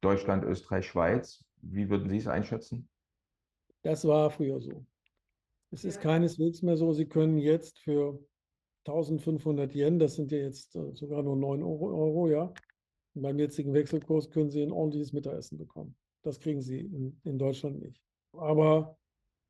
Deutschland, 0.00 0.44
Österreich, 0.44 0.86
Schweiz. 0.86 1.44
Wie 1.62 1.90
würden 1.90 2.08
Sie 2.08 2.18
es 2.18 2.28
einschätzen? 2.28 2.88
Das 3.82 4.06
war 4.06 4.30
früher 4.30 4.60
so. 4.60 4.86
Es 5.74 5.84
ist 5.84 6.00
keineswegs 6.00 6.62
mehr 6.62 6.76
so, 6.76 6.92
Sie 6.92 7.06
können 7.06 7.36
jetzt 7.36 7.80
für 7.80 8.18
1500 8.86 9.74
Yen, 9.74 9.98
das 9.98 10.14
sind 10.14 10.30
ja 10.30 10.38
jetzt 10.38 10.76
äh, 10.76 10.94
sogar 10.94 11.22
nur 11.24 11.36
9 11.36 11.62
Euro, 11.64 11.86
Euro, 11.86 12.28
ja, 12.28 12.52
und 13.14 13.22
beim 13.22 13.38
jetzigen 13.40 13.74
Wechselkurs 13.74 14.30
können 14.30 14.50
Sie 14.50 14.62
ein 14.62 14.70
ordentliches 14.70 15.12
Mittagessen 15.12 15.58
bekommen. 15.58 15.96
Das 16.22 16.38
kriegen 16.38 16.62
Sie 16.62 16.78
in, 16.78 17.20
in 17.24 17.38
Deutschland 17.38 17.80
nicht. 17.80 18.00
Aber 18.32 18.96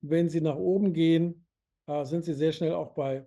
wenn 0.01 0.31
Sie 0.31 0.41
nach 0.41 0.57
oben 0.57 0.95
gehen, 0.95 1.47
äh, 1.89 2.05
sind 2.07 2.25
Sie 2.25 2.33
sehr 2.33 2.53
schnell 2.53 2.73
auch 2.73 2.95
bei, 2.95 3.27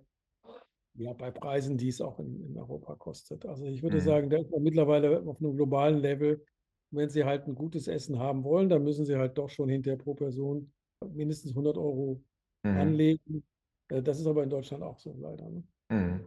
ja, 0.94 1.12
bei 1.12 1.30
Preisen, 1.30 1.78
die 1.78 1.88
es 1.88 2.00
auch 2.00 2.18
in, 2.18 2.42
in 2.42 2.58
Europa 2.58 2.96
kostet. 2.96 3.46
Also 3.46 3.64
ich 3.64 3.82
würde 3.82 3.98
mhm. 3.98 4.04
sagen, 4.04 4.30
da 4.30 4.38
ist 4.38 4.50
man 4.50 4.62
mittlerweile 4.64 5.22
auf 5.24 5.38
einem 5.38 5.54
globalen 5.54 5.98
Level. 5.98 6.44
Wenn 6.90 7.10
Sie 7.10 7.24
halt 7.24 7.46
ein 7.46 7.54
gutes 7.54 7.86
Essen 7.86 8.18
haben 8.18 8.42
wollen, 8.42 8.68
dann 8.68 8.82
müssen 8.82 9.04
Sie 9.04 9.16
halt 9.16 9.38
doch 9.38 9.50
schon 9.50 9.68
hinterher 9.68 9.98
pro 9.98 10.14
Person 10.14 10.72
mindestens 11.12 11.52
100 11.52 11.76
Euro 11.76 12.24
mhm. 12.62 12.76
anlegen. 12.76 13.44
Äh, 13.88 14.02
das 14.02 14.20
ist 14.20 14.26
aber 14.26 14.42
in 14.42 14.50
Deutschland 14.50 14.82
auch 14.82 14.98
so 14.98 15.14
leider. 15.18 15.48
Ne? 15.48 15.62
Mhm. 15.90 16.26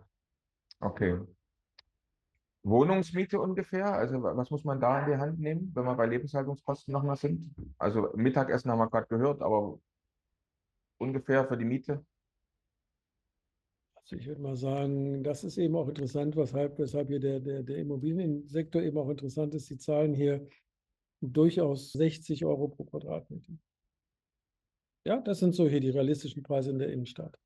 Okay. 0.80 1.20
Wohnungsmiete 2.63 3.39
ungefähr? 3.39 3.91
Also 3.94 4.22
was 4.22 4.52
muss 4.52 4.63
man 4.63 4.80
da 4.80 5.00
in 5.00 5.12
die 5.12 5.17
Hand 5.17 5.39
nehmen, 5.39 5.72
wenn 5.74 5.86
wir 5.86 5.96
bei 5.96 6.06
Lebenshaltungskosten 6.06 6.91
nochmal 6.91 7.15
sind? 7.15 7.56
Also 7.78 8.10
Mittagessen 8.15 8.70
haben 8.70 8.80
wir 8.80 8.89
gerade 8.89 9.08
gehört, 9.08 9.41
aber 9.41 9.80
ungefähr 11.00 11.48
für 11.48 11.58
die 11.58 11.65
Miete? 11.65 12.06
Also 13.96 14.15
ich 14.15 14.28
würde 14.28 14.41
mal 14.41 14.56
sagen, 14.56 15.24
das 15.24 15.44
ist 15.44 15.58
eben 15.58 15.76
auch 15.76 15.88
interessant, 15.88 16.36
weshalb, 16.36 16.78
weshalb 16.78 17.08
hier 17.08 17.20
der, 17.20 17.39
der, 17.39 17.63
der 17.63 17.78
Immobiliensektor 17.78 18.82
eben 18.82 18.98
auch 18.98 19.10
interessant 19.10 19.56
ist. 19.56 19.67
Sie 19.67 19.78
zahlen 19.78 20.13
hier 20.13 20.48
durchaus 21.22 21.91
60 21.94 22.46
Euro 22.46 22.67
pro 22.67 22.84
Quadratmeter. 22.84 23.54
Ja, 25.04 25.20
das 25.20 25.40
sind 25.40 25.56
so 25.56 25.68
hier 25.68 25.80
die 25.80 25.90
realistischen 25.90 26.44
Preise 26.44 26.70
in 26.70 26.80
der 26.80 26.92
Innenstadt. 26.92 27.38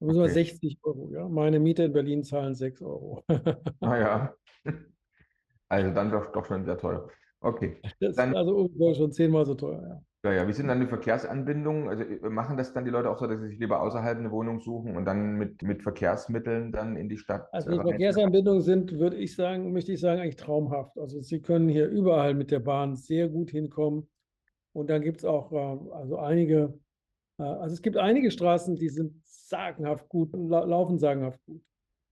Da 0.00 0.06
müssen 0.06 0.20
wir 0.20 0.28
60 0.28 0.78
Euro, 0.82 1.10
ja. 1.12 1.28
Meine 1.28 1.60
Mieter 1.60 1.84
in 1.84 1.92
Berlin 1.92 2.24
zahlen 2.24 2.54
6 2.54 2.82
Euro. 2.82 3.22
ah 3.80 3.96
ja. 3.96 4.34
Also 5.68 5.90
dann 5.90 6.10
doch, 6.10 6.32
doch 6.32 6.46
schon 6.46 6.64
sehr 6.64 6.78
teuer. 6.78 7.08
Okay. 7.40 7.80
Das 8.00 8.16
dann, 8.16 8.30
ist 8.30 8.36
also 8.36 8.56
ungefähr 8.56 8.94
schon 8.94 9.12
zehnmal 9.12 9.46
so 9.46 9.54
teuer, 9.54 9.82
ja. 9.82 10.02
Ja, 10.24 10.32
ja. 10.32 10.48
Wie 10.48 10.52
sind 10.52 10.68
dann 10.68 10.80
die 10.80 10.86
Verkehrsanbindungen? 10.86 11.88
Also 11.88 12.04
äh, 12.04 12.30
machen 12.30 12.56
das 12.56 12.72
dann 12.72 12.84
die 12.84 12.90
Leute 12.90 13.10
auch 13.10 13.18
so, 13.18 13.26
dass 13.26 13.40
sie 13.40 13.48
sich 13.48 13.58
lieber 13.58 13.82
außerhalb 13.82 14.18
eine 14.18 14.30
Wohnung 14.30 14.60
suchen 14.60 14.96
und 14.96 15.04
dann 15.04 15.34
mit, 15.34 15.62
mit 15.62 15.82
Verkehrsmitteln 15.82 16.70
dann 16.72 16.96
in 16.96 17.08
die 17.08 17.18
Stadt? 17.18 17.48
Also 17.52 17.70
die 17.70 17.80
Verkehrsanbindungen 17.80 18.62
sind, 18.62 18.98
würde 18.98 19.16
ich 19.16 19.34
sagen, 19.34 19.72
möchte 19.72 19.92
ich 19.92 20.00
sagen, 20.00 20.20
eigentlich 20.20 20.36
traumhaft. 20.36 20.96
Also 20.98 21.20
Sie 21.20 21.40
können 21.40 21.68
hier 21.68 21.88
überall 21.88 22.34
mit 22.34 22.50
der 22.50 22.60
Bahn 22.60 22.94
sehr 22.94 23.28
gut 23.28 23.50
hinkommen. 23.50 24.08
Und 24.72 24.88
dann 24.88 25.02
gibt 25.02 25.18
es 25.18 25.24
auch 25.24 25.52
äh, 25.52 25.92
also 25.92 26.18
einige, 26.18 26.78
äh, 27.38 27.42
also 27.42 27.74
es 27.74 27.82
gibt 27.82 27.96
einige 27.96 28.30
Straßen, 28.30 28.76
die 28.76 28.88
sind 28.88 29.14
sagenhaft 29.24 30.08
gut, 30.08 30.30
la 30.34 30.64
laufen 30.64 30.98
sagenhaft 30.98 31.40
gut. 31.46 31.62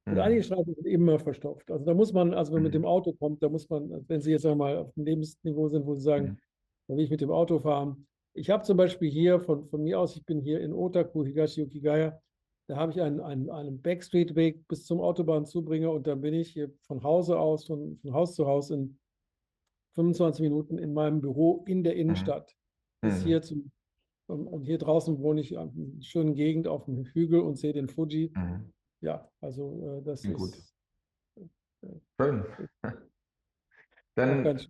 Und 0.06 0.14
mhm. 0.14 0.20
einige 0.20 0.42
Straßen 0.42 0.74
sind 0.74 0.86
immer 0.86 1.18
verstopft. 1.18 1.70
Also 1.70 1.84
da 1.84 1.94
muss 1.94 2.12
man, 2.12 2.34
also 2.34 2.52
wenn 2.52 2.58
man 2.58 2.64
mit 2.64 2.74
dem 2.74 2.82
mhm. 2.82 2.88
Auto 2.88 3.12
kommt, 3.12 3.42
da 3.42 3.48
muss 3.48 3.68
man, 3.68 4.04
wenn 4.08 4.20
Sie 4.20 4.30
jetzt 4.30 4.46
einmal 4.46 4.76
auf 4.78 4.92
dem 4.94 5.04
Lebensniveau 5.04 5.68
sind, 5.68 5.86
wo 5.86 5.94
Sie 5.94 6.02
sagen, 6.02 6.26
mhm. 6.26 6.38
da 6.88 6.96
will 6.96 7.04
ich 7.04 7.10
mit 7.10 7.20
dem 7.20 7.30
Auto 7.30 7.58
fahren. 7.58 8.06
Ich 8.34 8.50
habe 8.50 8.62
zum 8.62 8.76
Beispiel 8.76 9.10
hier 9.10 9.40
von, 9.40 9.66
von 9.68 9.82
mir 9.82 9.98
aus, 9.98 10.16
ich 10.16 10.24
bin 10.24 10.40
hier 10.40 10.60
in 10.60 10.72
Otaku, 10.72 11.24
Higashi 11.24 11.62
Yukigaya, 11.62 12.20
da 12.68 12.76
habe 12.76 12.92
ich 12.92 13.00
einen, 13.00 13.20
einen, 13.20 13.50
einen 13.50 13.82
Backstreet-Weg 13.82 14.68
bis 14.68 14.86
zum 14.86 15.00
Autobahnzubringer 15.00 15.90
und 15.90 16.06
dann 16.06 16.20
bin 16.20 16.34
ich 16.34 16.50
hier 16.52 16.70
von 16.82 17.02
Hause 17.02 17.38
aus, 17.38 17.64
von, 17.64 17.98
von 18.00 18.12
Haus 18.12 18.36
zu 18.36 18.46
Haus 18.46 18.70
in 18.70 18.96
25 19.94 20.42
Minuten 20.42 20.78
in 20.78 20.92
meinem 20.92 21.20
Büro 21.20 21.64
in 21.66 21.82
der 21.82 21.94
mhm. 21.94 22.00
Innenstadt. 22.00 22.56
Mhm. 23.02 23.08
Bis 23.08 23.22
hier 23.22 23.42
zum, 23.42 23.70
und 24.26 24.64
hier 24.64 24.78
draußen 24.78 25.18
wohne 25.18 25.40
ich 25.40 25.52
in 25.52 25.58
einer 25.58 25.72
schönen 26.02 26.34
Gegend 26.34 26.68
auf 26.68 26.84
dem 26.84 27.04
Hügel 27.04 27.40
und 27.40 27.58
sehe 27.58 27.72
den 27.72 27.88
Fuji. 27.88 28.32
Mhm. 28.34 28.72
Ja, 29.00 29.30
also 29.40 29.98
äh, 29.98 30.02
das 30.02 30.22
Klingt 30.22 30.40
ist. 30.40 30.74
Gut. 31.34 31.50
Äh, 31.82 32.00
schön. 32.20 32.44
Dann 34.14 34.60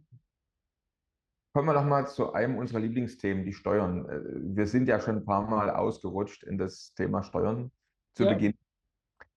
kommen 1.52 1.66
wir 1.66 1.72
noch 1.72 1.85
mal 1.85 2.06
zu 2.06 2.33
einem 2.33 2.56
unserer 2.56 2.80
Lieblingsthemen, 2.80 3.44
die 3.44 3.52
Steuern. 3.52 4.09
Äh, 4.09 4.56
wir 4.56 4.66
sind 4.66 4.87
ja 4.88 5.00
schon 5.00 5.16
ein 5.16 5.24
paar 5.24 5.48
Mal 5.48 5.70
ausgerutscht 5.70 6.44
in 6.44 6.59
das 6.59 6.94
Thema 6.94 7.22
Steuern 7.22 7.72
zu 8.14 8.24
ja. 8.24 8.33
Beginn. 8.33 8.54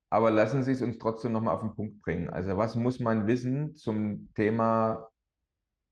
Aber 0.10 0.30
lassen 0.30 0.62
Sie 0.62 0.74
es 0.74 0.82
uns 0.84 1.00
trotzdem 1.00 1.32
noch 1.32 1.42
mal 1.42 1.54
auf 1.54 1.62
den 1.62 1.74
Punkt 1.74 2.02
bringen. 2.04 2.30
Also 2.30 2.56
was 2.56 2.76
muss 2.76 3.00
man 3.00 3.26
wissen 3.26 3.76
zum 3.76 4.32
Thema 4.36 5.10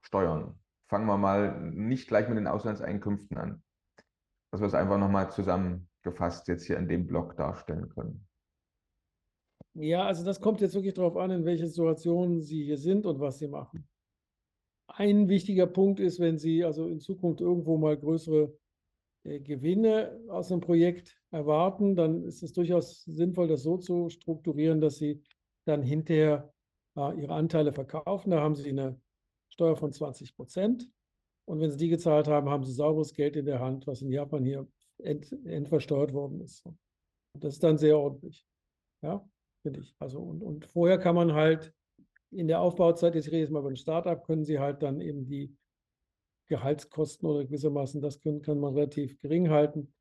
Steuern. 0.01 0.59
Fangen 0.89 1.05
wir 1.05 1.17
mal 1.17 1.59
nicht 1.71 2.07
gleich 2.07 2.27
mit 2.27 2.37
den 2.37 2.47
Auslandseinkünften 2.47 3.37
an. 3.37 3.63
Dass 4.51 4.61
wir 4.61 4.67
es 4.67 4.73
einfach 4.73 4.97
nochmal 4.97 5.31
zusammengefasst 5.31 6.47
jetzt 6.47 6.65
hier 6.65 6.77
in 6.77 6.89
dem 6.89 7.07
Blog 7.07 7.37
darstellen 7.37 7.89
können. 7.89 8.27
Ja, 9.73 10.05
also 10.05 10.25
das 10.25 10.41
kommt 10.41 10.59
jetzt 10.59 10.75
wirklich 10.75 10.95
darauf 10.95 11.15
an, 11.15 11.31
in 11.31 11.45
welcher 11.45 11.67
Situation 11.67 12.41
Sie 12.41 12.65
hier 12.65 12.77
sind 12.77 13.05
und 13.05 13.21
was 13.21 13.39
Sie 13.39 13.47
machen. 13.47 13.87
Ein 14.87 15.29
wichtiger 15.29 15.67
Punkt 15.67 16.01
ist, 16.01 16.19
wenn 16.19 16.37
Sie 16.37 16.65
also 16.65 16.87
in 16.87 16.99
Zukunft 16.99 17.39
irgendwo 17.39 17.77
mal 17.77 17.95
größere 17.95 18.53
äh, 19.23 19.39
Gewinne 19.39 20.19
aus 20.27 20.51
einem 20.51 20.59
Projekt 20.59 21.21
erwarten, 21.31 21.95
dann 21.95 22.23
ist 22.23 22.43
es 22.43 22.51
durchaus 22.51 23.03
sinnvoll, 23.03 23.47
das 23.47 23.63
so 23.63 23.77
zu 23.77 24.09
strukturieren, 24.09 24.81
dass 24.81 24.97
Sie 24.97 25.23
dann 25.65 25.83
hinterher 25.83 26.53
äh, 26.97 27.21
Ihre 27.21 27.33
Anteile 27.33 27.71
verkaufen. 27.71 28.31
Da 28.31 28.41
haben 28.41 28.55
Sie 28.55 28.69
eine 28.69 28.99
Steuer 29.51 29.75
von 29.75 29.91
20 29.91 30.35
Prozent. 30.35 30.89
Und 31.45 31.59
wenn 31.59 31.71
Sie 31.71 31.77
die 31.77 31.89
gezahlt 31.89 32.27
haben, 32.27 32.49
haben 32.49 32.63
Sie 32.63 32.73
saures 32.73 33.13
Geld 33.13 33.35
in 33.35 33.45
der 33.45 33.59
Hand, 33.59 33.87
was 33.87 34.01
in 34.01 34.11
Japan 34.11 34.43
hier 34.43 34.67
ent, 34.99 35.31
entversteuert 35.45 36.13
worden 36.13 36.41
ist. 36.41 36.63
Das 37.39 37.53
ist 37.53 37.63
dann 37.63 37.77
sehr 37.77 37.97
ordentlich. 37.97 38.45
Ja, 39.01 39.27
finde 39.61 39.81
ich. 39.81 39.95
Also, 39.99 40.19
und, 40.19 40.43
und 40.43 40.65
vorher 40.65 40.97
kann 40.97 41.15
man 41.15 41.33
halt 41.33 41.73
in 42.29 42.47
der 42.47 42.61
Aufbauzeit, 42.61 43.15
jetzt 43.15 43.27
rede 43.27 43.37
ich 43.37 43.41
jetzt 43.43 43.51
mal 43.51 43.59
über 43.59 43.69
ein 43.69 43.75
Startup, 43.75 44.23
können 44.23 44.45
Sie 44.45 44.59
halt 44.59 44.81
dann 44.83 45.01
eben 45.01 45.25
die 45.25 45.55
Gehaltskosten 46.47 47.27
oder 47.27 47.45
gewissermaßen, 47.45 48.01
das 48.01 48.19
können, 48.19 48.41
kann 48.41 48.59
man 48.59 48.73
relativ 48.73 49.19
gering 49.19 49.49
halten. 49.49 49.93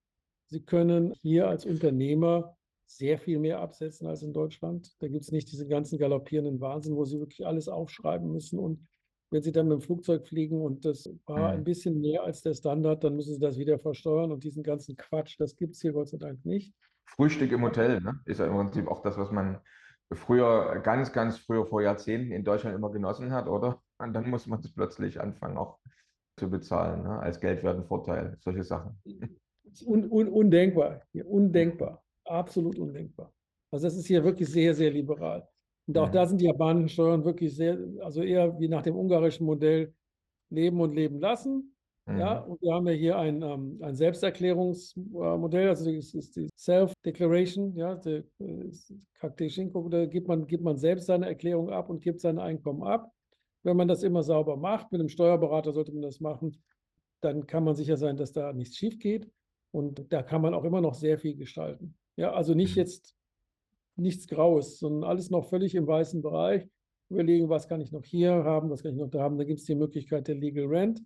Sie 0.46 0.62
können 0.62 1.12
hier 1.14 1.48
als 1.48 1.64
Unternehmer 1.64 2.56
sehr 2.86 3.18
viel 3.18 3.38
mehr 3.38 3.60
absetzen 3.60 4.08
als 4.08 4.22
in 4.22 4.32
Deutschland. 4.32 4.96
Da 5.00 5.06
gibt 5.06 5.22
es 5.22 5.30
nicht 5.30 5.50
diesen 5.52 5.68
ganzen 5.68 5.98
galoppierenden 5.98 6.60
Wahnsinn, 6.60 6.96
wo 6.96 7.04
Sie 7.04 7.20
wirklich 7.20 7.46
alles 7.46 7.68
aufschreiben 7.68 8.30
müssen. 8.32 8.58
Und 8.58 8.84
wenn 9.30 9.42
Sie 9.42 9.52
dann 9.52 9.68
mit 9.68 9.78
dem 9.78 9.82
Flugzeug 9.82 10.26
fliegen 10.26 10.60
und 10.60 10.84
das 10.84 11.08
war 11.26 11.50
ein 11.50 11.64
bisschen 11.64 12.00
mehr 12.00 12.24
als 12.24 12.42
der 12.42 12.54
Standard, 12.54 13.04
dann 13.04 13.14
müssen 13.14 13.34
Sie 13.34 13.40
das 13.40 13.58
wieder 13.58 13.78
versteuern 13.78 14.32
und 14.32 14.42
diesen 14.42 14.62
ganzen 14.62 14.96
Quatsch, 14.96 15.38
das 15.38 15.56
gibt 15.56 15.74
es 15.74 15.80
hier 15.80 15.92
Gott 15.92 16.08
sei 16.08 16.18
Dank 16.18 16.44
nicht. 16.44 16.74
Frühstück 17.06 17.52
im 17.52 17.62
Hotel 17.62 18.00
ne? 18.00 18.20
ist 18.24 18.38
ja 18.38 18.46
im 18.46 18.54
Prinzip 18.54 18.88
auch 18.88 19.02
das, 19.02 19.16
was 19.18 19.30
man 19.30 19.60
früher, 20.12 20.80
ganz, 20.80 21.12
ganz 21.12 21.38
früher 21.38 21.66
vor 21.66 21.82
Jahrzehnten 21.82 22.32
in 22.32 22.44
Deutschland 22.44 22.74
immer 22.74 22.90
genossen 22.90 23.32
hat, 23.32 23.48
oder? 23.48 23.82
Und 23.98 24.12
dann 24.12 24.28
muss 24.28 24.46
man 24.46 24.60
es 24.60 24.72
plötzlich 24.72 25.20
anfangen 25.20 25.56
auch 25.56 25.78
zu 26.36 26.50
bezahlen, 26.50 27.02
ne? 27.02 27.18
als 27.20 27.40
Geldwertenvorteil, 27.40 28.36
solche 28.40 28.64
Sachen. 28.64 29.00
Un, 29.84 30.10
un, 30.10 30.28
undenkbar, 30.28 31.02
undenkbar, 31.24 32.02
absolut 32.24 32.78
undenkbar. 32.78 33.32
Also 33.70 33.86
das 33.86 33.96
ist 33.96 34.06
hier 34.06 34.24
wirklich 34.24 34.48
sehr, 34.48 34.74
sehr 34.74 34.90
liberal. 34.90 35.48
Und 35.90 35.98
auch 35.98 36.06
mhm. 36.06 36.12
da 36.12 36.24
sind 36.24 36.40
die 36.40 36.44
japanischen 36.44 36.88
Steuern 36.88 37.24
wirklich 37.24 37.56
sehr, 37.56 37.76
also 37.98 38.22
eher 38.22 38.60
wie 38.60 38.68
nach 38.68 38.82
dem 38.82 38.94
ungarischen 38.94 39.44
Modell 39.44 39.92
leben 40.48 40.80
und 40.80 40.94
leben 40.94 41.18
lassen. 41.18 41.74
Mhm. 42.06 42.16
Ja, 42.16 42.38
und 42.38 42.62
wir 42.62 42.72
haben 42.72 42.86
ja 42.86 42.92
hier 42.92 43.18
ein, 43.18 43.42
ähm, 43.42 43.76
ein 43.82 43.96
Selbsterklärungsmodell, 43.96 45.68
also 45.68 45.92
das 45.92 46.14
ist 46.14 46.36
die 46.36 46.48
Self-Declaration, 46.56 47.74
ja, 47.74 47.96
die, 47.96 48.22
da 48.38 50.06
gibt 50.06 50.28
man, 50.28 50.46
gibt 50.46 50.62
man 50.62 50.76
selbst 50.76 51.06
seine 51.06 51.26
Erklärung 51.26 51.70
ab 51.70 51.90
und 51.90 52.00
gibt 52.00 52.20
sein 52.20 52.38
Einkommen 52.38 52.84
ab. 52.84 53.10
Wenn 53.64 53.76
man 53.76 53.88
das 53.88 54.04
immer 54.04 54.22
sauber 54.22 54.56
macht, 54.56 54.92
mit 54.92 55.00
einem 55.00 55.08
Steuerberater 55.08 55.72
sollte 55.72 55.90
man 55.90 56.02
das 56.02 56.20
machen, 56.20 56.62
dann 57.20 57.48
kann 57.48 57.64
man 57.64 57.74
sicher 57.74 57.96
sein, 57.96 58.16
dass 58.16 58.32
da 58.32 58.52
nichts 58.52 58.76
schief 58.76 59.00
geht. 59.00 59.28
Und 59.72 60.12
da 60.12 60.22
kann 60.22 60.40
man 60.40 60.54
auch 60.54 60.62
immer 60.62 60.80
noch 60.80 60.94
sehr 60.94 61.18
viel 61.18 61.34
gestalten. 61.34 61.96
Ja, 62.14 62.32
also 62.32 62.54
nicht 62.54 62.76
mhm. 62.76 62.82
jetzt 62.82 63.16
nichts 63.96 64.26
Graues, 64.28 64.78
sondern 64.78 65.08
alles 65.08 65.30
noch 65.30 65.48
völlig 65.48 65.74
im 65.74 65.86
weißen 65.86 66.22
Bereich. 66.22 66.66
Überlegen, 67.10 67.48
was 67.48 67.68
kann 67.68 67.80
ich 67.80 67.92
noch 67.92 68.04
hier 68.04 68.44
haben, 68.44 68.70
was 68.70 68.82
kann 68.82 68.92
ich 68.92 68.98
noch 68.98 69.10
da 69.10 69.20
haben. 69.20 69.36
Da 69.36 69.44
gibt 69.44 69.60
es 69.60 69.66
die 69.66 69.74
Möglichkeit 69.74 70.28
der 70.28 70.36
Legal 70.36 70.66
Rent. 70.66 71.02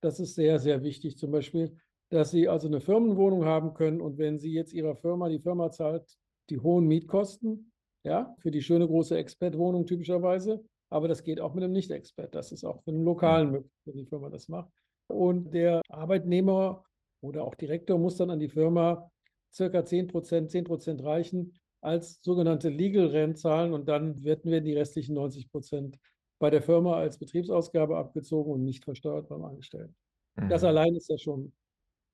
Das 0.00 0.20
ist 0.20 0.34
sehr, 0.34 0.58
sehr 0.58 0.82
wichtig. 0.82 1.18
Zum 1.18 1.30
Beispiel, 1.30 1.76
dass 2.10 2.30
Sie 2.30 2.48
also 2.48 2.68
eine 2.68 2.80
Firmenwohnung 2.80 3.44
haben 3.44 3.74
können 3.74 4.00
und 4.00 4.18
wenn 4.18 4.38
Sie 4.38 4.52
jetzt 4.52 4.72
Ihrer 4.72 4.96
Firma, 4.96 5.28
die 5.28 5.40
Firma 5.40 5.70
zahlt 5.70 6.16
die 6.50 6.58
hohen 6.58 6.86
Mietkosten, 6.86 7.72
ja, 8.04 8.34
für 8.40 8.50
die 8.50 8.62
schöne 8.62 8.86
große 8.86 9.16
Expert-Wohnung 9.16 9.86
typischerweise, 9.86 10.64
aber 10.90 11.08
das 11.08 11.22
geht 11.22 11.40
auch 11.40 11.54
mit 11.54 11.64
einem 11.64 11.72
Nicht-Expert. 11.72 12.34
Das 12.34 12.52
ist 12.52 12.64
auch 12.64 12.82
für 12.82 12.90
einen 12.90 13.04
Lokalen 13.04 13.50
möglich, 13.50 13.72
wenn 13.84 13.96
die 13.96 14.06
Firma 14.06 14.28
das 14.28 14.48
macht. 14.48 14.70
Und 15.08 15.54
der 15.54 15.80
Arbeitnehmer 15.88 16.84
oder 17.22 17.44
auch 17.44 17.54
Direktor 17.54 17.98
muss 17.98 18.16
dann 18.16 18.30
an 18.30 18.40
die 18.40 18.48
Firma 18.48 19.10
circa 19.52 19.84
10 19.84 20.08
Prozent, 20.08 20.50
10 20.50 20.64
Prozent 20.64 21.02
reichen 21.02 21.54
als 21.82 22.22
sogenannte 22.22 22.68
Legal 22.68 23.06
Rent 23.08 23.38
zahlen 23.38 23.72
und 23.72 23.88
dann 23.88 24.22
werden 24.22 24.50
wir 24.50 24.60
die 24.60 24.74
restlichen 24.74 25.14
90 25.14 25.50
Prozent 25.50 25.98
bei 26.38 26.48
der 26.48 26.62
Firma 26.62 26.96
als 26.96 27.18
Betriebsausgabe 27.18 27.96
abgezogen 27.98 28.52
und 28.52 28.64
nicht 28.64 28.84
versteuert 28.84 29.28
beim 29.28 29.44
Angestellten. 29.44 29.94
Mhm. 30.36 30.48
Das 30.48 30.64
allein 30.64 30.94
ist 30.94 31.10
ja 31.10 31.18
schon 31.18 31.52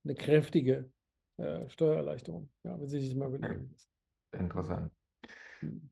eine 0.04 0.14
kräftige 0.14 0.90
äh, 1.36 1.68
Steuererleichterung, 1.68 2.50
ja, 2.64 2.80
wenn 2.80 2.88
Sie 2.88 3.00
sich 3.00 3.14
mal 3.14 3.32
überlegen. 3.32 3.74
Interessant. 4.32 4.90
Mhm. 5.60 5.90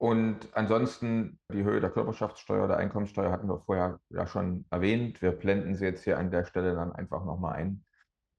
Und 0.00 0.48
ansonsten 0.52 1.40
die 1.52 1.64
Höhe 1.64 1.80
der 1.80 1.90
Körperschaftssteuer, 1.90 2.68
der 2.68 2.76
Einkommensteuer 2.76 3.32
hatten 3.32 3.48
wir 3.48 3.58
vorher 3.58 3.98
ja 4.10 4.28
schon 4.28 4.64
erwähnt. 4.70 5.20
Wir 5.20 5.32
blenden 5.32 5.74
sie 5.74 5.86
jetzt 5.86 6.04
hier 6.04 6.18
an 6.18 6.30
der 6.30 6.44
Stelle 6.44 6.76
dann 6.76 6.92
einfach 6.92 7.24
nochmal 7.24 7.54
ein, 7.54 7.84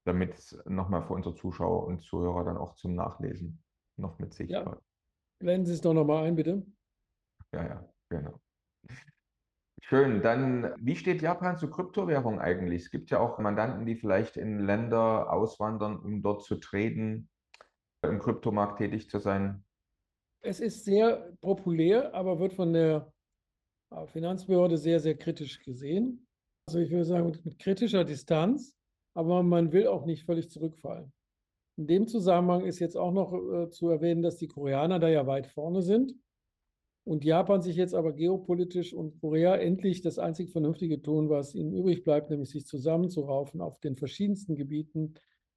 damit 0.06 0.38
es 0.38 0.58
nochmal 0.64 1.02
für 1.02 1.12
unsere 1.12 1.34
Zuschauer 1.34 1.86
und 1.86 2.02
Zuhörer 2.02 2.44
dann 2.44 2.56
auch 2.56 2.76
zum 2.76 2.94
Nachlesen 2.94 3.62
noch 4.00 4.18
mit 4.18 4.34
sichtbar. 4.34 4.74
Ja. 4.76 4.82
Blenden 5.40 5.66
Sie 5.66 5.72
es 5.72 5.80
doch 5.80 5.94
nochmal 5.94 6.26
ein, 6.26 6.36
bitte. 6.36 6.66
Ja, 7.52 7.64
ja, 7.64 7.92
genau. 8.10 8.40
Schön. 9.82 10.22
Dann, 10.22 10.74
wie 10.78 10.94
steht 10.94 11.22
Japan 11.22 11.56
zu 11.56 11.68
Kryptowährung 11.68 12.38
eigentlich? 12.38 12.82
Es 12.82 12.90
gibt 12.90 13.10
ja 13.10 13.18
auch 13.18 13.38
Mandanten, 13.38 13.86
die 13.86 13.96
vielleicht 13.96 14.36
in 14.36 14.60
Länder 14.60 15.32
auswandern, 15.32 15.98
um 15.98 16.22
dort 16.22 16.44
zu 16.44 16.56
treten, 16.56 17.28
im 18.02 18.18
Kryptomarkt 18.18 18.78
tätig 18.78 19.10
zu 19.10 19.18
sein. 19.18 19.64
Es 20.42 20.60
ist 20.60 20.84
sehr 20.84 21.32
populär, 21.40 22.14
aber 22.14 22.38
wird 22.38 22.54
von 22.54 22.72
der 22.72 23.12
äh, 23.90 24.06
Finanzbehörde 24.06 24.78
sehr, 24.78 25.00
sehr 25.00 25.16
kritisch 25.16 25.60
gesehen. 25.60 26.26
Also 26.68 26.78
ich 26.78 26.90
würde 26.90 27.04
sagen, 27.04 27.26
mit, 27.26 27.44
mit 27.44 27.58
kritischer 27.58 28.04
Distanz, 28.04 28.76
aber 29.14 29.42
man 29.42 29.72
will 29.72 29.86
auch 29.86 30.06
nicht 30.06 30.24
völlig 30.24 30.50
zurückfallen. 30.50 31.12
In 31.76 31.86
dem 31.86 32.06
Zusammenhang 32.06 32.64
ist 32.64 32.78
jetzt 32.78 32.96
auch 32.96 33.12
noch 33.12 33.32
äh, 33.32 33.70
zu 33.70 33.88
erwähnen, 33.88 34.22
dass 34.22 34.36
die 34.36 34.48
Koreaner 34.48 34.98
da 34.98 35.08
ja 35.08 35.26
weit 35.26 35.46
vorne 35.46 35.82
sind 35.82 36.14
und 37.04 37.24
Japan 37.24 37.62
sich 37.62 37.76
jetzt 37.76 37.94
aber 37.94 38.12
geopolitisch 38.12 38.92
und 38.92 39.18
Korea 39.20 39.56
endlich 39.56 40.02
das 40.02 40.18
einzig 40.18 40.50
Vernünftige 40.50 41.00
tun, 41.00 41.30
was 41.30 41.54
ihnen 41.54 41.72
übrig 41.72 42.04
bleibt, 42.04 42.30
nämlich 42.30 42.50
sich 42.50 42.66
zusammenzuraufen 42.66 43.60
auf 43.60 43.80
den 43.80 43.96
verschiedensten 43.96 44.56
Gebieten, 44.56 45.14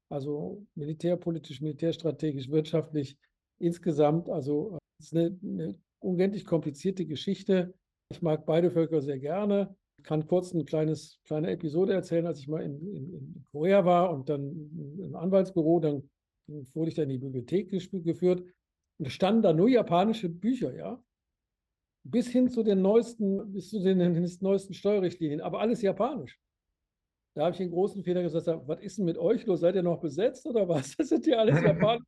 also 0.09 0.65
militärpolitisch, 0.75 1.61
militärstrategisch, 1.61 2.49
wirtschaftlich 2.49 3.17
insgesamt. 3.59 4.29
Also 4.29 4.77
es 4.99 5.07
ist 5.07 5.15
eine, 5.15 5.37
eine 5.43 5.79
unendlich 5.99 6.45
komplizierte 6.45 7.05
Geschichte. 7.05 7.73
Ich 8.09 8.21
mag 8.21 8.45
beide 8.45 8.71
Völker 8.71 9.01
sehr 9.01 9.19
gerne 9.19 9.75
kann 10.03 10.27
kurz 10.27 10.53
eine 10.53 10.65
kleines, 10.65 11.19
kleine 11.25 11.51
Episode 11.51 11.93
erzählen, 11.93 12.27
als 12.27 12.39
ich 12.39 12.47
mal 12.47 12.61
in, 12.61 12.79
in, 12.81 13.13
in 13.13 13.45
Korea 13.51 13.85
war 13.85 14.11
und 14.11 14.29
dann 14.29 14.97
im 14.99 15.15
Anwaltsbüro, 15.15 15.79
dann 15.79 16.09
wurde 16.47 16.89
ich 16.89 16.95
da 16.95 17.03
in 17.03 17.09
die 17.09 17.17
Bibliothek 17.17 17.69
geführt 17.69 18.43
und 18.99 19.09
standen 19.09 19.41
da 19.41 19.53
nur 19.53 19.69
japanische 19.69 20.29
Bücher, 20.29 20.73
ja. 20.75 21.03
Bis 22.05 22.27
hin 22.27 22.49
zu 22.49 22.63
den 22.63 22.81
neuesten, 22.81 23.53
bis 23.53 23.69
zu 23.69 23.79
den, 23.79 23.99
den 23.99 24.37
neuesten 24.41 24.73
Steuerrichtlinien, 24.73 25.39
aber 25.39 25.61
alles 25.61 25.81
japanisch. 25.81 26.37
Da 27.35 27.43
habe 27.43 27.51
ich 27.51 27.57
den 27.57 27.71
großen 27.71 28.03
Fehler 28.03 28.21
gesagt, 28.21 28.47
was 28.67 28.79
ist 28.81 28.97
denn 28.97 29.05
mit 29.05 29.17
euch 29.17 29.45
los? 29.45 29.61
Seid 29.61 29.75
ihr 29.75 29.83
noch 29.83 29.99
besetzt 29.99 30.45
oder 30.45 30.67
was? 30.67 30.95
Das 30.97 31.09
sind 31.09 31.25
ja 31.25 31.37
alles 31.37 31.55
Japaner. 31.63 32.05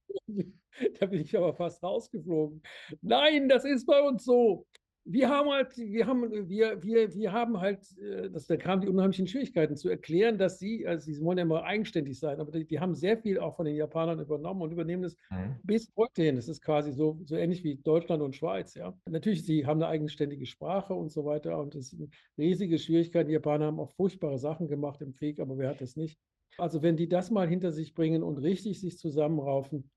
da 1.00 1.06
bin 1.06 1.22
ich 1.22 1.36
aber 1.36 1.54
fast 1.54 1.82
rausgeflogen. 1.82 2.62
Nein, 3.02 3.50
das 3.50 3.66
ist 3.66 3.86
bei 3.86 4.02
uns 4.02 4.26
so 4.26 4.68
wir 5.08 5.30
haben 5.30 5.50
halt, 5.52 5.78
wir 5.78 6.08
haben, 6.08 6.50
wir, 6.50 6.82
wir, 6.84 7.13
wir 7.13 7.32
haben 7.32 7.60
halt, 7.62 7.96
äh, 8.00 8.30
das, 8.32 8.48
da 8.48 8.58
kamen 8.58 8.82
die 8.82 8.88
unheimlichen 8.88 9.28
Schwierigkeiten 9.28 9.78
zu 9.78 9.88
erklären, 9.88 10.39
dass 10.39 10.58
sie, 10.58 10.88
also 10.88 11.06
sie 11.12 11.22
wollen 11.22 11.38
ja 11.38 11.44
immer 11.44 11.63
eigenständig 11.63 12.20
sein, 12.20 12.39
aber 12.39 12.52
die, 12.52 12.65
die 12.65 12.80
haben 12.80 12.96
sehr 12.96 13.18
viel 13.18 13.39
auch 13.39 13.56
von 13.56 13.68
den 13.68 13.76
Japanern 13.76 14.20
übernommen 14.20 14.63
und 14.63 14.72
übernehmen 14.72 15.04
das 15.04 15.15
mhm. 15.30 15.58
bis 15.62 15.91
heute 15.96 16.24
hin. 16.24 16.36
Das 16.36 16.48
ist 16.48 16.62
quasi 16.62 16.91
so, 16.91 17.20
so 17.24 17.36
ähnlich 17.36 17.63
wie 17.63 17.76
Deutschland 17.76 18.24
und 18.24 18.36
Schweiz, 18.36 18.74
ja. 18.74 18.98
Natürlich, 19.08 19.46
sie 19.46 19.68
haben 19.68 19.82
eine 19.82 19.89
eigenständige 19.89 20.48
Sprache 20.48 20.96
und 20.96 21.12
so 21.12 21.24
weiter 21.24 21.60
und 21.60 21.76
es 21.76 21.91
sind 21.91 22.12
riesige 22.39 22.80
Schwierigkeiten. 22.80 23.28
Die 23.28 23.34
Japaner 23.34 23.68
haben 23.68 23.80
auch 23.80 23.91
furchtbare 23.91 24.39
Sachen 24.39 24.68
gemacht 24.68 25.02
im 25.02 25.13
Krieg, 25.13 25.39
aber 25.39 25.60
wer 25.60 25.70
hat 25.70 25.82
das 25.82 25.95
nicht? 25.95 26.20
Also 26.58 26.82
wenn 26.82 26.97
die 26.97 27.10
das 27.10 27.30
mal 27.30 27.47
hinter 27.47 27.72
sich 27.72 27.93
bringen 27.93 28.24
und 28.24 28.39
richtig 28.39 28.82
sich 28.82 28.97
zusammenraufen, 28.97 29.91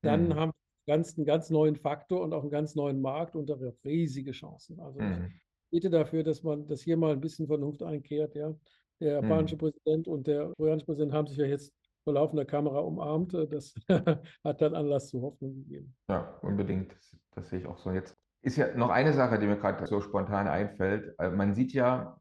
dann 0.00 0.28
mhm. 0.28 0.34
haben 0.34 0.52
ganz, 0.86 1.16
einen 1.16 1.26
ganz 1.26 1.50
neuen 1.50 1.76
Faktor 1.76 2.22
und 2.22 2.32
auch 2.32 2.42
einen 2.42 2.50
ganz 2.50 2.74
neuen 2.74 3.00
Markt 3.00 3.36
und 3.36 3.50
auch 3.50 3.60
riesige 3.84 4.32
Chancen. 4.32 4.80
Also 4.80 5.00
mhm. 5.00 5.26
ich 5.28 5.70
bitte 5.70 5.90
dafür, 5.90 6.22
dass 6.22 6.42
man 6.42 6.66
das 6.66 6.82
hier 6.82 6.96
mal 6.96 7.12
ein 7.12 7.20
bisschen 7.20 7.46
Vernunft 7.46 7.82
einkehrt. 7.82 8.34
Ja. 8.34 8.54
Der 9.00 9.14
japanische 9.14 9.56
mhm. 9.56 9.60
Präsident 9.60 10.08
und 10.08 10.26
der 10.26 10.52
koreanische 10.56 10.86
Präsident 10.86 11.12
haben 11.12 11.26
sich 11.26 11.38
ja 11.38 11.46
jetzt 11.46 11.72
vor 12.04 12.14
laufender 12.14 12.44
Kamera 12.44 12.80
umarmt. 12.80 13.34
Das 13.34 13.74
hat 14.44 14.60
dann 14.60 14.74
Anlass 14.74 15.08
zu 15.08 15.22
Hoffnung 15.22 15.54
gegeben. 15.54 15.94
Ja, 16.08 16.38
unbedingt. 16.42 16.92
Das, 16.92 17.16
das 17.34 17.50
sehe 17.50 17.60
ich 17.60 17.66
auch 17.66 17.78
so. 17.78 17.90
Jetzt 17.90 18.16
ist 18.42 18.56
ja 18.56 18.74
noch 18.76 18.90
eine 18.90 19.12
Sache, 19.12 19.38
die 19.38 19.46
mir 19.46 19.56
gerade 19.56 19.86
so 19.86 20.00
spontan 20.00 20.48
einfällt. 20.48 21.14
Äh, 21.18 21.30
man 21.30 21.54
sieht 21.54 21.72
ja 21.72 22.18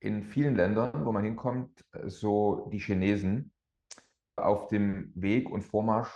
in 0.00 0.22
vielen 0.22 0.54
Ländern, 0.54 1.06
wo 1.06 1.12
man 1.12 1.24
hinkommt, 1.24 1.82
so 2.04 2.68
die 2.70 2.78
Chinesen 2.78 3.52
auf 4.36 4.68
dem 4.68 5.12
Weg 5.14 5.50
und 5.50 5.62
Vormarsch 5.62 6.12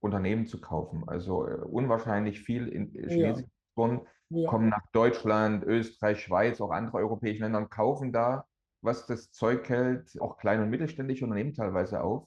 Unternehmen 0.00 0.46
zu 0.46 0.60
kaufen. 0.60 1.04
Also 1.06 1.46
äh, 1.46 1.54
unwahrscheinlich 1.54 2.40
viel 2.40 2.68
in 2.68 2.92
ja. 2.94 3.08
chinesische 3.08 3.48
Investoren 3.76 4.06
Ja. 4.30 4.48
kommen 4.48 4.68
nach 4.68 4.86
Deutschland, 4.92 5.64
Österreich, 5.64 6.20
Schweiz, 6.20 6.60
auch 6.60 6.70
andere 6.70 6.98
europäische 6.98 7.42
Länder 7.42 7.58
und 7.58 7.70
kaufen 7.70 8.12
da, 8.12 8.44
was 8.82 9.06
das 9.06 9.30
Zeug 9.30 9.68
hält, 9.68 10.20
auch 10.20 10.36
kleine 10.36 10.62
und 10.62 10.70
mittelständische 10.70 11.24
Unternehmen 11.24 11.54
teilweise 11.54 12.02
auf. 12.02 12.26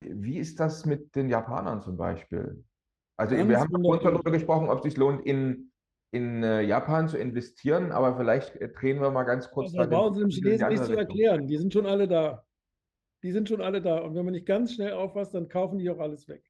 Wie 0.00 0.38
ist 0.38 0.60
das 0.60 0.84
mit 0.86 1.14
den 1.14 1.28
Japanern 1.28 1.80
zum 1.80 1.96
Beispiel? 1.96 2.64
Also 3.16 3.36
wir 3.36 3.46
Ganz 3.46 3.60
haben 3.60 3.82
vorhin 3.82 4.12
darüber 4.12 4.30
gesprochen, 4.30 4.68
ob 4.68 4.78
es 4.78 4.84
sich 4.84 4.96
lohnt, 4.96 5.24
in, 5.24 5.72
in 6.10 6.42
äh, 6.42 6.62
Japan 6.62 7.08
zu 7.08 7.18
investieren, 7.18 7.92
aber 7.92 8.16
vielleicht 8.16 8.56
äh, 8.56 8.68
drehen 8.70 9.00
wir 9.00 9.10
mal 9.10 9.24
ganz 9.24 9.50
kurz 9.50 9.66
Also 9.68 9.78
da 9.78 9.86
brauchen 9.86 10.14
Sie 10.14 10.20
dem 10.20 10.30
Chinesen 10.30 10.68
nichts 10.68 10.80
andere 10.80 10.94
zu 10.94 10.98
erklären. 10.98 11.46
Die 11.46 11.56
sind 11.58 11.72
schon 11.72 11.86
alle 11.86 12.08
da. 12.08 12.44
Die 13.22 13.30
sind 13.30 13.48
schon 13.48 13.60
alle 13.60 13.82
da. 13.82 13.98
Und 13.98 14.14
wenn 14.14 14.24
man 14.24 14.32
nicht 14.32 14.46
ganz 14.46 14.72
schnell 14.74 14.94
aufpasst, 14.94 15.34
dann 15.34 15.48
kaufen 15.48 15.78
die 15.78 15.90
auch 15.90 15.98
alles 15.98 16.28
weg. 16.28 16.49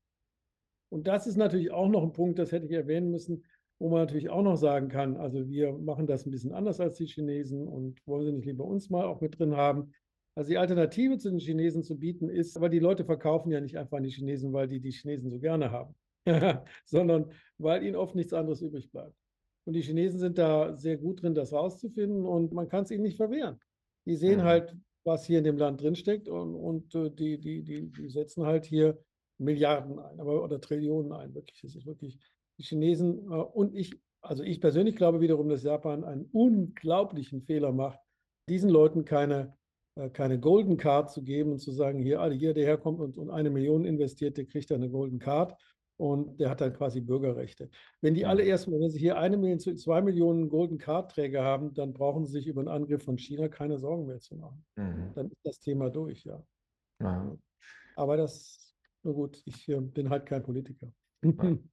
Und 0.91 1.07
das 1.07 1.27
ist 1.27 1.37
natürlich 1.37 1.71
auch 1.71 1.89
noch 1.89 2.03
ein 2.03 2.13
Punkt, 2.13 2.39
das 2.39 2.53
hätte 2.53 2.67
ich 2.67 2.73
erwähnen 2.73 3.11
müssen, 3.11 3.45
wo 3.79 3.89
man 3.89 4.01
natürlich 4.01 4.29
auch 4.29 4.43
noch 4.43 4.57
sagen 4.57 4.89
kann, 4.89 5.17
also 5.17 5.49
wir 5.49 5.73
machen 5.73 6.07
das 6.07 6.27
ein 6.27 6.31
bisschen 6.31 6.53
anders 6.53 6.81
als 6.81 6.99
die 6.99 7.07
Chinesen 7.07 7.67
und 7.67 8.07
wollen 8.07 8.27
sie 8.27 8.33
nicht 8.33 8.45
lieber 8.47 8.65
uns 8.65 8.91
mal 8.91 9.05
auch 9.05 9.21
mit 9.23 9.39
drin 9.39 9.57
haben. 9.57 9.93
Also 10.35 10.51
die 10.51 10.59
Alternative 10.59 11.17
zu 11.19 11.31
den 11.31 11.39
Chinesen 11.39 11.83
zu 11.83 11.99
bieten 11.99 12.29
ist, 12.29 12.57
aber 12.57 12.69
die 12.69 12.79
Leute 12.79 13.05
verkaufen 13.05 13.51
ja 13.51 13.61
nicht 13.61 13.79
einfach 13.79 13.97
an 13.97 14.03
die 14.03 14.11
Chinesen, 14.11 14.53
weil 14.53 14.69
die 14.69 14.81
die 14.81 14.91
Chinesen 14.93 15.31
so 15.31 15.39
gerne 15.39 15.71
haben, 15.71 15.95
sondern 16.85 17.31
weil 17.59 17.83
ihnen 17.85 17.97
oft 17.97 18.15
nichts 18.15 18.33
anderes 18.33 18.61
übrig 18.61 18.91
bleibt. 18.91 19.15
Und 19.65 19.75
die 19.75 19.83
Chinesen 19.83 20.19
sind 20.19 20.39
da 20.39 20.77
sehr 20.77 20.97
gut 20.97 21.23
drin, 21.23 21.35
das 21.35 21.53
rauszufinden 21.53 22.25
und 22.27 22.53
man 22.53 22.69
kann 22.69 22.85
es 22.85 22.91
ihnen 22.91 23.03
nicht 23.03 23.17
verwehren. 23.17 23.59
Die 24.07 24.17
sehen 24.17 24.41
Mhm. 24.41 24.45
halt, 24.45 24.77
was 25.05 25.25
hier 25.25 25.39
in 25.39 25.45
dem 25.45 25.57
Land 25.57 25.81
drinsteckt 25.81 26.29
und, 26.29 26.55
und 26.55 26.95
äh, 26.95 27.11
die, 27.11 27.39
die, 27.39 27.63
die, 27.63 27.87
die 27.91 28.09
setzen 28.09 28.45
halt 28.45 28.67
hier 28.67 28.99
Milliarden 29.41 29.99
ein, 29.99 30.21
aber 30.21 30.43
oder 30.45 30.61
Trillionen 30.61 31.13
ein, 31.13 31.35
wirklich. 31.35 31.65
Es 31.65 31.75
ist 31.75 31.87
wirklich 31.87 32.19
die 32.59 32.63
Chinesen 32.63 33.31
äh, 33.31 33.35
und 33.35 33.75
ich, 33.75 34.01
also 34.21 34.43
ich 34.43 34.61
persönlich 34.61 34.97
glaube 34.97 35.21
wiederum, 35.21 35.49
dass 35.49 35.63
Japan 35.63 36.05
einen 36.05 36.27
unglaublichen 36.27 37.43
Fehler 37.43 37.73
macht, 37.73 37.99
diesen 38.49 38.71
Leuten 38.71 39.05
keine, 39.05 39.57
äh, 39.97 40.11
keine 40.11 40.39
Golden 40.39 40.77
Card 40.77 41.11
zu 41.11 41.23
geben 41.23 41.53
und 41.53 41.59
zu 41.59 41.73
sagen, 41.73 42.01
hier, 42.01 42.21
alle 42.21 42.35
hier, 42.35 42.55
der 42.55 42.67
herkommt 42.67 43.01
und, 43.01 43.17
und 43.17 43.31
eine 43.31 43.51
Million 43.51 43.85
investiert, 43.85 44.37
der 44.37 44.45
kriegt 44.45 44.71
dann 44.71 44.83
eine 44.83 44.91
Golden 44.91 45.19
Card 45.19 45.57
und 45.97 46.41
der 46.41 46.49
hat 46.51 46.61
dann 46.61 46.73
quasi 46.73 47.01
Bürgerrechte. 47.01 47.71
Wenn 48.01 48.15
die 48.15 48.25
alle 48.25 48.43
Mhm. 48.43 48.49
erstmal, 48.49 48.81
wenn 48.81 48.91
sie 48.91 48.99
hier 48.99 49.19
eine 49.19 49.37
Million 49.37 49.59
zu 49.59 49.75
zwei 49.75 50.01
Millionen 50.01 50.49
Golden 50.49 50.79
Card-Träger 50.79 51.45
haben, 51.45 51.75
dann 51.75 51.93
brauchen 51.93 52.25
sie 52.25 52.33
sich 52.33 52.47
über 52.47 52.61
einen 52.61 52.69
Angriff 52.69 53.05
von 53.05 53.19
China 53.19 53.49
keine 53.49 53.79
Sorgen 53.79 54.07
mehr 54.07 54.19
zu 54.19 54.37
machen. 54.37 54.65
Mhm. 54.77 55.13
Dann 55.15 55.27
ist 55.27 55.45
das 55.45 55.61
Thema 55.61 55.91
durch, 55.91 56.25
ja. 56.25 56.43
Ja. 57.01 57.37
Aber 57.97 58.17
das, 58.17 58.70
na 59.03 59.13
gut, 59.13 59.43
ich 59.45 59.69
äh, 59.69 59.81
bin 59.81 60.11
halt 60.11 60.27
kein 60.27 60.43
Politiker. 60.43 60.93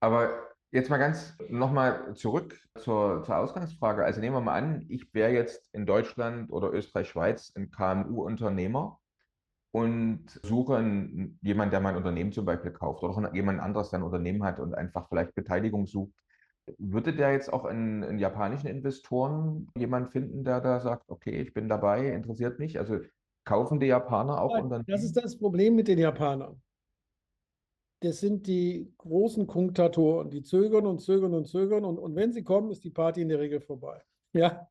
Aber 0.00 0.48
jetzt 0.70 0.90
mal 0.90 0.98
ganz 0.98 1.36
nochmal 1.48 2.14
zurück 2.14 2.60
zur, 2.78 3.22
zur 3.22 3.38
Ausgangsfrage. 3.38 4.04
Also 4.04 4.20
nehmen 4.20 4.36
wir 4.36 4.40
mal 4.40 4.58
an, 4.58 4.84
ich 4.88 5.12
wäre 5.14 5.32
jetzt 5.32 5.68
in 5.72 5.86
Deutschland 5.86 6.50
oder 6.50 6.72
Österreich, 6.72 7.08
Schweiz 7.08 7.52
ein 7.56 7.70
KMU-Unternehmer 7.70 9.00
und 9.72 10.40
suche 10.42 10.76
einen, 10.76 11.38
jemanden, 11.42 11.70
der 11.70 11.80
mein 11.80 11.96
Unternehmen 11.96 12.32
zum 12.32 12.44
Beispiel 12.44 12.72
kauft 12.72 13.02
oder 13.02 13.34
jemand 13.34 13.60
anderes, 13.60 13.90
der 13.90 14.00
ein 14.00 14.04
Unternehmen 14.04 14.44
hat 14.44 14.60
und 14.60 14.74
einfach 14.74 15.08
vielleicht 15.08 15.34
Beteiligung 15.34 15.86
sucht. 15.86 16.12
Würde 16.78 17.14
der 17.14 17.32
jetzt 17.32 17.52
auch 17.52 17.66
in, 17.66 18.02
in 18.02 18.18
japanischen 18.18 18.68
Investoren 18.68 19.68
jemand 19.76 20.12
finden, 20.12 20.44
der 20.44 20.60
da 20.60 20.80
sagt, 20.80 21.10
okay, 21.10 21.40
ich 21.40 21.54
bin 21.54 21.68
dabei, 21.68 22.08
interessiert 22.08 22.58
mich? 22.58 22.78
Also 22.78 23.00
kaufen 23.44 23.80
die 23.80 23.86
Japaner 23.86 24.40
auch 24.40 24.56
Ja? 24.56 24.82
Das 24.86 25.04
ist 25.04 25.16
das 25.16 25.36
Problem 25.36 25.74
mit 25.74 25.88
den 25.88 25.98
Japanern. 25.98 26.60
Das 28.00 28.20
sind 28.20 28.46
die 28.46 28.92
großen 28.98 29.46
Kunktatoren, 29.46 30.30
die 30.30 30.42
zögern 30.42 30.86
und 30.86 31.00
zögern 31.00 31.32
und 31.32 31.46
zögern 31.46 31.84
und, 31.84 31.98
und 31.98 32.14
wenn 32.14 32.32
sie 32.32 32.42
kommen, 32.42 32.70
ist 32.70 32.84
die 32.84 32.90
Party 32.90 33.22
in 33.22 33.28
der 33.28 33.40
Regel 33.40 33.60
vorbei. 33.60 34.02
Ja, 34.36 34.68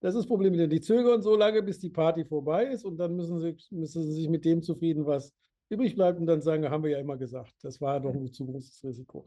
das 0.00 0.14
ist 0.14 0.22
das 0.22 0.26
Problem 0.26 0.50
mit 0.50 0.58
denen. 0.58 0.70
Die 0.70 0.80
zögern 0.80 1.22
so 1.22 1.36
lange, 1.36 1.62
bis 1.62 1.78
die 1.78 1.90
Party 1.90 2.24
vorbei 2.24 2.66
ist 2.66 2.84
und 2.84 2.96
dann 2.96 3.14
müssen 3.14 3.40
sie, 3.40 3.56
müssen 3.70 4.02
sie 4.02 4.12
sich 4.12 4.28
mit 4.28 4.44
dem 4.44 4.62
zufrieden, 4.62 5.06
was 5.06 5.32
übrig 5.68 5.94
bleibt 5.94 6.18
und 6.18 6.26
dann 6.26 6.40
sagen, 6.40 6.68
haben 6.68 6.82
wir 6.82 6.90
ja 6.90 6.98
immer 6.98 7.16
gesagt, 7.16 7.54
das 7.62 7.80
war 7.80 8.00
doch 8.00 8.12
ein 8.14 8.32
zu 8.32 8.46
großes 8.46 8.82
Risiko. 8.84 9.26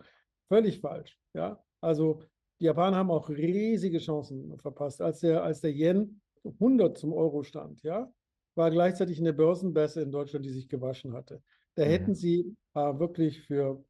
Völlig 0.50 0.82
falsch. 0.82 1.18
Ja, 1.34 1.64
also 1.80 2.24
die 2.60 2.66
Japaner 2.66 2.98
haben 2.98 3.12
auch 3.12 3.30
riesige 3.30 4.00
Chancen 4.00 4.58
verpasst. 4.60 5.02
Als 5.02 5.22
der, 5.22 5.44
als 5.44 5.62
der 5.62 5.72
Yen 5.72 6.22
100 6.44 6.98
zum 6.98 7.14
Euro 7.14 7.44
stand, 7.44 7.82
ja, 7.84 8.12
war 8.56 8.72
gleichzeitig 8.72 9.20
eine 9.20 9.34
Börsenbörse 9.34 10.02
in 10.02 10.12
Deutschland, 10.12 10.46
die 10.46 10.52
sich 10.52 10.68
gewaschen 10.68 11.14
hatte. 11.14 11.42
Da 11.76 11.84
hätten 11.84 12.16
sie 12.16 12.56
äh, 12.74 13.00
wirklich 13.00 13.42
für 13.42 13.84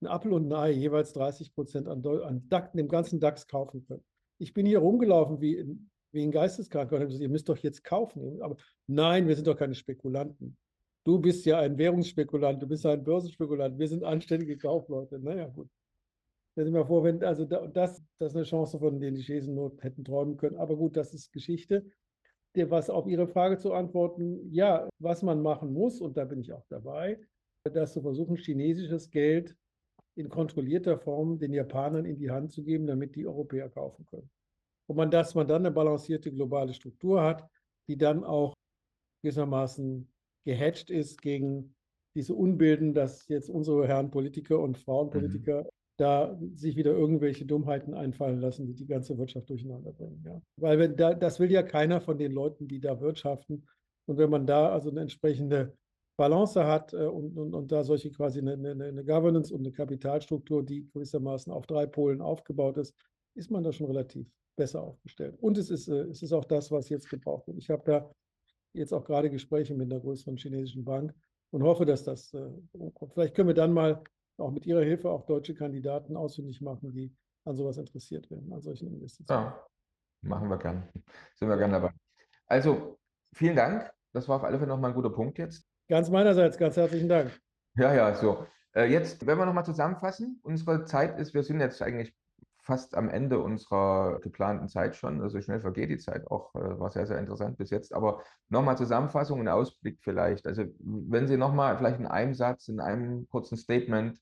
einen 0.00 0.10
Apfel 0.10 0.32
und 0.32 0.48
ein 0.48 0.52
Ei 0.52 0.70
jeweils 0.70 1.12
30 1.12 1.54
Prozent 1.54 1.88
an, 1.88 2.04
an 2.04 2.48
DAX, 2.48 2.72
dem 2.72 2.88
ganzen 2.88 3.20
DAX 3.20 3.46
kaufen 3.46 3.84
können. 3.86 4.04
Ich 4.38 4.52
bin 4.54 4.66
hier 4.66 4.78
rumgelaufen 4.78 5.40
wie, 5.40 5.56
in, 5.56 5.90
wie 6.12 6.22
ein 6.22 6.32
Geisteskranker 6.32 6.96
und 6.96 7.00
habe 7.00 7.08
gesagt, 7.08 7.22
ihr 7.22 7.28
müsst 7.28 7.48
doch 7.48 7.58
jetzt 7.58 7.84
kaufen. 7.84 8.42
Aber 8.42 8.56
nein, 8.86 9.28
wir 9.28 9.36
sind 9.36 9.46
doch 9.46 9.56
keine 9.56 9.74
Spekulanten. 9.74 10.56
Du 11.04 11.18
bist 11.18 11.44
ja 11.46 11.58
ein 11.58 11.78
Währungsspekulant, 11.78 12.62
du 12.62 12.66
bist 12.66 12.84
ja 12.84 12.92
ein 12.92 13.04
Börsenspekulant, 13.04 13.78
wir 13.78 13.88
sind 13.88 14.04
anständige 14.04 14.56
Kaufleute. 14.56 15.18
Naja, 15.18 15.48
gut. 15.48 15.68
Stell 16.52 16.66
dir 16.66 16.70
mal 16.70 16.84
vor, 16.84 17.02
wenn, 17.02 17.22
also 17.24 17.44
da, 17.44 17.66
das, 17.66 18.02
das 18.18 18.32
ist 18.32 18.36
eine 18.36 18.44
Chance, 18.44 18.78
von 18.78 19.00
der 19.00 19.10
die 19.10 19.22
Chinesen 19.22 19.54
nur 19.54 19.74
hätten 19.80 20.04
träumen 20.04 20.36
können. 20.36 20.56
Aber 20.56 20.76
gut, 20.76 20.96
das 20.96 21.14
ist 21.14 21.32
Geschichte. 21.32 21.90
Der, 22.54 22.70
was 22.70 22.90
auf 22.90 23.06
Ihre 23.06 23.26
Frage 23.26 23.58
zu 23.58 23.72
antworten, 23.72 24.52
ja, 24.52 24.88
was 24.98 25.22
man 25.22 25.40
machen 25.40 25.72
muss, 25.72 26.00
und 26.00 26.16
da 26.16 26.24
bin 26.24 26.40
ich 26.40 26.52
auch 26.52 26.66
dabei, 26.68 27.18
dass 27.64 27.92
zu 27.92 28.02
versuchen, 28.02 28.36
chinesisches 28.36 29.10
Geld 29.10 29.56
in 30.14 30.28
kontrollierter 30.28 30.98
Form 30.98 31.38
den 31.38 31.54
Japanern 31.54 32.04
in 32.04 32.18
die 32.18 32.30
Hand 32.30 32.52
zu 32.52 32.62
geben, 32.62 32.86
damit 32.86 33.16
die 33.16 33.26
Europäer 33.26 33.70
kaufen 33.70 34.04
können. 34.06 34.30
Und 34.86 34.96
man, 34.96 35.10
dass 35.10 35.34
man 35.34 35.46
dann 35.46 35.62
eine 35.62 35.70
balancierte 35.70 36.30
globale 36.30 36.74
Struktur 36.74 37.22
hat, 37.22 37.48
die 37.88 37.96
dann 37.96 38.24
auch 38.24 38.52
gewissermaßen 39.22 40.12
gehatcht 40.44 40.90
ist 40.90 41.22
gegen 41.22 41.74
diese 42.14 42.34
Unbilden, 42.34 42.92
dass 42.92 43.26
jetzt 43.28 43.48
unsere 43.48 43.86
Herren 43.88 44.10
Politiker 44.10 44.58
und 44.58 44.76
Frauenpolitiker 44.76 45.66
da 45.96 46.38
sich 46.54 46.76
wieder 46.76 46.92
irgendwelche 46.92 47.44
Dummheiten 47.44 47.94
einfallen 47.94 48.40
lassen, 48.40 48.66
die 48.66 48.74
die 48.74 48.86
ganze 48.86 49.16
Wirtschaft 49.18 49.50
durcheinander 49.50 49.92
bringen. 49.92 50.22
Ja. 50.26 50.40
Weil 50.56 50.78
wenn 50.78 50.96
da, 50.96 51.14
das 51.14 51.38
will 51.38 51.50
ja 51.50 51.62
keiner 51.62 52.00
von 52.00 52.18
den 52.18 52.32
Leuten, 52.32 52.66
die 52.66 52.80
da 52.80 53.00
wirtschaften. 53.00 53.66
Und 54.06 54.18
wenn 54.18 54.30
man 54.30 54.46
da 54.46 54.70
also 54.70 54.90
eine 54.90 55.00
entsprechende 55.00 55.76
Balance 56.16 56.64
hat 56.64 56.92
äh, 56.92 57.06
und, 57.06 57.36
und, 57.36 57.54
und 57.54 57.72
da 57.72 57.84
solche 57.84 58.10
quasi 58.10 58.40
eine, 58.40 58.54
eine, 58.54 58.84
eine 58.84 59.04
Governance 59.04 59.52
und 59.52 59.60
eine 59.60 59.72
Kapitalstruktur, 59.72 60.62
die 60.64 60.88
gewissermaßen 60.92 61.52
auf 61.52 61.66
drei 61.66 61.86
Polen 61.86 62.20
aufgebaut 62.20 62.78
ist, 62.78 62.94
ist 63.34 63.50
man 63.50 63.62
da 63.62 63.72
schon 63.72 63.86
relativ 63.86 64.26
besser 64.56 64.82
aufgestellt. 64.82 65.36
Und 65.40 65.58
es 65.58 65.70
ist, 65.70 65.88
äh, 65.88 66.04
es 66.04 66.22
ist 66.22 66.32
auch 66.32 66.44
das, 66.44 66.70
was 66.70 66.88
jetzt 66.88 67.08
gebraucht 67.08 67.46
wird. 67.46 67.58
Ich 67.58 67.70
habe 67.70 67.82
da 67.84 68.10
jetzt 68.74 68.92
auch 68.92 69.04
gerade 69.04 69.30
Gespräche 69.30 69.74
mit 69.74 69.90
einer 69.90 70.00
größeren 70.00 70.36
chinesischen 70.36 70.84
Bank 70.84 71.14
und 71.50 71.62
hoffe, 71.62 71.84
dass 71.84 72.04
das 72.04 72.32
äh, 72.34 72.50
umkommt. 72.72 73.12
Vielleicht 73.14 73.34
können 73.34 73.48
wir 73.48 73.54
dann 73.54 73.72
mal 73.72 74.02
auch 74.42 74.50
mit 74.50 74.66
Ihrer 74.66 74.82
Hilfe 74.82 75.10
auch 75.10 75.24
deutsche 75.26 75.54
Kandidaten 75.54 76.16
ausfindig 76.16 76.60
machen, 76.60 76.92
die 76.92 77.14
an 77.44 77.56
sowas 77.56 77.76
interessiert 77.76 78.30
werden, 78.30 78.52
an 78.52 78.60
solchen 78.60 78.88
Investitionen. 78.88 79.44
Ja, 79.44 79.66
machen 80.22 80.48
wir 80.48 80.58
gern. 80.58 80.88
Sind 81.34 81.48
wir 81.48 81.56
gern 81.56 81.72
dabei. 81.72 81.90
Also, 82.46 82.98
vielen 83.32 83.56
Dank. 83.56 83.90
Das 84.12 84.28
war 84.28 84.36
auf 84.36 84.44
alle 84.44 84.58
Fälle 84.58 84.68
nochmal 84.68 84.90
ein 84.90 84.94
guter 84.94 85.10
Punkt 85.10 85.38
jetzt. 85.38 85.64
Ganz 85.88 86.10
meinerseits, 86.10 86.58
ganz 86.58 86.76
herzlichen 86.76 87.08
Dank. 87.08 87.30
Ja, 87.76 87.94
ja, 87.94 88.14
so. 88.14 88.46
Äh, 88.74 88.84
jetzt, 88.84 89.26
wenn 89.26 89.38
wir 89.38 89.46
nochmal 89.46 89.64
zusammenfassen, 89.64 90.40
unsere 90.42 90.84
Zeit 90.84 91.18
ist, 91.18 91.34
wir 91.34 91.42
sind 91.42 91.60
jetzt 91.60 91.80
eigentlich 91.82 92.14
fast 92.62 92.94
am 92.94 93.08
Ende 93.08 93.40
unserer 93.40 94.20
geplanten 94.20 94.68
Zeit 94.68 94.94
schon. 94.94 95.20
Also 95.20 95.40
schnell 95.40 95.60
vergeht 95.60 95.90
die 95.90 95.98
Zeit 95.98 96.30
auch, 96.30 96.54
äh, 96.54 96.78
war 96.78 96.90
sehr, 96.90 97.06
sehr 97.06 97.18
interessant 97.18 97.58
bis 97.58 97.70
jetzt. 97.70 97.92
Aber 97.92 98.22
nochmal 98.48 98.78
Zusammenfassung 98.78 99.40
und 99.40 99.48
Ausblick 99.48 99.98
vielleicht. 100.00 100.46
Also 100.46 100.64
wenn 100.78 101.26
Sie 101.26 101.36
nochmal 101.36 101.76
vielleicht 101.76 101.98
in 101.98 102.06
einem 102.06 102.34
Satz, 102.34 102.68
in 102.68 102.80
einem 102.80 103.28
kurzen 103.28 103.56
Statement 103.56 104.18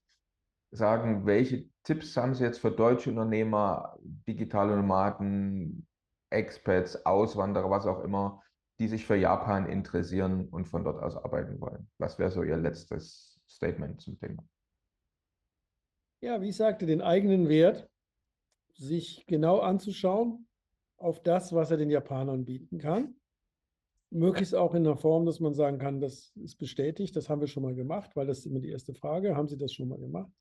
sagen, 0.71 1.27
welche 1.27 1.69
Tipps 1.83 2.17
haben 2.17 2.35
Sie 2.35 2.45
jetzt 2.45 2.59
für 2.59 2.71
deutsche 2.71 3.11
Unternehmer, 3.11 3.99
digitale 4.03 4.77
Nomaden, 4.77 5.87
Expats, 6.31 7.05
Auswanderer, 7.05 7.71
was 7.71 7.87
auch 7.87 8.05
immer, 8.05 8.43
die 8.79 8.89
sich 8.89 9.05
für 9.05 9.17
Japan 9.17 9.67
interessieren 9.67 10.49
und 10.49 10.67
von 10.67 10.85
dort 10.85 11.03
aus 11.03 11.17
arbeiten 11.17 11.61
wollen? 11.61 11.91
Was 11.99 12.19
wäre 12.19 12.31
so 12.31 12.43
Ihr 12.43 12.57
letztes 12.57 13.41
Statement 13.49 14.01
zum 14.01 14.19
Thema? 14.19 14.45
Ja, 16.23 16.41
wie 16.41 16.51
ich 16.51 16.57
sagte, 16.57 16.87
den 16.87 17.01
eigenen 17.01 17.49
Wert 17.49 17.91
sich 18.75 19.25
genau 19.27 19.59
anzuschauen 19.59 20.47
auf 20.99 21.23
das, 21.23 21.53
was 21.53 21.71
er 21.71 21.79
den 21.79 21.91
Japanern 21.91 22.45
bieten 22.45 22.79
kann. 22.79 23.17
Möglichst 24.11 24.55
auch 24.55 24.75
in 24.75 24.87
einer 24.87 24.97
Form, 24.97 25.25
dass 25.25 25.41
man 25.41 25.55
sagen 25.55 25.79
kann, 25.79 26.01
das 26.01 26.37
ist 26.37 26.57
bestätigt, 26.57 27.15
das 27.17 27.29
haben 27.29 27.41
wir 27.41 27.49
schon 27.49 27.63
mal 27.63 27.75
gemacht, 27.75 28.15
weil 28.17 28.27
das 28.27 28.41
ist 28.41 28.47
immer 28.47 28.61
die 28.61 28.71
erste 28.71 28.93
Frage, 28.93 29.37
haben 29.37 29.49
Sie 29.49 29.57
das 29.57 29.73
schon 29.73 29.89
mal 29.89 29.99
gemacht? 29.99 30.33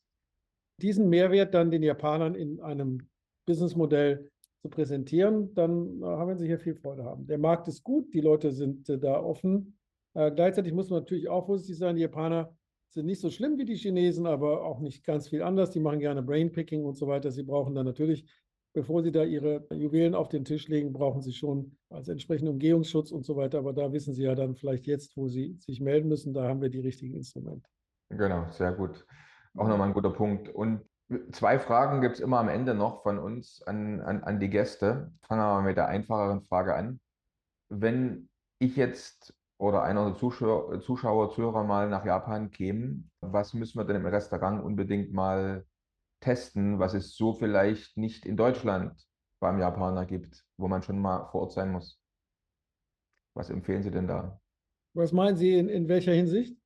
Diesen 0.81 1.09
Mehrwert 1.09 1.53
dann 1.53 1.71
den 1.71 1.83
Japanern 1.83 2.35
in 2.35 2.59
einem 2.59 3.07
Businessmodell 3.45 4.29
zu 4.61 4.69
präsentieren, 4.69 5.53
dann 5.53 6.01
äh, 6.01 6.05
haben 6.05 6.37
Sie 6.37 6.47
hier 6.47 6.59
viel 6.59 6.75
Freude 6.75 7.03
haben. 7.03 7.27
Der 7.27 7.37
Markt 7.37 7.67
ist 7.67 7.83
gut, 7.83 8.13
die 8.13 8.21
Leute 8.21 8.51
sind 8.51 8.89
äh, 8.89 8.97
da 8.97 9.19
offen. 9.21 9.77
Äh, 10.13 10.31
gleichzeitig 10.31 10.73
muss 10.73 10.89
man 10.89 10.99
natürlich 10.99 11.29
auch 11.29 11.45
vorsichtig 11.45 11.77
sein, 11.77 11.95
die 11.95 12.01
Japaner 12.01 12.53
sind 12.89 13.05
nicht 13.05 13.21
so 13.21 13.29
schlimm 13.29 13.57
wie 13.57 13.65
die 13.65 13.75
Chinesen, 13.75 14.25
aber 14.25 14.65
auch 14.65 14.79
nicht 14.79 15.03
ganz 15.05 15.29
viel 15.29 15.43
anders. 15.43 15.69
Die 15.71 15.79
machen 15.79 15.99
gerne 15.99 16.23
Brainpicking 16.23 16.83
und 16.83 16.97
so 16.97 17.07
weiter. 17.07 17.31
Sie 17.31 17.43
brauchen 17.43 17.75
dann 17.75 17.85
natürlich, 17.85 18.25
bevor 18.73 19.03
sie 19.03 19.11
da 19.11 19.23
ihre 19.23 19.65
Juwelen 19.71 20.15
auf 20.15 20.27
den 20.27 20.43
Tisch 20.43 20.67
legen, 20.67 20.91
brauchen 20.91 21.21
sie 21.21 21.33
schon 21.33 21.77
als 21.89 22.09
entsprechenden 22.09 22.53
Umgehungsschutz 22.53 23.11
und 23.11 23.25
so 23.25 23.35
weiter. 23.35 23.59
Aber 23.59 23.73
da 23.73 23.93
wissen 23.93 24.13
sie 24.13 24.23
ja 24.23 24.33
dann 24.33 24.55
vielleicht 24.55 24.87
jetzt, 24.87 25.15
wo 25.15 25.27
sie 25.27 25.55
sich 25.59 25.79
melden 25.79 26.09
müssen, 26.09 26.33
da 26.33 26.47
haben 26.47 26.61
wir 26.61 26.69
die 26.69 26.79
richtigen 26.79 27.15
Instrumente. 27.15 27.69
Genau, 28.09 28.49
sehr 28.49 28.71
gut. 28.71 29.05
Auch 29.59 29.67
nochmal 29.67 29.89
ein 29.89 29.93
guter 29.93 30.11
Punkt. 30.11 30.47
Und 30.47 30.85
zwei 31.31 31.59
Fragen 31.59 31.99
gibt 31.99 32.15
es 32.15 32.21
immer 32.21 32.39
am 32.39 32.47
Ende 32.47 32.73
noch 32.73 33.03
von 33.03 33.19
uns 33.19 33.61
an, 33.63 33.99
an, 33.99 34.23
an 34.23 34.39
die 34.39 34.49
Gäste. 34.49 35.11
Fangen 35.27 35.41
wir 35.41 35.53
mal 35.55 35.63
mit 35.63 35.75
der 35.75 35.89
einfacheren 35.89 36.43
Frage 36.43 36.75
an. 36.75 37.01
Wenn 37.67 38.29
ich 38.59 38.77
jetzt 38.77 39.33
oder 39.57 39.83
einer 39.83 40.05
der 40.05 40.15
Zuschauer, 40.15 40.79
Zuschauer, 40.79 41.31
Zuhörer 41.31 41.65
mal 41.65 41.89
nach 41.89 42.05
Japan 42.05 42.51
kämen, 42.51 43.11
was 43.19 43.53
müssen 43.53 43.77
wir 43.77 43.83
denn 43.83 43.97
im 43.97 44.05
Restaurant 44.05 44.63
unbedingt 44.63 45.11
mal 45.11 45.65
testen, 46.21 46.79
was 46.79 46.93
es 46.93 47.17
so 47.17 47.33
vielleicht 47.33 47.97
nicht 47.97 48.25
in 48.25 48.37
Deutschland 48.37 49.05
beim 49.41 49.59
Japaner 49.59 50.05
gibt, 50.05 50.45
wo 50.57 50.69
man 50.69 50.83
schon 50.83 51.01
mal 51.01 51.25
vor 51.31 51.41
Ort 51.41 51.51
sein 51.51 51.73
muss? 51.73 52.01
Was 53.35 53.49
empfehlen 53.49 53.83
Sie 53.83 53.91
denn 53.91 54.07
da? 54.07 54.39
Was 54.93 55.11
meinen 55.11 55.35
Sie 55.35 55.57
in, 55.57 55.67
in 55.67 55.89
welcher 55.89 56.13
Hinsicht? 56.13 56.57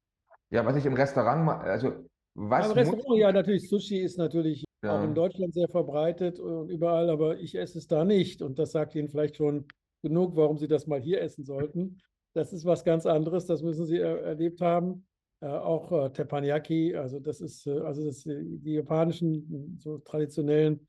Ja, 0.51 0.63
was 0.63 0.75
ich 0.75 0.85
im 0.85 0.93
Restaurant, 0.93 1.49
also 1.63 2.07
was. 2.35 2.67
Im 2.67 2.73
Restaurant, 2.73 3.19
ja, 3.19 3.31
natürlich, 3.31 3.69
Sushi 3.69 3.99
ist 3.99 4.17
natürlich 4.17 4.63
ja. 4.83 4.97
auch 4.99 5.03
in 5.03 5.13
Deutschland 5.13 5.53
sehr 5.53 5.67
verbreitet 5.67 6.39
und 6.39 6.69
überall, 6.69 7.09
aber 7.09 7.37
ich 7.39 7.55
esse 7.55 7.77
es 7.77 7.87
da 7.87 8.05
nicht. 8.05 8.41
Und 8.41 8.59
das 8.59 8.71
sagt 8.71 8.95
Ihnen 8.95 9.09
vielleicht 9.09 9.37
schon 9.37 9.65
genug, 10.01 10.35
warum 10.35 10.57
Sie 10.57 10.67
das 10.67 10.87
mal 10.87 11.01
hier 11.01 11.21
essen 11.21 11.45
sollten. 11.45 11.99
Das 12.33 12.51
ist 12.51 12.65
was 12.65 12.83
ganz 12.83 13.05
anderes, 13.05 13.45
das 13.45 13.61
müssen 13.61 13.85
Sie 13.85 13.97
er 13.97 14.21
erlebt 14.21 14.61
haben. 14.61 15.05
Äh, 15.41 15.47
auch 15.47 15.91
äh, 15.91 16.09
Teppanyaki, 16.09 16.95
also 16.95 17.19
das 17.19 17.41
ist, 17.41 17.67
äh, 17.67 17.79
also 17.79 18.05
das, 18.05 18.25
äh, 18.25 18.41
die 18.43 18.73
japanischen, 18.75 19.77
so 19.77 19.97
traditionellen, 19.99 20.87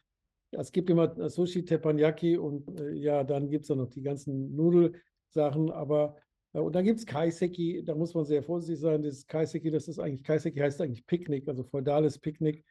es 0.58 0.72
gibt 0.72 0.90
immer 0.90 1.16
äh, 1.18 1.28
Sushi, 1.28 1.64
Teppanyaki 1.64 2.36
und 2.36 2.68
äh, 2.80 2.92
ja, 2.92 3.24
dann 3.24 3.50
gibt 3.50 3.62
es 3.62 3.68
dann 3.68 3.78
noch 3.78 3.90
die 3.90 4.02
ganzen 4.02 4.54
Nudelsachen, 4.54 5.70
aber 5.70 6.16
und 6.60 6.74
dann 6.74 6.84
gibt 6.84 7.00
es 7.00 7.06
Kaiseki, 7.06 7.82
da 7.84 7.94
muss 7.94 8.14
man 8.14 8.24
sehr 8.24 8.42
vorsichtig 8.42 8.80
sein. 8.80 9.02
Das 9.02 9.26
Kaiseki, 9.26 9.70
das 9.70 9.88
ist 9.88 9.98
eigentlich, 9.98 10.22
Kaiseki 10.22 10.60
heißt 10.60 10.80
eigentlich 10.80 11.06
Picknick, 11.06 11.48
also 11.48 11.64
feudales 11.64 12.18
Picknick. 12.18 12.64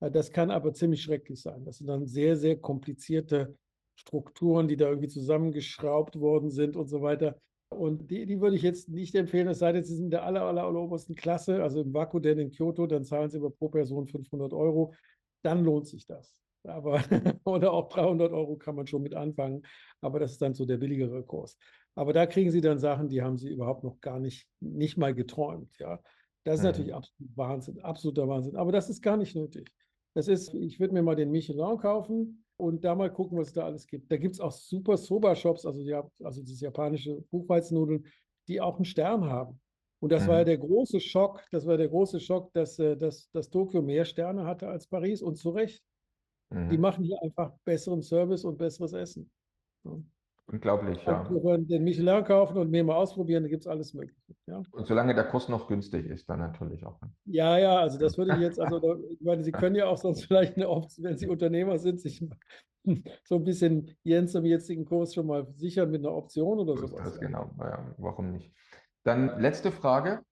Das 0.00 0.30
kann 0.30 0.50
aber 0.50 0.72
ziemlich 0.72 1.02
schrecklich 1.02 1.40
sein. 1.40 1.64
Das 1.64 1.78
sind 1.78 1.86
dann 1.86 2.06
sehr, 2.06 2.36
sehr 2.36 2.56
komplizierte 2.58 3.56
Strukturen, 3.96 4.68
die 4.68 4.76
da 4.76 4.88
irgendwie 4.88 5.08
zusammengeschraubt 5.08 6.20
worden 6.20 6.50
sind 6.50 6.76
und 6.76 6.88
so 6.88 7.02
weiter. 7.02 7.40
Und 7.70 8.10
die, 8.10 8.24
die 8.24 8.40
würde 8.40 8.56
ich 8.56 8.62
jetzt 8.62 8.88
nicht 8.88 9.14
empfehlen, 9.14 9.48
es 9.48 9.58
sei 9.58 9.72
denn, 9.72 9.84
Sie 9.84 9.94
sind 9.94 10.06
in 10.06 10.10
der 10.10 10.24
aller, 10.24 10.42
aller, 10.42 10.64
aller 10.64 10.80
obersten 10.80 11.14
Klasse, 11.14 11.62
also 11.62 11.80
im 11.80 11.92
Wakuden 11.92 12.38
in 12.38 12.50
Kyoto, 12.50 12.86
dann 12.86 13.04
zahlen 13.04 13.28
Sie 13.28 13.38
aber 13.38 13.50
pro 13.50 13.68
Person 13.68 14.06
500 14.06 14.52
Euro. 14.52 14.94
Dann 15.42 15.64
lohnt 15.64 15.86
sich 15.86 16.06
das. 16.06 16.40
Aber, 16.64 17.02
oder 17.44 17.72
auch 17.72 17.88
300 17.88 18.32
Euro 18.32 18.56
kann 18.56 18.74
man 18.74 18.86
schon 18.86 19.02
mit 19.02 19.14
anfangen, 19.14 19.62
aber 20.00 20.18
das 20.18 20.32
ist 20.32 20.42
dann 20.42 20.54
so 20.54 20.64
der 20.64 20.78
billigere 20.78 21.22
Kurs. 21.22 21.58
Aber 21.98 22.12
da 22.12 22.26
kriegen 22.26 22.52
Sie 22.52 22.60
dann 22.60 22.78
Sachen, 22.78 23.08
die 23.08 23.22
haben 23.22 23.36
Sie 23.36 23.50
überhaupt 23.50 23.82
noch 23.82 24.00
gar 24.00 24.20
nicht, 24.20 24.46
nicht 24.60 24.96
mal 24.96 25.12
geträumt. 25.12 25.76
Ja. 25.80 26.00
Das 26.44 26.54
ist 26.54 26.60
mhm. 26.60 26.66
natürlich 26.66 26.94
absolut 26.94 27.36
Wahnsinn, 27.36 27.80
absoluter 27.80 28.28
Wahnsinn. 28.28 28.54
Aber 28.54 28.70
das 28.70 28.88
ist 28.88 29.02
gar 29.02 29.16
nicht 29.16 29.34
nötig. 29.34 29.68
Das 30.14 30.28
ist, 30.28 30.54
ich 30.54 30.78
würde 30.78 30.94
mir 30.94 31.02
mal 31.02 31.16
den 31.16 31.32
Michelin 31.32 31.76
kaufen 31.76 32.44
und 32.56 32.84
da 32.84 32.94
mal 32.94 33.12
gucken, 33.12 33.36
was 33.36 33.48
es 33.48 33.54
da 33.54 33.64
alles 33.64 33.84
gibt. 33.88 34.12
Da 34.12 34.16
gibt 34.16 34.34
es 34.34 34.40
auch 34.40 34.52
super 34.52 34.96
Soba-Shops, 34.96 35.66
also, 35.66 35.82
die, 35.82 35.92
also 36.24 36.40
diese 36.40 36.66
japanische 36.66 37.20
Buchweizennudeln, 37.32 38.06
die 38.46 38.60
auch 38.60 38.76
einen 38.76 38.84
Stern 38.84 39.24
haben. 39.24 39.60
Und 39.98 40.12
das 40.12 40.22
mhm. 40.22 40.28
war 40.28 40.36
ja 40.36 40.42
mhm. 40.42 40.46
der 40.46 40.58
große 40.58 41.00
Schock, 41.00 41.42
das 41.50 41.66
war 41.66 41.78
der 41.78 41.88
große 41.88 42.20
Schock, 42.20 42.52
dass, 42.52 42.78
äh, 42.78 42.96
dass, 42.96 43.28
dass 43.32 43.50
Tokio 43.50 43.82
mehr 43.82 44.04
Sterne 44.04 44.44
hatte 44.44 44.68
als 44.68 44.86
Paris 44.86 45.20
und 45.20 45.34
zu 45.34 45.50
Recht. 45.50 45.82
Mhm. 46.50 46.68
Die 46.70 46.78
machen 46.78 47.02
hier 47.02 47.20
einfach 47.24 47.54
besseren 47.64 48.02
Service 48.02 48.44
und 48.44 48.56
besseres 48.56 48.92
Essen. 48.92 49.28
Ja. 49.84 50.00
Unglaublich, 50.50 51.04
ja. 51.04 51.28
Wir 51.30 51.42
können 51.42 51.68
den 51.68 51.84
Michelin 51.84 52.24
kaufen 52.24 52.56
und 52.56 52.70
mir 52.70 52.82
mal 52.82 52.96
ausprobieren, 52.96 53.42
da 53.42 53.50
gibt 53.50 53.64
es 53.64 53.66
alles 53.66 53.92
Mögliche. 53.92 54.34
Ja. 54.46 54.62
Und 54.72 54.86
solange 54.86 55.14
der 55.14 55.24
Kurs 55.24 55.50
noch 55.50 55.68
günstig 55.68 56.06
ist, 56.06 56.28
dann 56.30 56.38
natürlich 56.38 56.86
auch. 56.86 56.98
Ja, 57.26 57.58
ja, 57.58 57.78
also 57.78 57.98
das 57.98 58.16
würde 58.16 58.32
ich 58.34 58.40
jetzt, 58.40 58.58
also 58.58 58.80
ich 59.10 59.20
meine, 59.20 59.44
Sie 59.44 59.52
können 59.52 59.76
ja 59.76 59.86
auch 59.86 59.98
sonst 59.98 60.24
vielleicht 60.24 60.56
eine 60.56 60.70
Option, 60.70 61.04
wenn 61.04 61.18
Sie 61.18 61.28
Unternehmer 61.28 61.78
sind, 61.78 62.00
sich 62.00 62.26
so 63.24 63.34
ein 63.34 63.44
bisschen 63.44 63.94
Jens 64.04 64.32
zum 64.32 64.46
jetzigen 64.46 64.86
Kurs 64.86 65.12
schon 65.12 65.26
mal 65.26 65.46
sichern 65.54 65.90
mit 65.90 66.00
einer 66.00 66.14
Option 66.14 66.58
oder 66.58 66.78
sowas. 66.78 67.04
Das 67.04 67.20
genau, 67.20 67.50
ja, 67.58 67.94
warum 67.98 68.32
nicht? 68.32 68.50
Dann 69.04 69.38
letzte 69.40 69.70
Frage. 69.70 70.22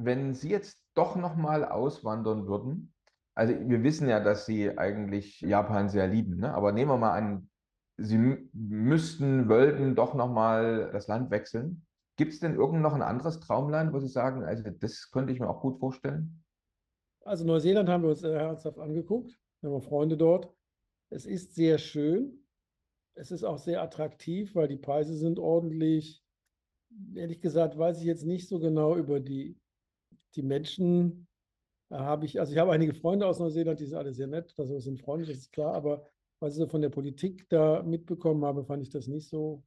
Wenn 0.00 0.34
Sie 0.34 0.50
jetzt 0.50 0.78
doch 0.94 1.16
nochmal 1.16 1.64
auswandern 1.64 2.46
würden, 2.46 2.92
also 3.34 3.54
wir 3.58 3.82
wissen 3.82 4.08
ja, 4.08 4.20
dass 4.20 4.46
Sie 4.46 4.76
eigentlich 4.76 5.40
Japan 5.40 5.88
sehr 5.88 6.06
lieben, 6.06 6.36
ne? 6.36 6.54
aber 6.54 6.70
nehmen 6.72 6.90
wir 6.90 6.98
mal 6.98 7.16
an, 7.16 7.48
Sie 8.00 8.18
müssten, 8.52 9.48
wollten 9.48 9.96
doch 9.96 10.14
nochmal 10.14 10.90
das 10.92 11.08
Land 11.08 11.30
wechseln. 11.30 11.84
Gibt 12.16 12.32
es 12.32 12.40
denn 12.40 12.54
irgend 12.54 12.80
noch 12.80 12.94
ein 12.94 13.02
anderes 13.02 13.40
Traumland, 13.40 13.92
wo 13.92 13.98
Sie 13.98 14.08
sagen, 14.08 14.44
also 14.44 14.62
das 14.70 15.10
könnte 15.10 15.32
ich 15.32 15.40
mir 15.40 15.48
auch 15.48 15.60
gut 15.60 15.78
vorstellen? 15.78 16.44
Also 17.24 17.44
Neuseeland 17.44 17.88
haben 17.88 18.04
wir 18.04 18.10
uns 18.10 18.22
ernsthaft 18.22 18.78
angeguckt. 18.78 19.38
Wir 19.60 19.70
haben 19.70 19.82
Freunde 19.82 20.16
dort. 20.16 20.52
Es 21.10 21.26
ist 21.26 21.54
sehr 21.54 21.78
schön. 21.78 22.46
Es 23.14 23.32
ist 23.32 23.42
auch 23.42 23.58
sehr 23.58 23.82
attraktiv, 23.82 24.54
weil 24.54 24.68
die 24.68 24.76
Preise 24.76 25.16
sind 25.16 25.40
ordentlich. 25.40 26.22
Ehrlich 27.14 27.40
gesagt 27.40 27.76
weiß 27.76 27.98
ich 27.98 28.04
jetzt 28.04 28.24
nicht 28.24 28.48
so 28.48 28.60
genau 28.60 28.96
über 28.96 29.18
die, 29.18 29.58
die 30.36 30.42
Menschen. 30.42 31.26
Da 31.90 32.00
habe 32.00 32.26
ich, 32.26 32.38
also 32.38 32.52
ich 32.52 32.58
habe 32.58 32.72
einige 32.72 32.94
Freunde 32.94 33.26
aus 33.26 33.40
Neuseeland, 33.40 33.80
die 33.80 33.86
sind 33.86 33.98
alle 33.98 34.12
sehr 34.12 34.28
nett, 34.28 34.54
also 34.56 34.78
sind 34.78 35.00
Freunde, 35.00 35.26
das 35.26 35.36
ist 35.38 35.52
klar, 35.52 35.74
aber 35.74 36.08
was 36.40 36.54
ich 36.54 36.58
so 36.58 36.66
von 36.66 36.80
der 36.80 36.90
Politik 36.90 37.48
da 37.48 37.82
mitbekommen 37.82 38.44
habe, 38.44 38.64
fand 38.64 38.82
ich 38.82 38.90
das 38.90 39.06
nicht 39.06 39.28
so, 39.28 39.64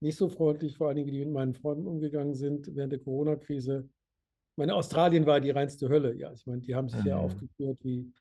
nicht 0.00 0.16
so 0.16 0.28
freundlich, 0.28 0.76
vor 0.76 0.88
allen 0.88 0.96
Dingen, 0.96 1.08
wie 1.08 1.12
die 1.12 1.24
mit 1.24 1.34
meinen 1.34 1.54
Freunden 1.54 1.86
umgegangen 1.86 2.34
sind 2.34 2.74
während 2.74 2.92
der 2.92 3.00
Corona-Krise. 3.00 3.88
Ich 3.88 4.56
meine, 4.56 4.74
Australien 4.74 5.26
war 5.26 5.40
die 5.40 5.50
reinste 5.50 5.88
Hölle. 5.88 6.14
Ja, 6.14 6.32
ich 6.32 6.46
meine, 6.46 6.62
die 6.62 6.74
haben 6.74 6.88
sich 6.88 7.00
mhm. 7.00 7.08
ja 7.08 7.18
aufgeführt 7.18 7.78
wie, 7.82 8.12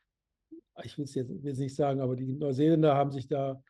ich 0.83 0.97
will 0.97 1.05
es 1.05 1.15
jetzt, 1.15 1.29
will 1.29 1.53
nicht 1.53 1.75
sagen, 1.75 2.01
aber 2.01 2.15
die 2.15 2.33
Neuseeländer 2.33 2.95
haben 2.95 3.11
sich 3.11 3.27
da 3.27 3.61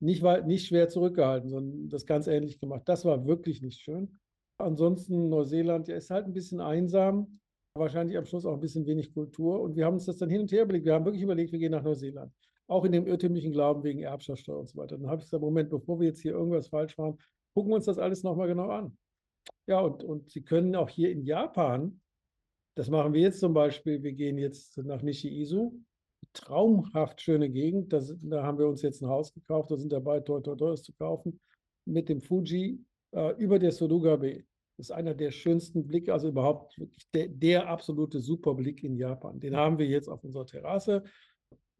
nicht, 0.00 0.22
nicht 0.46 0.66
schwer 0.66 0.88
zurückgehalten, 0.88 1.48
sondern 1.48 1.88
das 1.88 2.06
ganz 2.06 2.26
ähnlich 2.26 2.58
gemacht. 2.58 2.82
Das 2.86 3.04
war 3.04 3.26
wirklich 3.26 3.62
nicht 3.62 3.80
schön. 3.80 4.18
Ansonsten 4.58 5.28
Neuseeland, 5.28 5.88
ja, 5.88 5.96
ist 5.96 6.10
halt 6.10 6.26
ein 6.26 6.34
bisschen 6.34 6.60
einsam, 6.60 7.40
wahrscheinlich 7.74 8.18
am 8.18 8.26
Schluss 8.26 8.44
auch 8.44 8.54
ein 8.54 8.60
bisschen 8.60 8.86
wenig 8.86 9.14
Kultur. 9.14 9.60
Und 9.60 9.76
wir 9.76 9.86
haben 9.86 9.94
uns 9.94 10.06
das 10.06 10.18
dann 10.18 10.28
hin 10.28 10.40
und 10.40 10.52
her 10.52 10.64
überlegt. 10.64 10.84
Wir 10.84 10.94
haben 10.94 11.04
wirklich 11.04 11.22
überlegt, 11.22 11.52
wir 11.52 11.58
gehen 11.58 11.72
nach 11.72 11.82
Neuseeland 11.82 12.32
auch 12.70 12.84
in 12.84 12.92
dem 12.92 13.06
irrtümlichen 13.06 13.52
Glauben 13.52 13.82
wegen 13.82 14.00
Erbschaftssteuer 14.00 14.60
und 14.60 14.68
so 14.68 14.78
weiter. 14.78 14.96
Dann 14.96 15.08
habe 15.08 15.20
ich 15.20 15.26
gesagt, 15.26 15.42
Moment, 15.42 15.70
bevor 15.70 15.98
wir 15.98 16.06
jetzt 16.06 16.20
hier 16.20 16.32
irgendwas 16.32 16.68
falsch 16.68 16.96
machen, 16.96 17.18
gucken 17.52 17.72
wir 17.72 17.76
uns 17.76 17.86
das 17.86 17.98
alles 17.98 18.22
nochmal 18.22 18.46
genau 18.46 18.70
an. 18.70 18.96
Ja, 19.66 19.80
und, 19.80 20.04
und 20.04 20.30
Sie 20.30 20.42
können 20.42 20.76
auch 20.76 20.88
hier 20.88 21.10
in 21.10 21.24
Japan, 21.24 22.00
das 22.76 22.88
machen 22.88 23.12
wir 23.12 23.20
jetzt 23.20 23.40
zum 23.40 23.54
Beispiel, 23.54 24.02
wir 24.02 24.12
gehen 24.12 24.38
jetzt 24.38 24.78
nach 24.78 25.02
Nishi-Izu, 25.02 25.82
traumhaft 26.32 27.20
schöne 27.20 27.50
Gegend, 27.50 27.92
das, 27.92 28.14
da 28.22 28.44
haben 28.44 28.58
wir 28.58 28.68
uns 28.68 28.82
jetzt 28.82 29.02
ein 29.02 29.08
Haus 29.08 29.34
gekauft, 29.34 29.70
da 29.72 29.76
sind 29.76 29.92
dabei, 29.92 30.20
toi, 30.20 30.40
toi, 30.40 30.54
toi, 30.54 30.74
zu 30.76 30.92
kaufen, 30.92 31.40
mit 31.86 32.08
dem 32.08 32.20
Fuji 32.20 32.84
äh, 33.10 33.34
über 33.36 33.58
der 33.58 33.72
Suruga-Be. 33.72 34.44
Das 34.76 34.86
ist 34.86 34.92
einer 34.92 35.14
der 35.14 35.32
schönsten 35.32 35.86
Blicke, 35.86 36.12
also 36.12 36.28
überhaupt 36.28 36.78
wirklich 36.78 37.10
der, 37.10 37.28
der 37.28 37.68
absolute 37.68 38.20
Superblick 38.20 38.84
in 38.84 38.96
Japan. 38.96 39.40
Den 39.40 39.56
haben 39.56 39.78
wir 39.78 39.86
jetzt 39.86 40.08
auf 40.08 40.22
unserer 40.22 40.46
Terrasse. 40.46 41.02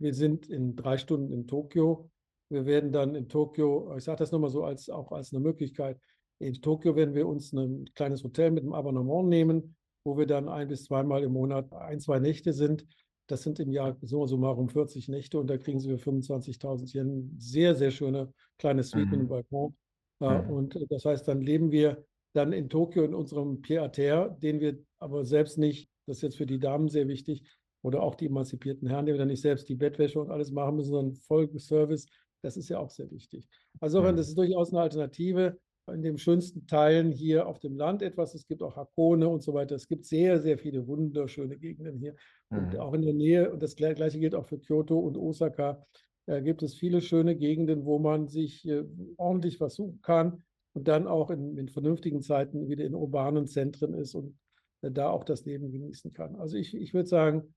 Wir 0.01 0.15
sind 0.15 0.49
in 0.49 0.75
drei 0.75 0.97
Stunden 0.99 1.31
in 1.33 1.47
Tokio. 1.47 2.11
Wir 2.49 2.67
werden 2.67 2.91
dann 2.91 3.15
in 3.15 3.29
Tokio, 3.29 3.95
ich 3.97 4.05
sage 4.05 4.19
das 4.19 4.33
nochmal 4.33 4.51
so 4.51 4.65
als, 4.65 4.91
auch 4.91 5.13
als 5.13 5.33
eine 5.33 5.41
Möglichkeit, 5.41 6.01
in 6.41 6.55
Tokio 6.55 6.97
werden 6.97 7.15
wir 7.15 7.29
uns 7.29 7.53
ein 7.53 7.85
kleines 7.95 8.25
Hotel 8.25 8.51
mit 8.51 8.65
einem 8.65 8.73
Abonnement 8.73 9.29
nehmen, 9.29 9.77
wo 10.05 10.17
wir 10.17 10.27
dann 10.27 10.49
ein 10.49 10.69
bis 10.69 10.85
zweimal 10.85 11.23
im 11.23 11.33
Monat 11.33 11.71
ein, 11.75 12.01
zwei 12.01 12.19
Nächte 12.19 12.55
sind. 12.55 12.87
Das 13.27 13.43
sind 13.43 13.61
im 13.61 13.71
Jahr 13.71 13.97
so 14.01 14.27
so 14.27 14.39
mal 14.39 14.51
um 14.53 14.71
40 14.71 15.09
Nächte 15.09 15.39
und 15.39 15.49
da 15.49 15.59
kriegen 15.59 15.79
Sie 15.79 15.91
für 15.91 16.11
25.000 16.11 16.95
Yen 16.95 17.37
sehr, 17.39 17.75
sehr 17.75 17.91
schöne 17.91 18.33
kleine 18.59 18.83
Suite 18.83 19.05
mhm. 19.05 19.11
mit 19.11 19.21
einem 19.21 19.29
Balkon. 19.29 19.77
Mhm. 20.21 20.51
Und 20.51 20.79
das 20.89 21.05
heißt, 21.05 21.29
dann 21.29 21.43
leben 21.43 21.71
wir 21.71 22.05
dann 22.33 22.53
in 22.53 22.71
Tokio 22.71 23.05
in 23.05 23.15
unserem 23.15 23.61
Pied-à-Terre, 23.61 24.37
den 24.43 24.61
wir 24.61 24.79
aber 24.99 25.25
selbst 25.25 25.59
nicht, 25.59 25.91
das 26.07 26.19
ist 26.19 26.23
jetzt 26.23 26.37
für 26.39 26.47
die 26.47 26.59
Damen 26.59 26.89
sehr 26.89 27.07
wichtig, 27.07 27.43
oder 27.83 28.03
auch 28.03 28.15
die 28.15 28.27
emanzipierten 28.27 28.89
Herren, 28.89 29.07
die 29.07 29.13
dann 29.13 29.29
nicht 29.29 29.41
selbst 29.41 29.69
die 29.69 29.75
Bettwäsche 29.75 30.21
und 30.21 30.31
alles 30.31 30.51
machen 30.51 30.77
müssen, 30.77 30.91
sondern 30.91 31.17
Folgeservice. 31.17 32.07
Das 32.43 32.57
ist 32.57 32.69
ja 32.69 32.79
auch 32.79 32.91
sehr 32.91 33.11
wichtig. 33.11 33.49
Also 33.81 34.03
mhm. 34.03 34.17
das 34.17 34.29
ist 34.29 34.39
durchaus 34.39 34.73
eine 34.73 34.83
Alternative. 34.83 35.59
In 35.93 36.03
den 36.03 36.19
schönsten 36.19 36.67
Teilen 36.67 37.11
hier 37.11 37.49
auf 37.49 37.59
dem 37.59 37.77
Land 37.77 38.03
etwas. 38.03 38.35
Es 38.35 38.47
gibt 38.47 38.63
auch 38.63 38.77
Hakone 38.77 39.29
und 39.29 39.43
so 39.43 39.55
weiter. 39.55 39.75
Es 39.75 39.89
gibt 39.89 40.05
sehr, 40.05 40.41
sehr 40.41 40.57
viele 40.57 40.87
wunderschöne 40.87 41.57
Gegenden 41.57 41.99
hier. 41.99 42.15
Mhm. 42.51 42.59
Und 42.59 42.79
auch 42.79 42.93
in 42.93 43.03
der 43.03 43.15
Nähe, 43.15 43.51
und 43.51 43.63
das 43.63 43.77
gleiche 43.77 44.21
gilt 44.21 44.35
auch 44.35 44.47
für 44.47 44.59
Kyoto 44.59 44.99
und 44.99 45.17
Osaka, 45.17 45.85
äh, 46.27 46.43
gibt 46.43 46.63
es 46.63 46.75
viele 46.75 47.01
schöne 47.01 47.35
Gegenden, 47.35 47.85
wo 47.85 47.99
man 47.99 48.29
sich 48.29 48.67
äh, 48.69 48.85
ordentlich 49.17 49.61
was 49.61 49.75
suchen 49.75 50.01
kann 50.03 50.45
und 50.75 50.87
dann 50.87 51.09
auch 51.09 51.31
in, 51.31 51.57
in 51.57 51.69
vernünftigen 51.69 52.23
Zeiten 52.23 52.69
wieder 52.69 52.85
in 52.85 52.95
urbanen 52.95 53.47
Zentren 53.47 53.95
ist 53.95 54.15
und 54.15 54.39
da 54.83 55.11
auch 55.11 55.25
das 55.25 55.45
Leben 55.45 55.71
genießen 55.71 56.13
kann. 56.13 56.37
Also 56.37 56.57
ich, 56.57 56.75
ich 56.75 56.95
würde 56.95 57.09
sagen, 57.09 57.55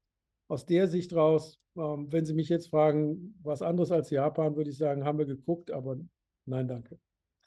aus 0.54 0.66
der 0.68 0.88
Sicht 0.88 1.14
raus, 1.16 1.60
ähm, 1.76 2.12
wenn 2.12 2.26
Sie 2.26 2.34
mich 2.34 2.48
jetzt 2.48 2.70
fragen, 2.70 3.36
was 3.42 3.62
anderes 3.62 3.92
als 3.92 4.12
Japan, 4.12 4.56
würde 4.56 4.70
ich 4.70 4.78
sagen, 4.78 5.04
haben 5.04 5.18
wir 5.18 5.26
geguckt, 5.26 5.72
aber 5.72 5.98
nein, 6.46 6.68
danke. 6.68 7.00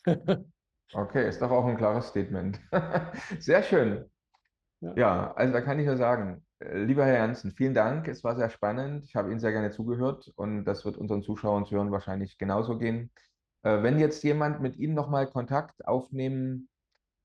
okay, 0.92 1.28
ist 1.28 1.40
doch 1.40 1.50
auch 1.52 1.64
ein 1.64 1.76
klares 1.76 2.08
Statement. 2.08 2.60
Sehr 3.38 3.62
schön. 3.62 4.04
Ja. 4.80 4.94
ja, 4.96 5.34
also 5.34 5.52
da 5.52 5.60
kann 5.62 5.78
ich 5.78 5.86
nur 5.86 5.96
sagen, 5.96 6.44
äh, 6.58 6.82
lieber 6.82 7.06
Herr 7.06 7.18
Janssen, 7.18 7.52
vielen 7.52 7.74
Dank. 7.74 8.08
Es 8.08 8.24
war 8.24 8.36
sehr 8.36 8.50
spannend. 8.50 9.04
Ich 9.04 9.16
habe 9.16 9.30
Ihnen 9.30 9.40
sehr 9.40 9.52
gerne 9.52 9.70
zugehört 9.70 10.30
und 10.36 10.66
das 10.66 10.84
wird 10.84 10.98
unseren 10.98 11.22
Zuschauern 11.22 11.62
und 11.62 11.68
Zuhörern 11.68 11.92
wahrscheinlich 11.92 12.36
genauso 12.36 12.76
gehen. 12.76 13.10
Äh, 13.62 13.82
wenn 13.82 13.98
jetzt 13.98 14.22
jemand 14.22 14.60
mit 14.60 14.76
Ihnen 14.76 14.94
nochmal 14.94 15.28
Kontakt 15.28 15.88
aufnehmen 15.88 16.68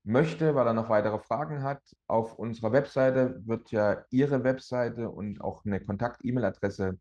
möchte, 0.04 0.54
weil 0.54 0.66
er 0.66 0.72
noch 0.72 0.88
weitere 0.88 1.18
Fragen 1.18 1.62
hat, 1.62 1.80
auf 2.06 2.38
unserer 2.38 2.72
Webseite 2.72 3.40
wird 3.46 3.70
ja 3.70 4.04
Ihre 4.10 4.44
Webseite 4.44 5.10
und 5.10 5.40
auch 5.40 5.64
eine 5.64 5.80
Kontakt-E-Mail-Adresse 5.80 6.98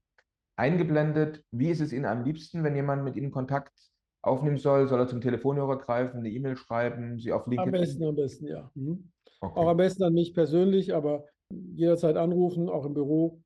eingeblendet. 0.55 1.43
Wie 1.51 1.69
ist 1.69 1.81
es 1.81 1.93
Ihnen 1.93 2.05
am 2.05 2.23
liebsten, 2.23 2.63
wenn 2.63 2.75
jemand 2.75 3.03
mit 3.03 3.15
Ihnen 3.15 3.31
Kontakt 3.31 3.73
aufnehmen 4.21 4.57
soll? 4.57 4.87
Soll 4.87 4.99
er 4.99 5.07
zum 5.07 5.21
Telefonhörer 5.21 5.79
greifen, 5.79 6.19
eine 6.19 6.29
E-Mail 6.29 6.55
schreiben, 6.55 7.19
Sie 7.19 7.31
auf 7.31 7.47
LinkedIn? 7.47 7.73
Am 7.73 7.81
besten, 7.81 8.03
am 8.03 8.15
besten, 8.15 8.47
ja. 8.47 8.71
Mhm. 8.75 9.11
Okay. 9.39 9.59
Auch 9.59 9.67
am 9.67 9.77
besten 9.77 10.03
an 10.03 10.13
mich 10.13 10.33
persönlich, 10.33 10.93
aber 10.93 11.25
jederzeit 11.49 12.15
anrufen, 12.15 12.69
auch 12.69 12.85
im 12.85 12.93
Büro. 12.93 13.41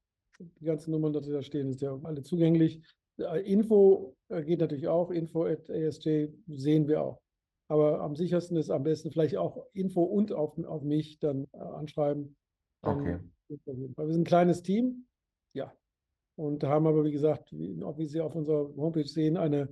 Die 0.59 0.65
ganzen 0.65 0.91
Nummern, 0.91 1.13
die 1.13 1.31
da 1.31 1.41
stehen, 1.41 1.69
sind 1.69 1.81
ja 1.81 1.97
alle 2.03 2.21
zugänglich. 2.21 2.81
Äh, 3.17 3.49
Info 3.49 4.17
äh, 4.27 4.43
geht 4.43 4.59
natürlich 4.59 4.89
auch, 4.89 5.11
info 5.11 5.45
at 5.45 5.69
ASJ 5.69 6.27
sehen 6.47 6.89
wir 6.89 7.01
auch. 7.01 7.21
Aber 7.67 8.01
am 8.01 8.15
sichersten 8.15 8.57
ist 8.57 8.69
am 8.69 8.83
besten 8.83 9.11
vielleicht 9.11 9.37
auch 9.37 9.65
Info 9.73 10.03
und 10.03 10.31
auf, 10.31 10.57
auf 10.65 10.83
mich 10.83 11.19
dann 11.19 11.47
äh, 11.53 11.57
anschreiben. 11.57 12.35
Dann 12.81 12.99
okay. 12.99 13.19
Wir 13.47 14.07
sind 14.07 14.21
ein 14.21 14.25
kleines 14.25 14.63
Team, 14.63 15.07
ja. 15.53 15.73
Und 16.35 16.63
haben 16.63 16.87
aber, 16.87 17.03
wie 17.05 17.11
gesagt, 17.11 17.51
wie, 17.51 17.81
auch 17.83 17.97
wie 17.97 18.07
Sie 18.07 18.21
auf 18.21 18.35
unserer 18.35 18.75
Homepage 18.75 19.07
sehen, 19.07 19.37
eine, 19.37 19.69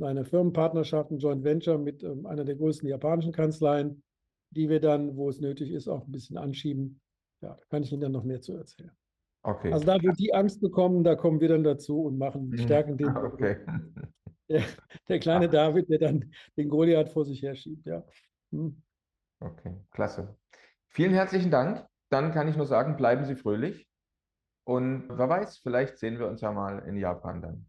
eine 0.00 0.24
Firmenpartnerschaft, 0.24 1.10
ein 1.10 1.18
Joint 1.18 1.44
Venture 1.44 1.78
mit 1.78 2.02
ähm, 2.02 2.26
einer 2.26 2.44
der 2.44 2.56
größten 2.56 2.88
japanischen 2.88 3.32
Kanzleien, 3.32 4.02
die 4.50 4.68
wir 4.68 4.80
dann, 4.80 5.16
wo 5.16 5.28
es 5.28 5.40
nötig 5.40 5.70
ist, 5.70 5.88
auch 5.88 6.06
ein 6.06 6.12
bisschen 6.12 6.36
anschieben. 6.36 7.00
Ja, 7.40 7.56
da 7.56 7.64
kann 7.70 7.82
ich 7.82 7.92
Ihnen 7.92 8.02
dann 8.02 8.12
noch 8.12 8.24
mehr 8.24 8.40
zu 8.40 8.52
erzählen. 8.54 8.92
Okay. 9.44 9.72
Also 9.72 9.86
da 9.86 10.00
wird 10.00 10.18
die 10.18 10.34
Angst 10.34 10.60
bekommen, 10.60 11.02
da 11.02 11.16
kommen 11.16 11.40
wir 11.40 11.48
dann 11.48 11.64
dazu 11.64 12.02
und 12.02 12.18
machen, 12.18 12.48
mhm. 12.48 12.58
stärken 12.58 12.96
den. 12.96 13.08
Okay. 13.16 13.56
Der, 14.52 14.62
der 15.08 15.18
kleine 15.18 15.48
David, 15.48 15.88
der 15.88 15.98
dann 15.98 16.32
den 16.56 16.68
Goliath 16.68 17.08
vor 17.08 17.24
sich 17.24 17.42
herschiebt, 17.42 17.86
ja. 17.86 18.04
Hm. 18.50 18.82
Okay, 19.40 19.74
klasse. 19.90 20.36
Vielen 20.88 21.12
herzlichen 21.12 21.50
Dank. 21.50 21.86
Dann 22.10 22.32
kann 22.32 22.48
ich 22.48 22.56
nur 22.56 22.66
sagen, 22.66 22.96
bleiben 22.96 23.24
Sie 23.24 23.34
fröhlich. 23.34 23.88
Und 24.64 25.08
wer 25.08 25.28
weiß, 25.28 25.58
vielleicht 25.58 25.98
sehen 25.98 26.18
wir 26.18 26.28
uns 26.28 26.42
ja 26.42 26.52
mal 26.52 26.80
in 26.80 26.96
Japan 26.96 27.40
dann. 27.40 27.66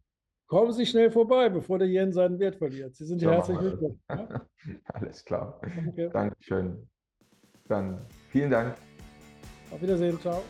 Kommen 0.47 0.73
Sie 0.73 0.85
schnell 0.85 1.09
vorbei, 1.09 1.49
bevor 1.49 1.79
der 1.79 1.87
Yen 1.87 2.11
seinen 2.11 2.37
Wert 2.37 2.57
verliert. 2.57 2.95
Sie 2.95 3.05
sind 3.05 3.19
so 3.19 3.31
herzlich 3.31 3.59
willkommen. 3.59 3.99
Ja? 4.09 4.45
Alles 4.93 5.23
klar. 5.23 5.59
Danke. 5.61 6.09
Dankeschön. 6.09 6.89
Dann 7.67 8.05
vielen 8.29 8.51
Dank. 8.51 8.75
Auf 9.71 9.81
Wiedersehen. 9.81 10.19
Ciao. 10.19 10.43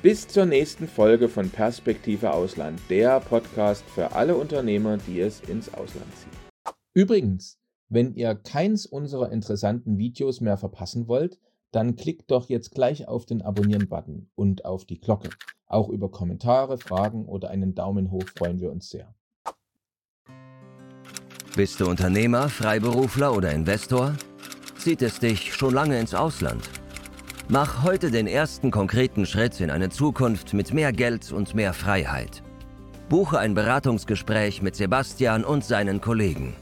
Bis 0.00 0.28
zur 0.28 0.46
nächsten 0.46 0.86
Folge 0.86 1.28
von 1.28 1.50
Perspektive 1.50 2.32
Ausland, 2.32 2.80
der 2.88 3.18
Podcast 3.18 3.82
für 3.92 4.12
alle 4.12 4.36
Unternehmer, 4.36 4.96
die 4.96 5.18
es 5.18 5.40
ins 5.40 5.74
Ausland 5.74 6.06
ziehen. 6.14 6.72
Übrigens, 6.94 7.58
wenn 7.88 8.14
ihr 8.14 8.36
keins 8.36 8.86
unserer 8.86 9.32
interessanten 9.32 9.98
Videos 9.98 10.40
mehr 10.40 10.56
verpassen 10.56 11.08
wollt, 11.08 11.40
dann 11.72 11.96
klickt 11.96 12.30
doch 12.30 12.48
jetzt 12.48 12.70
gleich 12.70 13.08
auf 13.08 13.26
den 13.26 13.42
Abonnieren-Button 13.42 14.30
und 14.36 14.64
auf 14.64 14.84
die 14.84 15.00
Glocke. 15.00 15.30
Auch 15.66 15.88
über 15.88 16.12
Kommentare, 16.12 16.78
Fragen 16.78 17.26
oder 17.26 17.50
einen 17.50 17.74
Daumen 17.74 18.12
hoch 18.12 18.24
freuen 18.36 18.60
wir 18.60 18.70
uns 18.70 18.90
sehr. 18.90 19.12
Bist 21.56 21.80
du 21.80 21.86
Unternehmer, 21.86 22.48
Freiberufler 22.48 23.34
oder 23.34 23.50
Investor? 23.50 24.14
Zieht 24.78 25.02
es 25.02 25.18
dich 25.18 25.54
schon 25.54 25.74
lange 25.74 25.98
ins 25.98 26.14
Ausland? 26.14 26.62
Mach 27.50 27.82
heute 27.82 28.10
den 28.10 28.26
ersten 28.26 28.70
konkreten 28.70 29.24
Schritt 29.24 29.58
in 29.62 29.70
eine 29.70 29.88
Zukunft 29.88 30.52
mit 30.52 30.74
mehr 30.74 30.92
Geld 30.92 31.32
und 31.32 31.54
mehr 31.54 31.72
Freiheit. 31.72 32.42
Buche 33.08 33.38
ein 33.38 33.54
Beratungsgespräch 33.54 34.60
mit 34.60 34.76
Sebastian 34.76 35.44
und 35.44 35.64
seinen 35.64 36.02
Kollegen. 36.02 36.54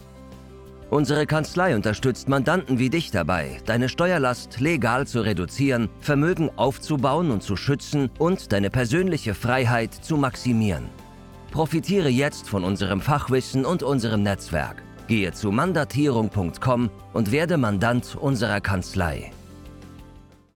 Unsere 0.89 1.27
Kanzlei 1.27 1.75
unterstützt 1.75 2.29
Mandanten 2.29 2.79
wie 2.79 2.89
dich 2.89 3.11
dabei, 3.11 3.59
deine 3.67 3.89
Steuerlast 3.89 4.61
legal 4.61 5.09
zu 5.09 5.23
reduzieren, 5.23 5.89
Vermögen 5.99 6.51
aufzubauen 6.55 7.33
und 7.33 7.43
zu 7.43 7.57
schützen 7.57 8.09
und 8.21 8.53
deine 8.53 8.71
persönliche 8.71 9.35
Freiheit 9.35 9.93
zu 9.93 10.17
maximieren. 10.17 10.85
Profitiere 11.51 12.11
jetzt 12.11 12.49
von 12.49 12.63
unserem 12.63 13.01
Fachwissen 13.01 13.65
und 13.65 13.83
unserem 13.83 14.23
Netzwerk. 14.23 14.85
Gehe 15.09 15.33
zu 15.33 15.51
mandatierung.com 15.51 16.91
und 17.13 17.33
werde 17.33 17.57
Mandant 17.57 18.15
unserer 18.15 18.61
Kanzlei. 18.61 19.33